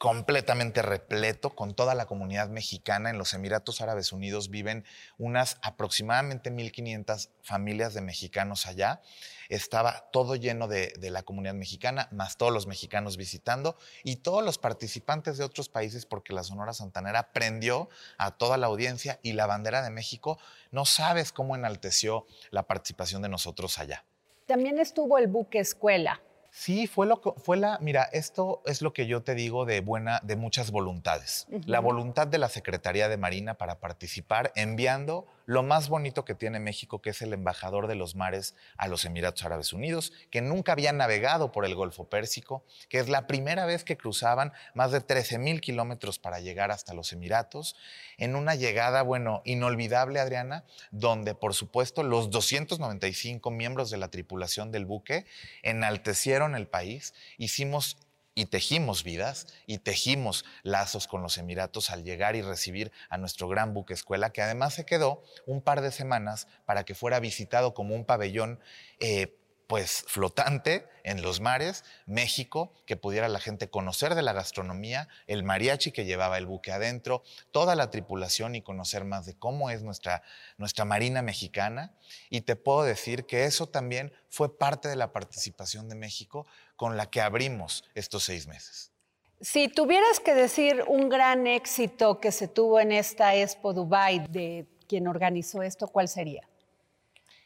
completamente 0.00 0.80
repleto 0.80 1.54
con 1.54 1.74
toda 1.74 1.94
la 1.94 2.06
comunidad 2.06 2.48
mexicana. 2.48 3.10
En 3.10 3.18
los 3.18 3.34
Emiratos 3.34 3.82
Árabes 3.82 4.12
Unidos 4.12 4.48
viven 4.48 4.86
unas 5.18 5.58
aproximadamente 5.60 6.50
1.500 6.50 7.28
familias 7.42 7.92
de 7.92 8.00
mexicanos 8.00 8.64
allá. 8.64 9.02
Estaba 9.50 10.08
todo 10.10 10.36
lleno 10.36 10.68
de, 10.68 10.94
de, 10.98 11.10
la 11.10 11.22
comunidad 11.22 11.52
mexicana, 11.52 12.08
más 12.12 12.38
todos 12.38 12.50
los 12.50 12.66
mexicanos 12.66 13.18
visitando 13.18 13.76
y 14.02 14.16
todos 14.16 14.42
los 14.42 14.56
participantes 14.56 15.36
de 15.36 15.44
otros 15.44 15.68
países, 15.68 16.06
porque 16.06 16.32
la 16.32 16.44
Sonora 16.44 16.72
Santanera 16.72 17.34
prendió 17.34 17.90
a 18.16 18.30
toda 18.30 18.56
la 18.56 18.68
audiencia 18.68 19.20
y 19.22 19.34
la 19.34 19.44
bandera 19.44 19.82
de 19.82 19.90
México. 19.90 20.38
No 20.70 20.86
sabes 20.86 21.30
cómo 21.30 21.56
enalteció 21.56 22.26
la 22.50 22.66
participación 22.66 23.20
de 23.20 23.28
nosotros 23.28 23.78
allá. 23.78 24.06
También 24.50 24.80
estuvo 24.80 25.16
el 25.16 25.28
buque 25.28 25.60
escuela. 25.60 26.20
Sí, 26.50 26.88
fue 26.88 27.06
lo 27.06 27.20
fue 27.36 27.56
la, 27.56 27.78
mira, 27.80 28.02
esto 28.12 28.62
es 28.66 28.82
lo 28.82 28.92
que 28.92 29.06
yo 29.06 29.22
te 29.22 29.36
digo 29.36 29.64
de 29.64 29.80
buena, 29.80 30.18
de 30.24 30.34
muchas 30.34 30.72
voluntades. 30.72 31.46
La 31.66 31.78
voluntad 31.78 32.26
de 32.26 32.38
la 32.38 32.48
Secretaría 32.48 33.08
de 33.08 33.16
Marina 33.16 33.54
para 33.54 33.78
participar 33.78 34.50
enviando 34.56 35.28
lo 35.50 35.64
más 35.64 35.88
bonito 35.88 36.24
que 36.24 36.36
tiene 36.36 36.60
México, 36.60 37.02
que 37.02 37.10
es 37.10 37.22
el 37.22 37.32
embajador 37.32 37.88
de 37.88 37.96
los 37.96 38.14
mares 38.14 38.54
a 38.76 38.86
los 38.86 39.04
Emiratos 39.04 39.44
Árabes 39.44 39.72
Unidos, 39.72 40.12
que 40.30 40.42
nunca 40.42 40.70
había 40.70 40.92
navegado 40.92 41.50
por 41.50 41.64
el 41.64 41.74
Golfo 41.74 42.08
Pérsico, 42.08 42.64
que 42.88 43.00
es 43.00 43.08
la 43.08 43.26
primera 43.26 43.66
vez 43.66 43.82
que 43.82 43.96
cruzaban 43.96 44.52
más 44.74 44.92
de 44.92 45.00
13 45.00 45.38
mil 45.38 45.60
kilómetros 45.60 46.20
para 46.20 46.38
llegar 46.38 46.70
hasta 46.70 46.94
los 46.94 47.12
Emiratos, 47.12 47.74
en 48.16 48.36
una 48.36 48.54
llegada, 48.54 49.02
bueno, 49.02 49.42
inolvidable, 49.44 50.20
Adriana, 50.20 50.62
donde 50.92 51.34
por 51.34 51.52
supuesto 51.52 52.04
los 52.04 52.30
295 52.30 53.50
miembros 53.50 53.90
de 53.90 53.96
la 53.96 54.06
tripulación 54.06 54.70
del 54.70 54.86
buque 54.86 55.26
enaltecieron 55.64 56.54
el 56.54 56.68
país, 56.68 57.12
hicimos 57.38 57.96
y 58.34 58.46
tejimos 58.46 59.04
vidas 59.04 59.46
y 59.66 59.78
tejimos 59.78 60.44
lazos 60.62 61.06
con 61.06 61.22
los 61.22 61.38
Emiratos 61.38 61.90
al 61.90 62.04
llegar 62.04 62.36
y 62.36 62.42
recibir 62.42 62.92
a 63.08 63.18
nuestro 63.18 63.48
gran 63.48 63.74
buque 63.74 63.94
escuela, 63.94 64.32
que 64.32 64.42
además 64.42 64.74
se 64.74 64.86
quedó 64.86 65.22
un 65.46 65.60
par 65.60 65.80
de 65.80 65.92
semanas 65.92 66.46
para 66.64 66.84
que 66.84 66.94
fuera 66.94 67.20
visitado 67.20 67.74
como 67.74 67.94
un 67.94 68.04
pabellón 68.04 68.60
eh, 69.00 69.36
pues 69.70 70.04
flotante 70.08 70.88
en 71.04 71.22
los 71.22 71.40
mares, 71.40 71.84
México, 72.04 72.72
que 72.86 72.96
pudiera 72.96 73.28
la 73.28 73.38
gente 73.38 73.70
conocer 73.70 74.16
de 74.16 74.22
la 74.22 74.32
gastronomía, 74.32 75.06
el 75.28 75.44
mariachi 75.44 75.92
que 75.92 76.04
llevaba 76.04 76.38
el 76.38 76.46
buque 76.46 76.72
adentro, 76.72 77.22
toda 77.52 77.76
la 77.76 77.88
tripulación 77.88 78.56
y 78.56 78.62
conocer 78.62 79.04
más 79.04 79.26
de 79.26 79.38
cómo 79.38 79.70
es 79.70 79.82
nuestra, 79.82 80.24
nuestra 80.58 80.84
marina 80.84 81.22
mexicana. 81.22 81.94
Y 82.30 82.40
te 82.40 82.56
puedo 82.56 82.82
decir 82.82 83.26
que 83.26 83.44
eso 83.44 83.68
también 83.68 84.12
fue 84.28 84.58
parte 84.58 84.88
de 84.88 84.96
la 84.96 85.12
participación 85.12 85.88
de 85.88 85.94
México 85.94 86.48
con 86.80 86.96
la 86.96 87.10
que 87.10 87.20
abrimos 87.20 87.84
estos 87.94 88.24
seis 88.24 88.46
meses. 88.46 88.90
Si 89.38 89.68
tuvieras 89.68 90.18
que 90.18 90.32
decir 90.32 90.82
un 90.86 91.10
gran 91.10 91.46
éxito 91.46 92.20
que 92.20 92.32
se 92.32 92.48
tuvo 92.48 92.80
en 92.80 92.90
esta 92.90 93.34
Expo 93.34 93.74
Dubai 93.74 94.26
de 94.30 94.66
quien 94.88 95.06
organizó 95.06 95.62
esto, 95.62 95.88
¿cuál 95.88 96.08
sería? 96.08 96.48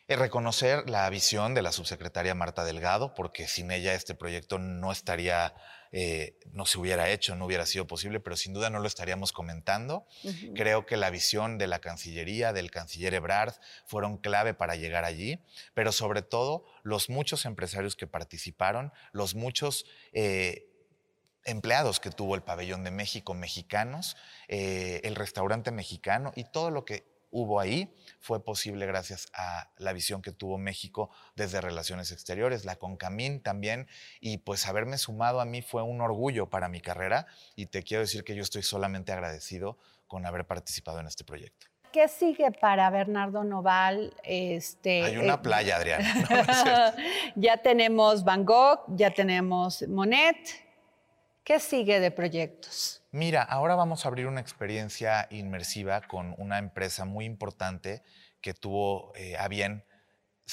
Es 0.07 0.21
reconocer 0.21 0.89
la 0.89 1.11
visión 1.11 1.53
de 1.53 1.63
la 1.63 1.73
subsecretaria 1.73 2.37
Marta 2.37 2.65
Delgado, 2.65 3.13
porque 3.13 3.49
sin 3.49 3.73
ella 3.73 3.95
este 3.95 4.15
proyecto 4.15 4.61
no 4.61 4.93
estaría, 4.93 5.53
eh, 5.97 6.37
no 6.51 6.67
se 6.67 6.77
hubiera 6.77 7.09
hecho, 7.09 7.37
no 7.37 7.47
hubiera 7.47 7.67
sido 7.67 7.87
posible, 7.87 8.19
pero 8.19 8.37
sin 8.37 8.53
duda 8.53 8.69
no 8.69 8.81
lo 8.81 8.89
estaríamos 8.89 9.31
comentando. 9.31 10.09
Creo 10.57 10.87
que 10.87 10.97
la 10.97 11.09
visión 11.09 11.57
de 11.57 11.69
la 11.69 11.79
Cancillería, 11.79 12.53
del 12.53 12.73
canciller 12.73 13.15
Ebrard, 13.15 13.55
fueron 13.87 14.19
clave 14.19 14.55
para 14.55 14.75
llegar 14.75 15.05
allí, 15.05 15.39
pero 15.73 15.93
sobre 15.93 16.23
todo 16.23 16.65
los 16.83 17.11
muchos 17.11 17.45
empresarios 17.45 17.95
que 17.95 18.09
participaron, 18.09 18.93
los 19.13 19.37
muchos... 19.37 19.87
Eh, 20.13 20.69
empleados 21.47 22.01
que 22.01 22.09
tuvo 22.09 22.37
el 22.37 22.43
pabellón 22.43 22.85
de 22.85 22.91
México, 22.91 23.35
mexicanos, 23.35 24.17
eh, 24.49 25.03
el 25.05 25.15
restaurante 25.15 25.73
mexicano 25.73 26.33
y 26.35 26.45
todo 26.45 26.71
lo 26.71 26.87
que 26.87 27.05
hubo 27.35 27.59
ahí 27.59 27.93
fue 28.21 28.43
posible 28.43 28.87
gracias 28.87 29.29
a 29.35 29.69
la 29.77 29.93
visión 29.93 30.23
que 30.23 30.31
tuvo 30.31 30.57
México 30.57 31.11
desde 31.35 31.61
Relaciones 31.61 32.13
Exteriores, 32.13 32.65
la 32.65 32.77
CONCAMIN 32.77 33.43
también, 33.43 33.89
y 34.21 34.39
pues 34.39 34.67
haberme 34.67 34.97
sumado 34.99 35.41
a 35.41 35.45
mí 35.45 35.61
fue 35.61 35.83
un 35.83 36.01
orgullo 36.01 36.49
para 36.49 36.69
mi 36.69 36.81
carrera 36.81 37.27
y 37.57 37.67
te 37.67 37.83
quiero 37.83 38.03
decir 38.03 38.23
que 38.23 38.37
yo 38.37 38.43
estoy 38.43 38.63
solamente 38.63 39.13
agradecido 39.13 39.77
con 40.07 40.25
haber 40.27 40.47
participado 40.47 41.01
en 41.01 41.09
este 41.09 41.25
proyecto. 41.25 41.67
¿Qué 41.93 42.09
sigue 42.09 42.51
para 42.53 42.89
Bernardo 42.91 43.45
Noval? 43.45 44.15
Este, 44.23 45.03
Hay 45.03 45.17
una 45.17 45.35
eh, 45.35 45.39
playa, 45.39 45.77
Adriana. 45.77 46.95
ya 47.37 47.57
tenemos 47.59 48.25
Van 48.25 48.45
Gogh, 48.45 48.85
ya 48.89 49.11
tenemos 49.13 49.87
Monet. 49.89 50.37
¿Qué 51.45 51.61
sigue 51.61 52.01
de 52.01 52.11
proyectos? 52.11 53.04
Mira, 53.15 53.45
ahora 53.45 53.77
vamos 53.77 54.05
a 54.05 54.09
abrir 54.09 54.27
una 54.27 54.41
experiencia 54.41 55.29
inmersiva 55.31 56.01
con 56.01 56.35
una 56.37 56.59
empresa 56.59 57.05
muy 57.05 57.27
importante 57.27 58.03
que 58.41 58.55
tuvo 58.55 59.13
eh, 59.15 59.37
a 59.37 59.47
bien 59.47 59.85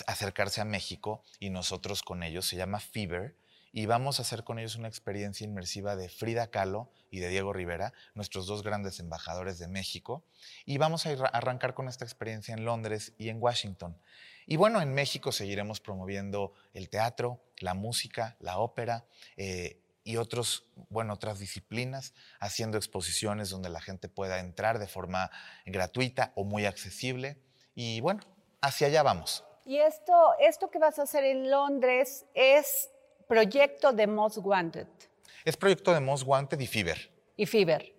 acercarse 0.06 0.62
a 0.62 0.66
México 0.66 1.24
y 1.40 1.50
nosotros 1.50 2.04
con 2.04 2.22
ellos. 2.22 2.46
Se 2.46 2.58
llama 2.58 2.80
Fever 2.80 3.36
y 3.72 3.88
vamos 3.88 4.20
a 4.20 4.22
hacer 4.22 4.44
con 4.44 4.60
ellos 4.60 4.76
una 4.76 4.88
experiencia 4.88 5.44
inmersiva 5.44 5.96
de 5.96 6.08
Frida 6.08 6.52
Kahlo 6.52 6.92
y 7.10 7.18
de 7.18 7.30
Diego 7.30 7.52
Rivera, 7.52 7.94
nuestros 8.14 8.46
dos 8.46 8.62
grandes 8.62 9.00
embajadores 9.00 9.58
de 9.58 9.68
México, 9.68 10.24
y 10.64 10.78
vamos 10.78 11.08
a 11.08 11.14
arrancar 11.34 11.74
con 11.74 11.88
esta 11.88 12.06
experiencia 12.06 12.54
en 12.54 12.64
Londres 12.64 13.14
y 13.18 13.30
en 13.30 13.42
Washington. 13.42 13.98
Y 14.46 14.58
bueno, 14.58 14.84
en 14.84 14.94
México 14.94 15.32
seguiremos 15.32 15.80
promoviendo 15.80 16.54
el 16.76 16.90
teatro, 16.90 17.42
la 17.58 17.74
música, 17.74 18.38
la 18.40 18.60
ópera 18.60 19.08
eh, 19.36 19.82
y 20.04 20.18
otros, 20.18 20.66
bueno, 20.90 21.14
otras 21.14 21.40
disciplinas, 21.40 22.14
haciendo 22.40 22.78
exposiciones 22.78 23.50
donde 23.50 23.70
la 23.70 23.82
gente 23.82 24.10
pueda 24.10 24.40
entrar 24.40 24.80
de 24.80 24.88
forma 24.88 25.32
gratuita 25.66 26.32
o 26.36 26.44
muy 26.44 26.66
accesible. 26.66 27.38
Y 27.76 28.02
bueno, 28.02 28.22
hacia 28.62 28.88
allá 28.88 29.04
vamos. 29.04 29.44
Y 29.66 29.78
esto, 29.78 30.34
esto 30.40 30.70
que 30.70 30.80
vas 30.80 31.00
a 31.00 31.04
hacer 31.04 31.24
en 31.24 31.50
Londres 31.50 32.26
es 32.34 32.90
proyecto 33.28 33.94
de 33.94 34.08
Most 34.08 34.40
Wanted. 34.40 34.88
Es 35.46 35.56
proyecto 35.56 35.94
de 35.94 36.00
Most 36.00 36.26
Wanted 36.26 36.60
y 36.60 36.68
Fiber. 36.68 37.12
Y 37.38 37.46
Fiber. 37.46 37.94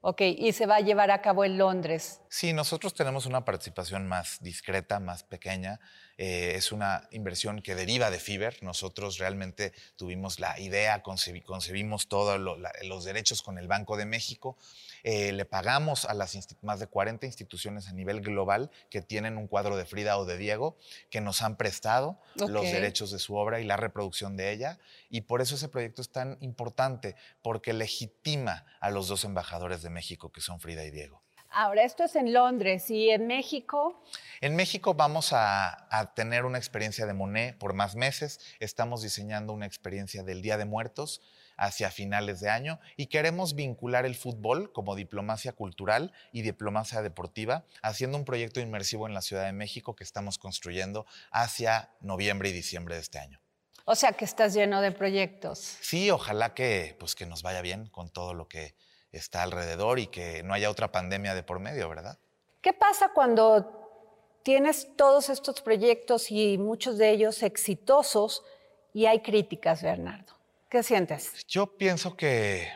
Ok, 0.00 0.20
y 0.20 0.52
se 0.52 0.66
va 0.66 0.76
a 0.76 0.80
llevar 0.80 1.10
a 1.10 1.20
cabo 1.20 1.44
en 1.44 1.58
Londres. 1.58 2.20
Sí, 2.28 2.52
nosotros 2.52 2.94
tenemos 2.94 3.26
una 3.26 3.44
participación 3.44 4.06
más 4.06 4.40
discreta, 4.40 5.00
más 5.00 5.24
pequeña. 5.24 5.80
Eh, 6.18 6.52
es 6.56 6.72
una 6.72 7.08
inversión 7.12 7.62
que 7.62 7.74
deriva 7.74 8.10
de 8.10 8.18
Fiber. 8.18 8.62
Nosotros 8.62 9.18
realmente 9.18 9.72
tuvimos 9.96 10.40
la 10.40 10.58
idea, 10.60 11.02
concebimos 11.02 12.08
todos 12.08 12.38
los 12.82 13.04
derechos 13.04 13.40
con 13.42 13.58
el 13.58 13.68
Banco 13.68 13.96
de 13.96 14.04
México 14.04 14.56
eh, 15.02 15.32
le 15.32 15.44
pagamos 15.44 16.04
a 16.04 16.14
las 16.14 16.36
más 16.62 16.80
de 16.80 16.86
40 16.86 17.26
instituciones 17.26 17.88
a 17.88 17.92
nivel 17.92 18.20
global 18.20 18.70
que 18.90 19.02
tienen 19.02 19.36
un 19.36 19.46
cuadro 19.46 19.76
de 19.76 19.86
Frida 19.86 20.18
o 20.18 20.24
de 20.24 20.36
Diego, 20.36 20.76
que 21.10 21.20
nos 21.20 21.42
han 21.42 21.56
prestado 21.56 22.18
los 22.34 22.64
derechos 22.64 23.10
de 23.10 23.18
su 23.18 23.36
obra 23.36 23.60
y 23.60 23.64
la 23.64 23.76
reproducción 23.76 24.36
de 24.36 24.52
ella. 24.52 24.78
Y 25.10 25.22
por 25.22 25.40
eso 25.40 25.54
ese 25.54 25.68
proyecto 25.68 26.02
es 26.02 26.10
tan 26.10 26.36
importante, 26.40 27.16
porque 27.42 27.72
legitima 27.72 28.66
a 28.80 28.90
los 28.90 29.08
dos 29.08 29.24
embajadores 29.24 29.82
de 29.82 29.90
México, 29.90 30.30
que 30.30 30.40
son 30.40 30.60
Frida 30.60 30.84
y 30.84 30.90
Diego. 30.90 31.22
Ahora, 31.50 31.82
esto 31.84 32.04
es 32.04 32.14
en 32.16 32.32
Londres 32.32 32.90
y 32.90 33.10
en 33.10 33.26
México. 33.26 34.02
En 34.40 34.54
México 34.54 34.94
vamos 34.94 35.32
a, 35.32 35.88
a, 35.90 36.14
tener 36.14 36.44
una 36.44 36.58
experiencia 36.58 37.06
de 37.06 37.14
Monet 37.14 37.56
por 37.58 37.74
más 37.74 37.96
meses. 37.96 38.40
Estamos 38.60 39.02
diseñando 39.02 39.52
una 39.52 39.66
experiencia 39.66 40.22
del 40.22 40.42
Día 40.42 40.58
de 40.58 40.66
Muertos 40.66 41.22
hacia 41.58 41.90
finales 41.90 42.40
de 42.40 42.48
año 42.48 42.80
y 42.96 43.06
queremos 43.06 43.54
vincular 43.54 44.06
el 44.06 44.14
fútbol 44.14 44.72
como 44.72 44.94
diplomacia 44.94 45.52
cultural 45.52 46.12
y 46.32 46.42
diplomacia 46.42 47.02
deportiva, 47.02 47.64
haciendo 47.82 48.16
un 48.16 48.24
proyecto 48.24 48.60
inmersivo 48.60 49.06
en 49.06 49.14
la 49.14 49.22
Ciudad 49.22 49.44
de 49.44 49.52
México 49.52 49.96
que 49.96 50.04
estamos 50.04 50.38
construyendo 50.38 51.04
hacia 51.30 51.90
noviembre 52.00 52.48
y 52.48 52.52
diciembre 52.52 52.94
de 52.94 53.00
este 53.00 53.18
año. 53.18 53.40
O 53.84 53.94
sea 53.94 54.12
que 54.12 54.24
estás 54.24 54.54
lleno 54.54 54.80
de 54.80 54.92
proyectos. 54.92 55.78
Sí, 55.80 56.10
ojalá 56.10 56.54
que, 56.54 56.94
pues, 56.98 57.14
que 57.14 57.26
nos 57.26 57.42
vaya 57.42 57.62
bien 57.62 57.88
con 57.88 58.10
todo 58.10 58.34
lo 58.34 58.46
que 58.46 58.74
está 59.12 59.42
alrededor 59.42 59.98
y 59.98 60.08
que 60.08 60.42
no 60.42 60.54
haya 60.54 60.70
otra 60.70 60.92
pandemia 60.92 61.34
de 61.34 61.42
por 61.42 61.58
medio, 61.60 61.88
¿verdad? 61.88 62.18
¿Qué 62.60 62.72
pasa 62.72 63.10
cuando 63.14 64.40
tienes 64.42 64.96
todos 64.96 65.28
estos 65.28 65.60
proyectos 65.60 66.30
y 66.30 66.58
muchos 66.58 66.98
de 66.98 67.10
ellos 67.10 67.42
exitosos 67.42 68.44
y 68.92 69.06
hay 69.06 69.20
críticas, 69.20 69.82
Bernardo? 69.82 70.34
¿Qué 70.68 70.82
sientes? 70.82 71.46
Yo 71.46 71.78
pienso 71.78 72.16
que... 72.16 72.68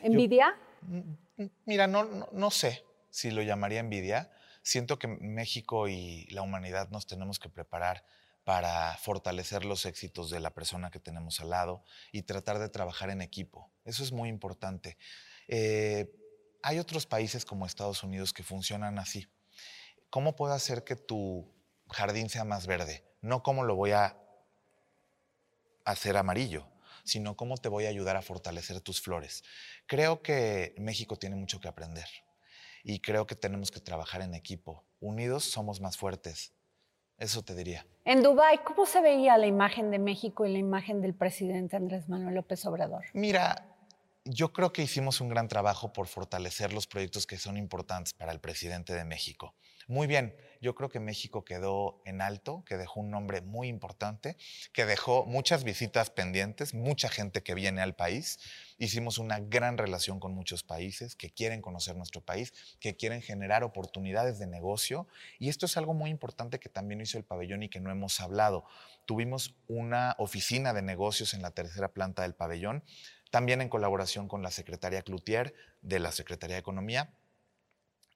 ¿Envidia? 0.00 0.56
mira, 1.66 1.86
no, 1.86 2.04
no, 2.32 2.50
sé 2.50 2.84
si 3.10 3.30
lo 3.30 3.42
llamaría 3.42 3.80
envidia. 3.80 4.30
Siento 4.62 4.98
que 4.98 5.08
México 5.08 5.88
y 5.88 6.26
la 6.30 6.42
humanidad 6.42 6.88
nos 6.90 7.06
tenemos 7.06 7.38
que 7.38 7.50
preparar 7.50 8.04
para 8.44 8.96
fortalecer 8.96 9.64
los 9.64 9.84
éxitos 9.84 10.30
de 10.30 10.40
la 10.40 10.50
persona 10.50 10.90
que 10.90 10.98
tenemos 10.98 11.40
al 11.40 11.50
lado 11.50 11.84
y 12.10 12.22
tratar 12.22 12.58
de 12.58 12.68
trabajar 12.70 13.10
en 13.10 13.20
equipo. 13.20 13.70
Eso 13.84 14.02
es 14.02 14.12
muy 14.12 14.28
importante. 14.28 14.96
Eh, 15.52 16.10
hay 16.62 16.78
otros 16.78 17.04
países 17.04 17.44
como 17.44 17.66
Estados 17.66 18.02
Unidos 18.02 18.32
que 18.32 18.42
funcionan 18.42 18.98
así. 18.98 19.28
¿Cómo 20.08 20.34
puedo 20.34 20.54
hacer 20.54 20.84
que 20.84 20.96
tu 20.96 21.52
jardín 21.88 22.30
sea 22.30 22.44
más 22.44 22.66
verde? 22.66 23.04
No 23.20 23.42
cómo 23.42 23.64
lo 23.64 23.76
voy 23.76 23.90
a 23.90 24.16
hacer 25.84 26.16
amarillo 26.16 26.66
sino 27.04 27.36
cómo 27.36 27.56
te 27.56 27.68
voy 27.68 27.86
a 27.86 27.88
ayudar 27.88 28.16
a 28.16 28.22
fortalecer 28.22 28.80
tus 28.80 29.00
flores. 29.00 29.42
Creo 29.86 30.22
que 30.22 30.74
México 30.78 31.16
tiene 31.16 31.36
mucho 31.36 31.60
que 31.60 31.68
aprender 31.68 32.06
y 32.82 33.00
creo 33.00 33.26
que 33.26 33.34
tenemos 33.34 33.70
que 33.70 33.80
trabajar 33.80 34.22
en 34.22 34.34
equipo. 34.34 34.84
Unidos 35.00 35.44
somos 35.44 35.80
más 35.80 35.96
fuertes. 35.96 36.52
Eso 37.18 37.42
te 37.42 37.54
diría. 37.54 37.86
En 38.04 38.22
Dubái, 38.22 38.58
¿cómo 38.64 38.86
se 38.86 39.02
veía 39.02 39.36
la 39.36 39.46
imagen 39.46 39.90
de 39.90 39.98
México 39.98 40.46
y 40.46 40.52
la 40.52 40.58
imagen 40.58 41.02
del 41.02 41.14
presidente 41.14 41.76
Andrés 41.76 42.08
Manuel 42.08 42.34
López 42.34 42.64
Obrador? 42.64 43.04
Mira, 43.12 43.69
yo 44.24 44.52
creo 44.52 44.72
que 44.72 44.82
hicimos 44.82 45.20
un 45.20 45.28
gran 45.28 45.48
trabajo 45.48 45.92
por 45.92 46.06
fortalecer 46.06 46.72
los 46.72 46.86
proyectos 46.86 47.26
que 47.26 47.38
son 47.38 47.56
importantes 47.56 48.12
para 48.12 48.32
el 48.32 48.40
presidente 48.40 48.92
de 48.92 49.04
México. 49.04 49.54
Muy 49.88 50.06
bien, 50.06 50.36
yo 50.60 50.76
creo 50.76 50.88
que 50.88 51.00
México 51.00 51.44
quedó 51.44 52.00
en 52.04 52.20
alto, 52.20 52.62
que 52.64 52.76
dejó 52.76 53.00
un 53.00 53.10
nombre 53.10 53.40
muy 53.40 53.66
importante, 53.66 54.36
que 54.72 54.86
dejó 54.86 55.24
muchas 55.24 55.64
visitas 55.64 56.10
pendientes, 56.10 56.74
mucha 56.74 57.08
gente 57.08 57.42
que 57.42 57.54
viene 57.54 57.80
al 57.80 57.96
país. 57.96 58.38
Hicimos 58.78 59.18
una 59.18 59.40
gran 59.40 59.78
relación 59.78 60.20
con 60.20 60.32
muchos 60.32 60.62
países 60.62 61.16
que 61.16 61.30
quieren 61.30 61.60
conocer 61.60 61.96
nuestro 61.96 62.20
país, 62.20 62.52
que 62.78 62.94
quieren 62.94 63.20
generar 63.20 63.64
oportunidades 63.64 64.38
de 64.38 64.46
negocio. 64.46 65.08
Y 65.40 65.48
esto 65.48 65.66
es 65.66 65.76
algo 65.76 65.92
muy 65.92 66.10
importante 66.10 66.60
que 66.60 66.68
también 66.68 67.00
hizo 67.00 67.18
el 67.18 67.24
pabellón 67.24 67.64
y 67.64 67.68
que 67.68 67.80
no 67.80 67.90
hemos 67.90 68.20
hablado. 68.20 68.64
Tuvimos 69.06 69.56
una 69.66 70.14
oficina 70.18 70.72
de 70.72 70.82
negocios 70.82 71.34
en 71.34 71.42
la 71.42 71.50
tercera 71.50 71.88
planta 71.88 72.22
del 72.22 72.34
pabellón, 72.34 72.84
también 73.30 73.60
en 73.60 73.68
colaboración 73.68 74.28
con 74.28 74.42
la 74.42 74.50
secretaria 74.50 75.02
Cloutier 75.02 75.54
de 75.82 75.98
la 75.98 76.12
Secretaría 76.12 76.56
de 76.56 76.60
Economía 76.60 77.10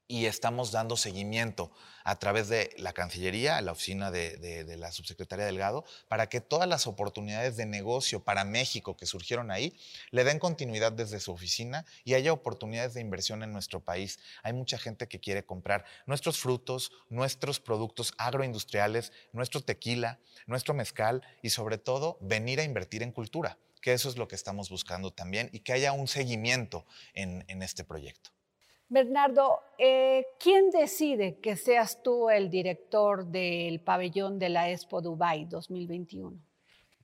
y 0.06 0.26
estamos 0.26 0.70
dando 0.70 0.96
seguimiento 0.96 1.70
a 2.04 2.18
través 2.18 2.48
de 2.48 2.74
la 2.76 2.92
Cancillería, 2.92 3.60
la 3.62 3.72
oficina 3.72 4.10
de, 4.10 4.76
la 4.78 4.92
subsecretaria 4.92 5.46
Delgado, 5.46 5.84
para 6.08 6.28
que 6.28 6.42
todas 6.42 6.68
las 6.68 6.86
oportunidades 6.86 7.56
de 7.56 7.64
negocio 7.64 8.22
para 8.22 8.44
México 8.44 8.96
que 8.96 9.06
surgieron 9.06 9.50
ahí 9.50 9.74
le 10.10 10.24
den 10.24 10.38
continuidad 10.38 10.92
desde 10.92 11.20
su 11.20 11.32
oficina 11.32 11.86
y 12.04 12.14
haya 12.14 12.34
oportunidades 12.34 12.92
de 12.92 13.00
inversión 13.00 13.42
en 13.42 13.52
nuestro 13.52 13.80
país. 13.80 14.18
Hay 14.42 14.52
mucha 14.52 14.76
gente 14.76 15.08
que 15.08 15.20
quiere 15.20 15.46
comprar 15.46 15.86
nuestros 16.04 16.38
frutos, 16.38 16.92
nuestros 17.08 17.58
productos 17.58 18.12
agroindustriales, 18.18 19.12
nuestro 19.32 19.62
tequila, 19.62 20.18
nuestro 20.46 20.74
mezcal 20.74 21.22
y 21.40 21.48
sobre 21.48 21.78
todo 21.78 22.18
venir 22.20 22.60
a 22.60 22.64
invertir 22.64 23.02
en 23.02 23.12
cultura, 23.12 23.56
que 23.84 23.92
eso 23.92 24.08
es 24.08 24.16
lo 24.16 24.26
que 24.26 24.34
estamos 24.34 24.70
buscando 24.70 25.12
también 25.12 25.50
y 25.52 25.60
que 25.60 25.74
haya 25.74 25.92
un 25.92 26.08
seguimiento 26.08 26.86
en 27.12 27.62
este 27.62 27.84
proyecto. 27.84 28.30
Bernardo, 28.88 29.60
eh, 29.76 30.24
¿quién 30.38 30.70
decide 30.70 31.40
que 31.40 31.56
seas 31.56 32.02
tú 32.02 32.30
el 32.30 32.48
director 32.48 33.26
del 33.26 33.80
pabellón 33.80 34.38
de 34.38 34.50
la 34.50 34.70
Expo 34.70 35.02
Dubai 35.02 35.46
2021? 35.46 36.38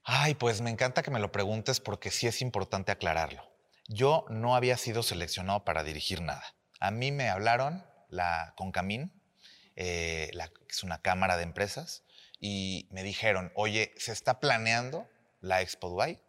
Ay, 0.05 0.35
pues 0.35 0.61
me 0.61 0.70
encanta 0.70 1.03
que 1.03 1.11
me 1.11 1.18
lo 1.18 1.33
preguntes 1.33 1.81
porque 1.81 2.11
sí 2.11 2.26
es 2.26 2.43
importante 2.43 2.93
aclararlo. 2.93 3.43
Yo 3.89 4.24
no 4.28 4.55
había 4.55 4.76
sido 4.76 5.03
seleccionado 5.03 5.64
para 5.64 5.83
dirigir 5.83 6.20
nada. 6.20 6.45
A 6.78 6.91
mí 6.91 7.12
me 7.12 7.28
hablaron 7.28 7.85
la 8.09 8.55
Concamín, 8.57 9.12
eh, 9.74 10.31
que 10.33 10.72
es 10.72 10.83
una 10.83 11.03
cámara 11.03 11.37
de 11.37 11.43
empresas, 11.43 12.05
y 12.39 12.89
me 12.91 13.03
dijeron, 13.03 13.53
oye, 13.55 13.93
se 13.97 14.12
está 14.12 14.39
planeando 14.39 15.09
la 15.41 15.61
Expo 15.61 15.89
Dubai. 15.89 16.20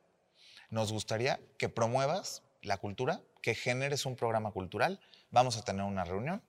Nos 0.71 0.91
gustaría 0.91 1.39
que 1.57 1.69
promuevas 1.69 2.43
la 2.61 2.77
cultura, 2.77 3.21
que 3.41 3.55
generes 3.55 4.05
un 4.05 4.15
programa 4.15 4.51
cultural 4.51 5.01
vamos 5.29 5.57
a 5.57 5.63
tener 5.63 5.83
una 5.83 6.05
reunión. 6.05 6.43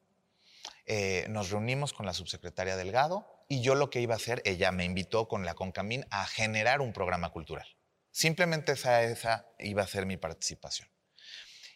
Eh, 0.86 1.26
nos 1.28 1.50
reunimos 1.50 1.92
con 1.92 2.06
la 2.06 2.14
subsecretaria 2.14 2.76
Delgado 2.76 3.26
y 3.48 3.62
yo 3.62 3.74
lo 3.74 3.90
que 3.90 4.00
iba 4.00 4.14
a 4.14 4.16
hacer, 4.16 4.40
ella 4.44 4.70
me 4.70 4.84
invitó 4.84 5.26
con 5.26 5.44
la 5.44 5.54
Concamín 5.54 6.06
a 6.10 6.24
generar 6.24 6.80
un 6.80 6.92
programa 6.92 7.30
cultural. 7.30 7.66
Simplemente 8.12 8.72
esa, 8.72 9.02
esa 9.02 9.46
iba 9.58 9.82
a 9.82 9.88
ser 9.88 10.06
mi 10.06 10.16
participación. 10.16 10.88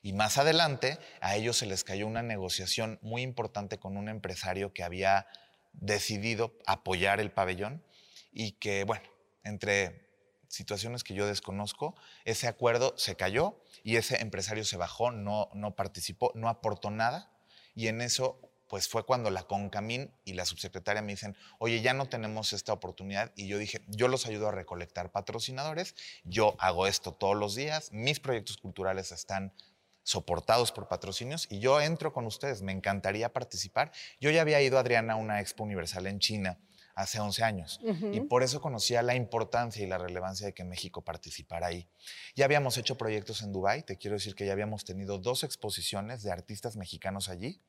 Y 0.03 0.13
más 0.13 0.39
adelante 0.39 0.99
a 1.21 1.35
ellos 1.35 1.57
se 1.57 1.67
les 1.67 1.83
cayó 1.83 2.07
una 2.07 2.23
negociación 2.23 3.01
muy 3.03 3.23
importante 3.23 3.79
con 3.79 3.97
un 3.97 4.09
empresario 4.09 4.73
que 4.73 4.85
había 4.85 5.27
decidido 5.73 6.57
apoyar 6.65 7.19
el 7.19 7.33
pabellón 7.33 7.85
y 8.31 8.53
que, 8.53 8.85
bueno, 8.85 9.05
entre 9.43 10.06
situaciones 10.49 11.05
que 11.05 11.15
yo 11.15 11.27
desconozco, 11.27 11.95
ese 12.25 12.49
acuerdo 12.49 12.95
se 12.97 13.17
cayó 13.17 13.61
y 13.83 13.97
ese 13.97 14.21
empresario 14.21 14.65
se 14.65 14.77
bajó, 14.77 15.11
no, 15.11 15.49
no 15.55 15.77
participó, 15.77 16.33
no 16.35 16.49
aportó 16.49 16.91
nada. 16.91 17.31
Y 17.75 17.89
en 17.89 18.01
eso, 18.01 18.41
pues 18.69 18.89
fue 18.89 19.05
cuando 19.05 19.31
la 19.31 19.45
Concamín 19.45 20.13
y 20.25 20.33
la 20.35 20.45
subsecretaria 20.45 21.03
me 21.03 21.13
dicen, 21.13 21.37
oye, 21.59 21.81
ya 21.83 21.95
no 21.95 22.09
tenemos 22.09 22.53
esta 22.53 22.73
oportunidad. 22.73 23.33
Y 23.37 23.47
yo 23.49 23.59
dije, 23.59 23.83
yo 23.89 24.09
los 24.09 24.27
ayudo 24.27 24.49
a 24.49 24.53
recolectar 24.53 25.13
patrocinadores, 25.13 25.95
yo 26.25 26.57
hago 26.59 26.87
esto 26.87 27.13
todos 27.13 27.37
los 27.37 27.55
días, 27.55 27.93
mis 27.93 28.21
proyectos 28.21 28.57
culturales 28.57 29.13
están 29.13 29.53
soportados 30.03 30.71
por 30.71 30.87
patrocinios 30.87 31.49
y 31.51 31.59
yo 31.59 31.81
entro 31.81 32.13
con 32.13 32.27
ustedes, 32.27 32.63
me 32.63 32.71
encantaría 32.71 33.33
participar. 33.33 33.91
Yo 34.21 34.31
ya 34.31 34.41
había 34.41 34.61
ido, 34.63 34.79
Adriana, 34.79 35.15
a 35.15 35.17
una 35.17 35.41
expo 35.41 35.65
universal 35.65 36.07
en 36.07 36.21
China 36.21 36.59
hace 36.97 37.21
11 37.21 37.45
años. 37.45 37.81
Y 38.11 38.21
por 38.23 38.43
eso 38.43 38.61
conocía 38.63 39.03
la 39.03 39.15
importancia 39.15 39.85
y 39.85 39.87
la 39.87 39.99
relevancia 39.99 40.47
de 40.47 40.55
que 40.55 40.65
México 40.65 41.03
participara 41.03 41.67
ahí. 41.69 41.87
Ya 42.35 42.47
habíamos 42.47 42.79
hecho 42.79 42.97
proyectos 42.97 43.43
en 43.43 43.53
Dubái, 43.53 43.83
te 43.83 43.99
quiero 43.99 44.17
decir 44.17 44.35
que 44.35 44.47
ya 44.47 44.53
habíamos 44.53 44.85
tenido 44.87 45.19
dos 45.19 45.45
exposiciones 45.45 46.23
de 46.23 46.33
artistas 46.33 46.77
mexicanos 46.77 47.29
allí. 47.29 47.61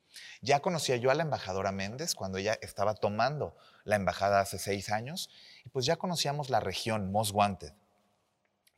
Ya 0.41 0.61
conocía 0.61 0.95
yo 0.95 1.11
a 1.11 1.13
la 1.13 1.23
embajadora 1.23 1.73
Méndez 1.73 2.15
cuando 2.15 2.37
ella 2.37 2.57
estaba 2.61 2.95
tomando 2.95 3.57
la 3.83 3.97
embajada 3.97 4.39
hace 4.39 4.59
seis 4.59 4.89
años, 4.89 5.29
y 5.65 5.69
pues 5.69 5.85
ya 5.85 5.97
conocíamos 5.97 6.49
la 6.49 6.61
región 6.61 7.11
Most 7.11 7.33
Wanted. 7.33 7.73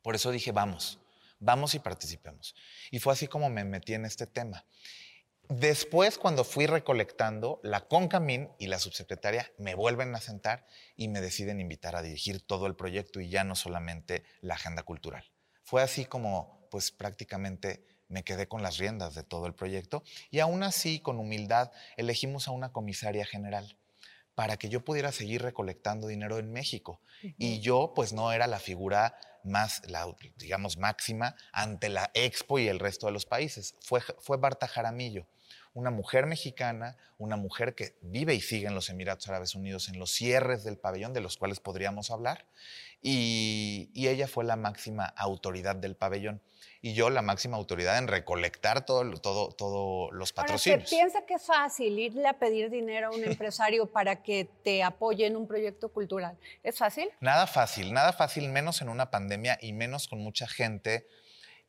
Por 0.01 0.15
eso 0.15 0.31
dije, 0.31 0.51
vamos, 0.51 0.99
vamos 1.39 1.75
y 1.75 1.79
participemos. 1.79 2.55
Y 2.89 2.97
fue 2.97 3.13
así 3.13 3.27
como 3.27 3.51
me 3.51 3.63
metí 3.63 3.93
en 3.93 4.05
este 4.05 4.25
tema. 4.25 4.65
Después, 5.49 6.19
cuando 6.19 6.43
fui 6.43 6.67
recolectando, 6.67 7.59
la 7.63 7.87
Concamín 7.87 8.51
y 8.59 8.67
la 8.67 8.77
subsecretaria 8.77 9.51
me 9.57 9.73
vuelven 9.73 10.13
a 10.13 10.21
sentar 10.21 10.67
y 10.95 11.07
me 11.07 11.21
deciden 11.21 11.59
invitar 11.59 11.95
a 11.95 12.03
dirigir 12.03 12.39
todo 12.39 12.67
el 12.67 12.75
proyecto 12.75 13.19
y 13.19 13.29
ya 13.29 13.43
no 13.43 13.55
solamente 13.55 14.23
la 14.41 14.53
agenda 14.53 14.83
cultural. 14.83 15.23
Fue 15.63 15.81
así 15.81 16.05
como, 16.05 16.67
pues 16.69 16.91
prácticamente 16.91 17.83
me 18.09 18.23
quedé 18.23 18.47
con 18.47 18.61
las 18.61 18.77
riendas 18.77 19.15
de 19.15 19.23
todo 19.23 19.47
el 19.47 19.55
proyecto 19.55 20.03
y 20.29 20.39
aún 20.39 20.61
así, 20.61 20.99
con 20.99 21.17
humildad, 21.17 21.71
elegimos 21.97 22.47
a 22.47 22.51
una 22.51 22.71
comisaria 22.71 23.25
general 23.25 23.75
para 24.35 24.55
que 24.57 24.69
yo 24.69 24.85
pudiera 24.85 25.11
seguir 25.11 25.41
recolectando 25.41 26.05
dinero 26.05 26.37
en 26.37 26.51
México. 26.51 27.01
Y 27.39 27.59
yo, 27.59 27.93
pues, 27.95 28.13
no 28.13 28.31
era 28.31 28.45
la 28.45 28.59
figura 28.59 29.17
más, 29.43 29.81
la, 29.89 30.05
digamos, 30.37 30.77
máxima 30.77 31.35
ante 31.51 31.89
la 31.89 32.11
Expo 32.13 32.59
y 32.59 32.67
el 32.67 32.77
resto 32.77 33.07
de 33.07 33.13
los 33.13 33.25
países. 33.25 33.73
Fue, 33.81 33.99
fue 34.19 34.37
Barta 34.37 34.67
Jaramillo 34.67 35.25
una 35.73 35.91
mujer 35.91 36.25
mexicana, 36.25 36.97
una 37.17 37.35
mujer 37.35 37.75
que 37.75 37.95
vive 38.01 38.33
y 38.33 38.41
sigue 38.41 38.67
en 38.67 38.75
los 38.75 38.89
Emiratos 38.89 39.27
Árabes 39.29 39.55
Unidos 39.55 39.89
en 39.89 39.99
los 39.99 40.11
cierres 40.11 40.63
del 40.63 40.77
pabellón, 40.77 41.13
de 41.13 41.21
los 41.21 41.37
cuales 41.37 41.59
podríamos 41.59 42.11
hablar, 42.11 42.45
y, 43.01 43.91
ella 43.95 44.27
fue 44.27 44.43
la 44.43 44.55
máxima 44.55 45.05
autoridad 45.05 45.75
del 45.75 45.95
pabellón 45.95 46.41
y 46.81 46.93
yo 46.93 47.09
la 47.09 47.21
máxima 47.21 47.57
autoridad 47.57 47.97
en 47.97 48.07
recolectar 48.07 48.85
todos 48.85 49.21
todo, 49.21 49.51
todo 49.51 50.11
los 50.11 50.33
patrocinios. 50.33 50.89
¿Se 50.89 50.95
piensa 50.95 51.25
que 51.25 51.35
es 51.35 51.45
fácil 51.45 51.99
irle 51.99 52.27
a 52.27 52.39
pedir 52.39 52.69
dinero 52.69 53.07
a 53.07 53.11
un 53.11 53.23
empresario 53.23 53.85
para 53.91 54.23
que 54.23 54.49
te 54.63 54.81
apoye 54.83 55.27
en 55.27 55.35
un 55.35 55.47
proyecto 55.47 55.89
cultural? 55.89 56.37
¿Es 56.63 56.77
fácil? 56.77 57.09
Nada 57.19 57.47
fácil, 57.47 57.93
nada 57.93 58.13
fácil, 58.13 58.49
menos 58.49 58.81
en 58.81 58.89
una 58.89 59.11
pandemia 59.11 59.57
y 59.61 59.73
menos 59.73 60.07
con 60.07 60.19
mucha 60.19 60.47
gente, 60.47 61.07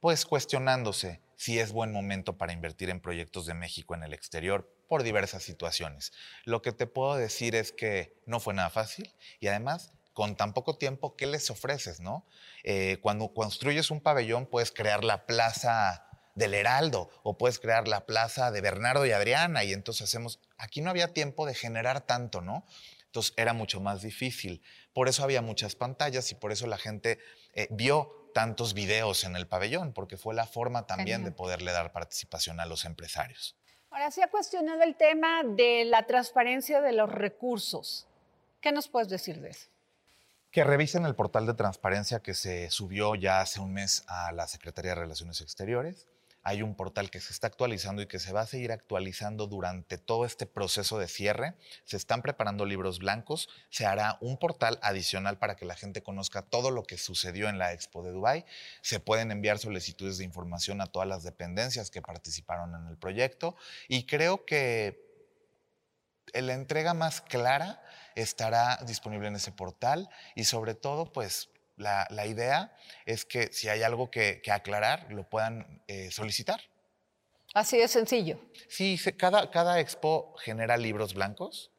pues 0.01 0.25
cuestionándose 0.25 1.21
si 1.41 1.59
es 1.59 1.73
buen 1.73 1.91
momento 1.91 2.37
para 2.37 2.53
invertir 2.53 2.91
en 2.91 3.01
proyectos 3.01 3.47
de 3.47 3.55
México 3.55 3.95
en 3.95 4.03
el 4.03 4.13
exterior 4.13 4.71
por 4.89 5.03
diversas 5.03 5.43
situaciones. 5.43 6.13
Lo 6.45 6.61
que 6.61 6.71
te 6.71 6.87
puedo 6.87 7.17
decir 7.17 7.55
es 7.55 7.73
que 7.73 8.21
no 8.27 8.41
fue 8.41 8.53
nada 8.53 8.69
fácil 8.69 9.11
y 9.41 9.47
además 9.47 9.91
con 10.13 10.37
tan 10.37 10.53
poco 10.53 10.77
tiempo, 10.77 11.17
¿qué 11.17 11.27
les 11.27 11.49
ofreces, 11.49 11.99
no? 12.01 12.27
Eh, 12.63 12.99
cuando 13.01 13.33
construyes 13.33 13.91
un 13.91 14.03
pabellón 14.03 14.45
puedes 14.45 14.71
crear 14.71 15.03
la 15.03 15.25
plaza 15.25 16.07
del 16.35 16.53
Heraldo 16.53 17.09
o 17.23 17.39
puedes 17.39 17.59
crear 17.59 17.89
la 17.89 18.05
plaza 18.05 18.51
de 18.51 18.61
Bernardo 18.61 19.07
y 19.07 19.13
Adriana 19.13 19.65
y 19.65 19.73
entonces 19.73 20.03
hacemos, 20.03 20.41
aquí 20.59 20.83
no 20.83 20.91
había 20.91 21.15
tiempo 21.15 21.47
de 21.47 21.55
generar 21.55 22.03
tanto, 22.03 22.43
¿no? 22.43 22.67
Entonces 23.07 23.33
era 23.39 23.55
mucho 23.55 23.81
más 23.81 24.03
difícil. 24.03 24.63
Por 24.93 25.09
eso 25.09 25.25
había 25.25 25.41
muchas 25.41 25.75
pantallas 25.75 26.31
y 26.33 26.35
por 26.35 26.53
eso 26.53 26.67
la 26.67 26.77
gente 26.77 27.19
eh, 27.55 27.67
vio 27.71 28.20
tantos 28.33 28.75
videos 28.75 29.25
en 29.25 29.37
el 29.37 29.47
pabellón, 29.47 29.93
porque 29.93 30.17
fue 30.17 30.35
la 30.35 30.47
forma 30.47 30.87
también 30.87 31.25
de 31.25 31.33
poderle 31.33 31.73
dar 31.73 31.93
participación 31.93 32.61
a 32.61 32.67
los 32.67 32.85
empresarios. 32.85 33.57
Ahora 33.91 34.11
se 34.11 34.23
ha 34.23 34.29
cuestionado 34.29 34.83
el 34.83 34.95
tema 34.95 35.43
de 35.45 35.85
la 35.85 36.07
transparencia 36.07 36.81
de 36.81 36.93
los 36.93 37.11
recursos. 37.11 38.07
¿Qué 38.61 38.73
nos 38.73 38.89
puedes 38.89 39.09
decir 39.09 39.41
de 39.41 39.51
eso? 39.51 39.69
Que 40.51 40.65
revisen 40.65 41.05
el 41.07 41.15
portal 41.15 41.47
de 41.47 41.55
transparencia 41.55 42.21
que 42.21 42.35
se 42.35 42.71
subió 42.71 43.15
ya 43.15 43.41
hace 43.41 43.61
un 43.61 43.73
mes 43.73 44.05
a 44.07 44.33
la 44.33 44.47
Secretaría 44.47 44.93
de 44.93 45.01
Relaciones 45.01 45.41
Exteriores 45.41 46.07
hay 46.43 46.63
un 46.63 46.75
portal 46.75 47.11
que 47.11 47.21
se 47.21 47.33
está 47.33 47.49
actualizando 47.49 48.03
y 48.03 48.07
que 48.07 48.19
se 48.19 48.33
va 48.33 48.43
a 48.43 48.47
seguir 48.47 48.73
actualizando 48.73 49.47
durante 49.47 49.99
todo 49.99 50.25
este 50.25 50.47
proceso 50.47 50.99
de 50.99 51.09
cierre. 51.09 51.55
Se 51.85 51.97
están 51.97 52.23
preparando 52.23 52.65
libros 52.65 52.99
blancos, 52.99 53.49
se 53.69 53.87
hará 53.87 54.17
un 54.21 54.39
portal 54.39 54.79
adicional 54.83 55.39
para 55.39 55.57
que 55.57 55.67
la 55.67 55.77
gente 55.77 56.03
conozca 56.03 56.43
todo 56.43 56.71
lo 56.71 56.83
que 56.83 56.99
sucedió 56.99 57.49
en 57.49 57.59
la 57.59 57.73
Expo 57.73 58.03
de 58.03 58.13
Dubai. 58.13 58.47
Se 58.81 59.01
pueden 59.01 59.31
enviar 59.31 59.59
solicitudes 59.59 60.19
de 60.19 60.25
información 60.25 60.81
a 60.81 60.87
todas 60.87 61.09
las 61.09 61.23
dependencias 61.23 61.91
que 61.91 62.03
participaron 62.03 62.75
en 62.75 62.87
el 62.87 62.97
proyecto 62.97 63.57
y 63.89 64.07
creo 64.07 64.45
que 64.45 65.11
la 66.33 66.55
entrega 66.55 66.95
más 66.95 67.21
clara 67.21 67.83
estará 68.15 68.79
disponible 68.87 69.29
en 69.29 69.37
ese 69.37 69.53
portal 69.53 70.09
y 70.35 70.45
sobre 70.45 70.75
todo 70.75 71.13
pues 71.13 71.51
la, 71.81 72.27
idea 72.27 72.77
es 73.07 73.25
que 73.25 73.53
si 73.53 73.69
hay 73.69 73.83
algo 73.83 74.11
que, 74.11 74.43
aclarar, 74.51 75.13
lo 75.13 75.29
puedan 75.29 75.83
eh, 75.89 76.11
solicitar. 76.11 76.61
Así 77.55 77.79
de 77.79 77.89
sencillo. 77.89 78.41
Sí, 78.69 78.99
cada, 79.17 79.51
cada 79.51 79.81
expo 79.81 80.35
genera 80.39 80.77
libros 80.77 81.15
blancos, 81.15 81.73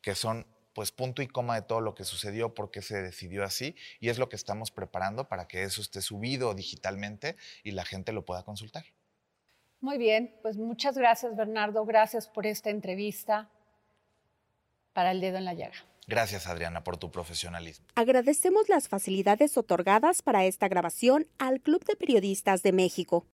que 0.00 0.14
son 0.14 0.46
pues 0.72 0.92
punto 0.92 1.22
y 1.22 1.26
coma 1.26 1.56
de 1.56 1.62
todo 1.62 1.80
lo 1.80 1.94
que 1.96 2.04
sucedió, 2.04 2.54
por 2.54 2.70
qué 2.70 2.82
se 2.82 3.02
decidió 3.02 3.42
así, 3.42 3.74
y 3.98 4.10
es 4.10 4.18
lo 4.18 4.28
que 4.28 4.36
estamos 4.36 4.70
preparando 4.70 5.28
para 5.28 5.48
que 5.48 5.64
eso 5.64 5.80
esté 5.80 6.00
subido 6.02 6.54
digitalmente 6.54 7.36
y 7.64 7.72
la 7.72 7.84
gente 7.84 8.12
lo 8.12 8.24
pueda 8.24 8.44
consultar. 8.44 8.84
Muy 9.80 9.98
bien, 9.98 10.38
pues 10.40 10.56
muchas 10.56 10.96
gracias 10.96 11.36
Bernardo, 11.36 11.84
gracias 11.84 12.28
por 12.28 12.46
esta 12.46 12.70
entrevista 12.70 13.50
para 14.92 15.10
el 15.10 15.20
dedo 15.20 15.38
en 15.38 15.44
la 15.44 15.54
llaga. 15.54 15.84
Gracias, 16.08 16.46
Adriana, 16.46 16.82
por 16.82 16.96
tu 16.96 17.10
profesionalismo. 17.10 17.86
Agradecemos 17.94 18.70
las 18.70 18.88
facilidades 18.88 19.58
otorgadas 19.58 20.22
para 20.22 20.46
esta 20.46 20.66
grabación 20.66 21.26
al 21.38 21.60
Club 21.60 21.84
de 21.84 21.96
Periodistas 21.96 22.62
de 22.62 22.72
México. 22.72 23.26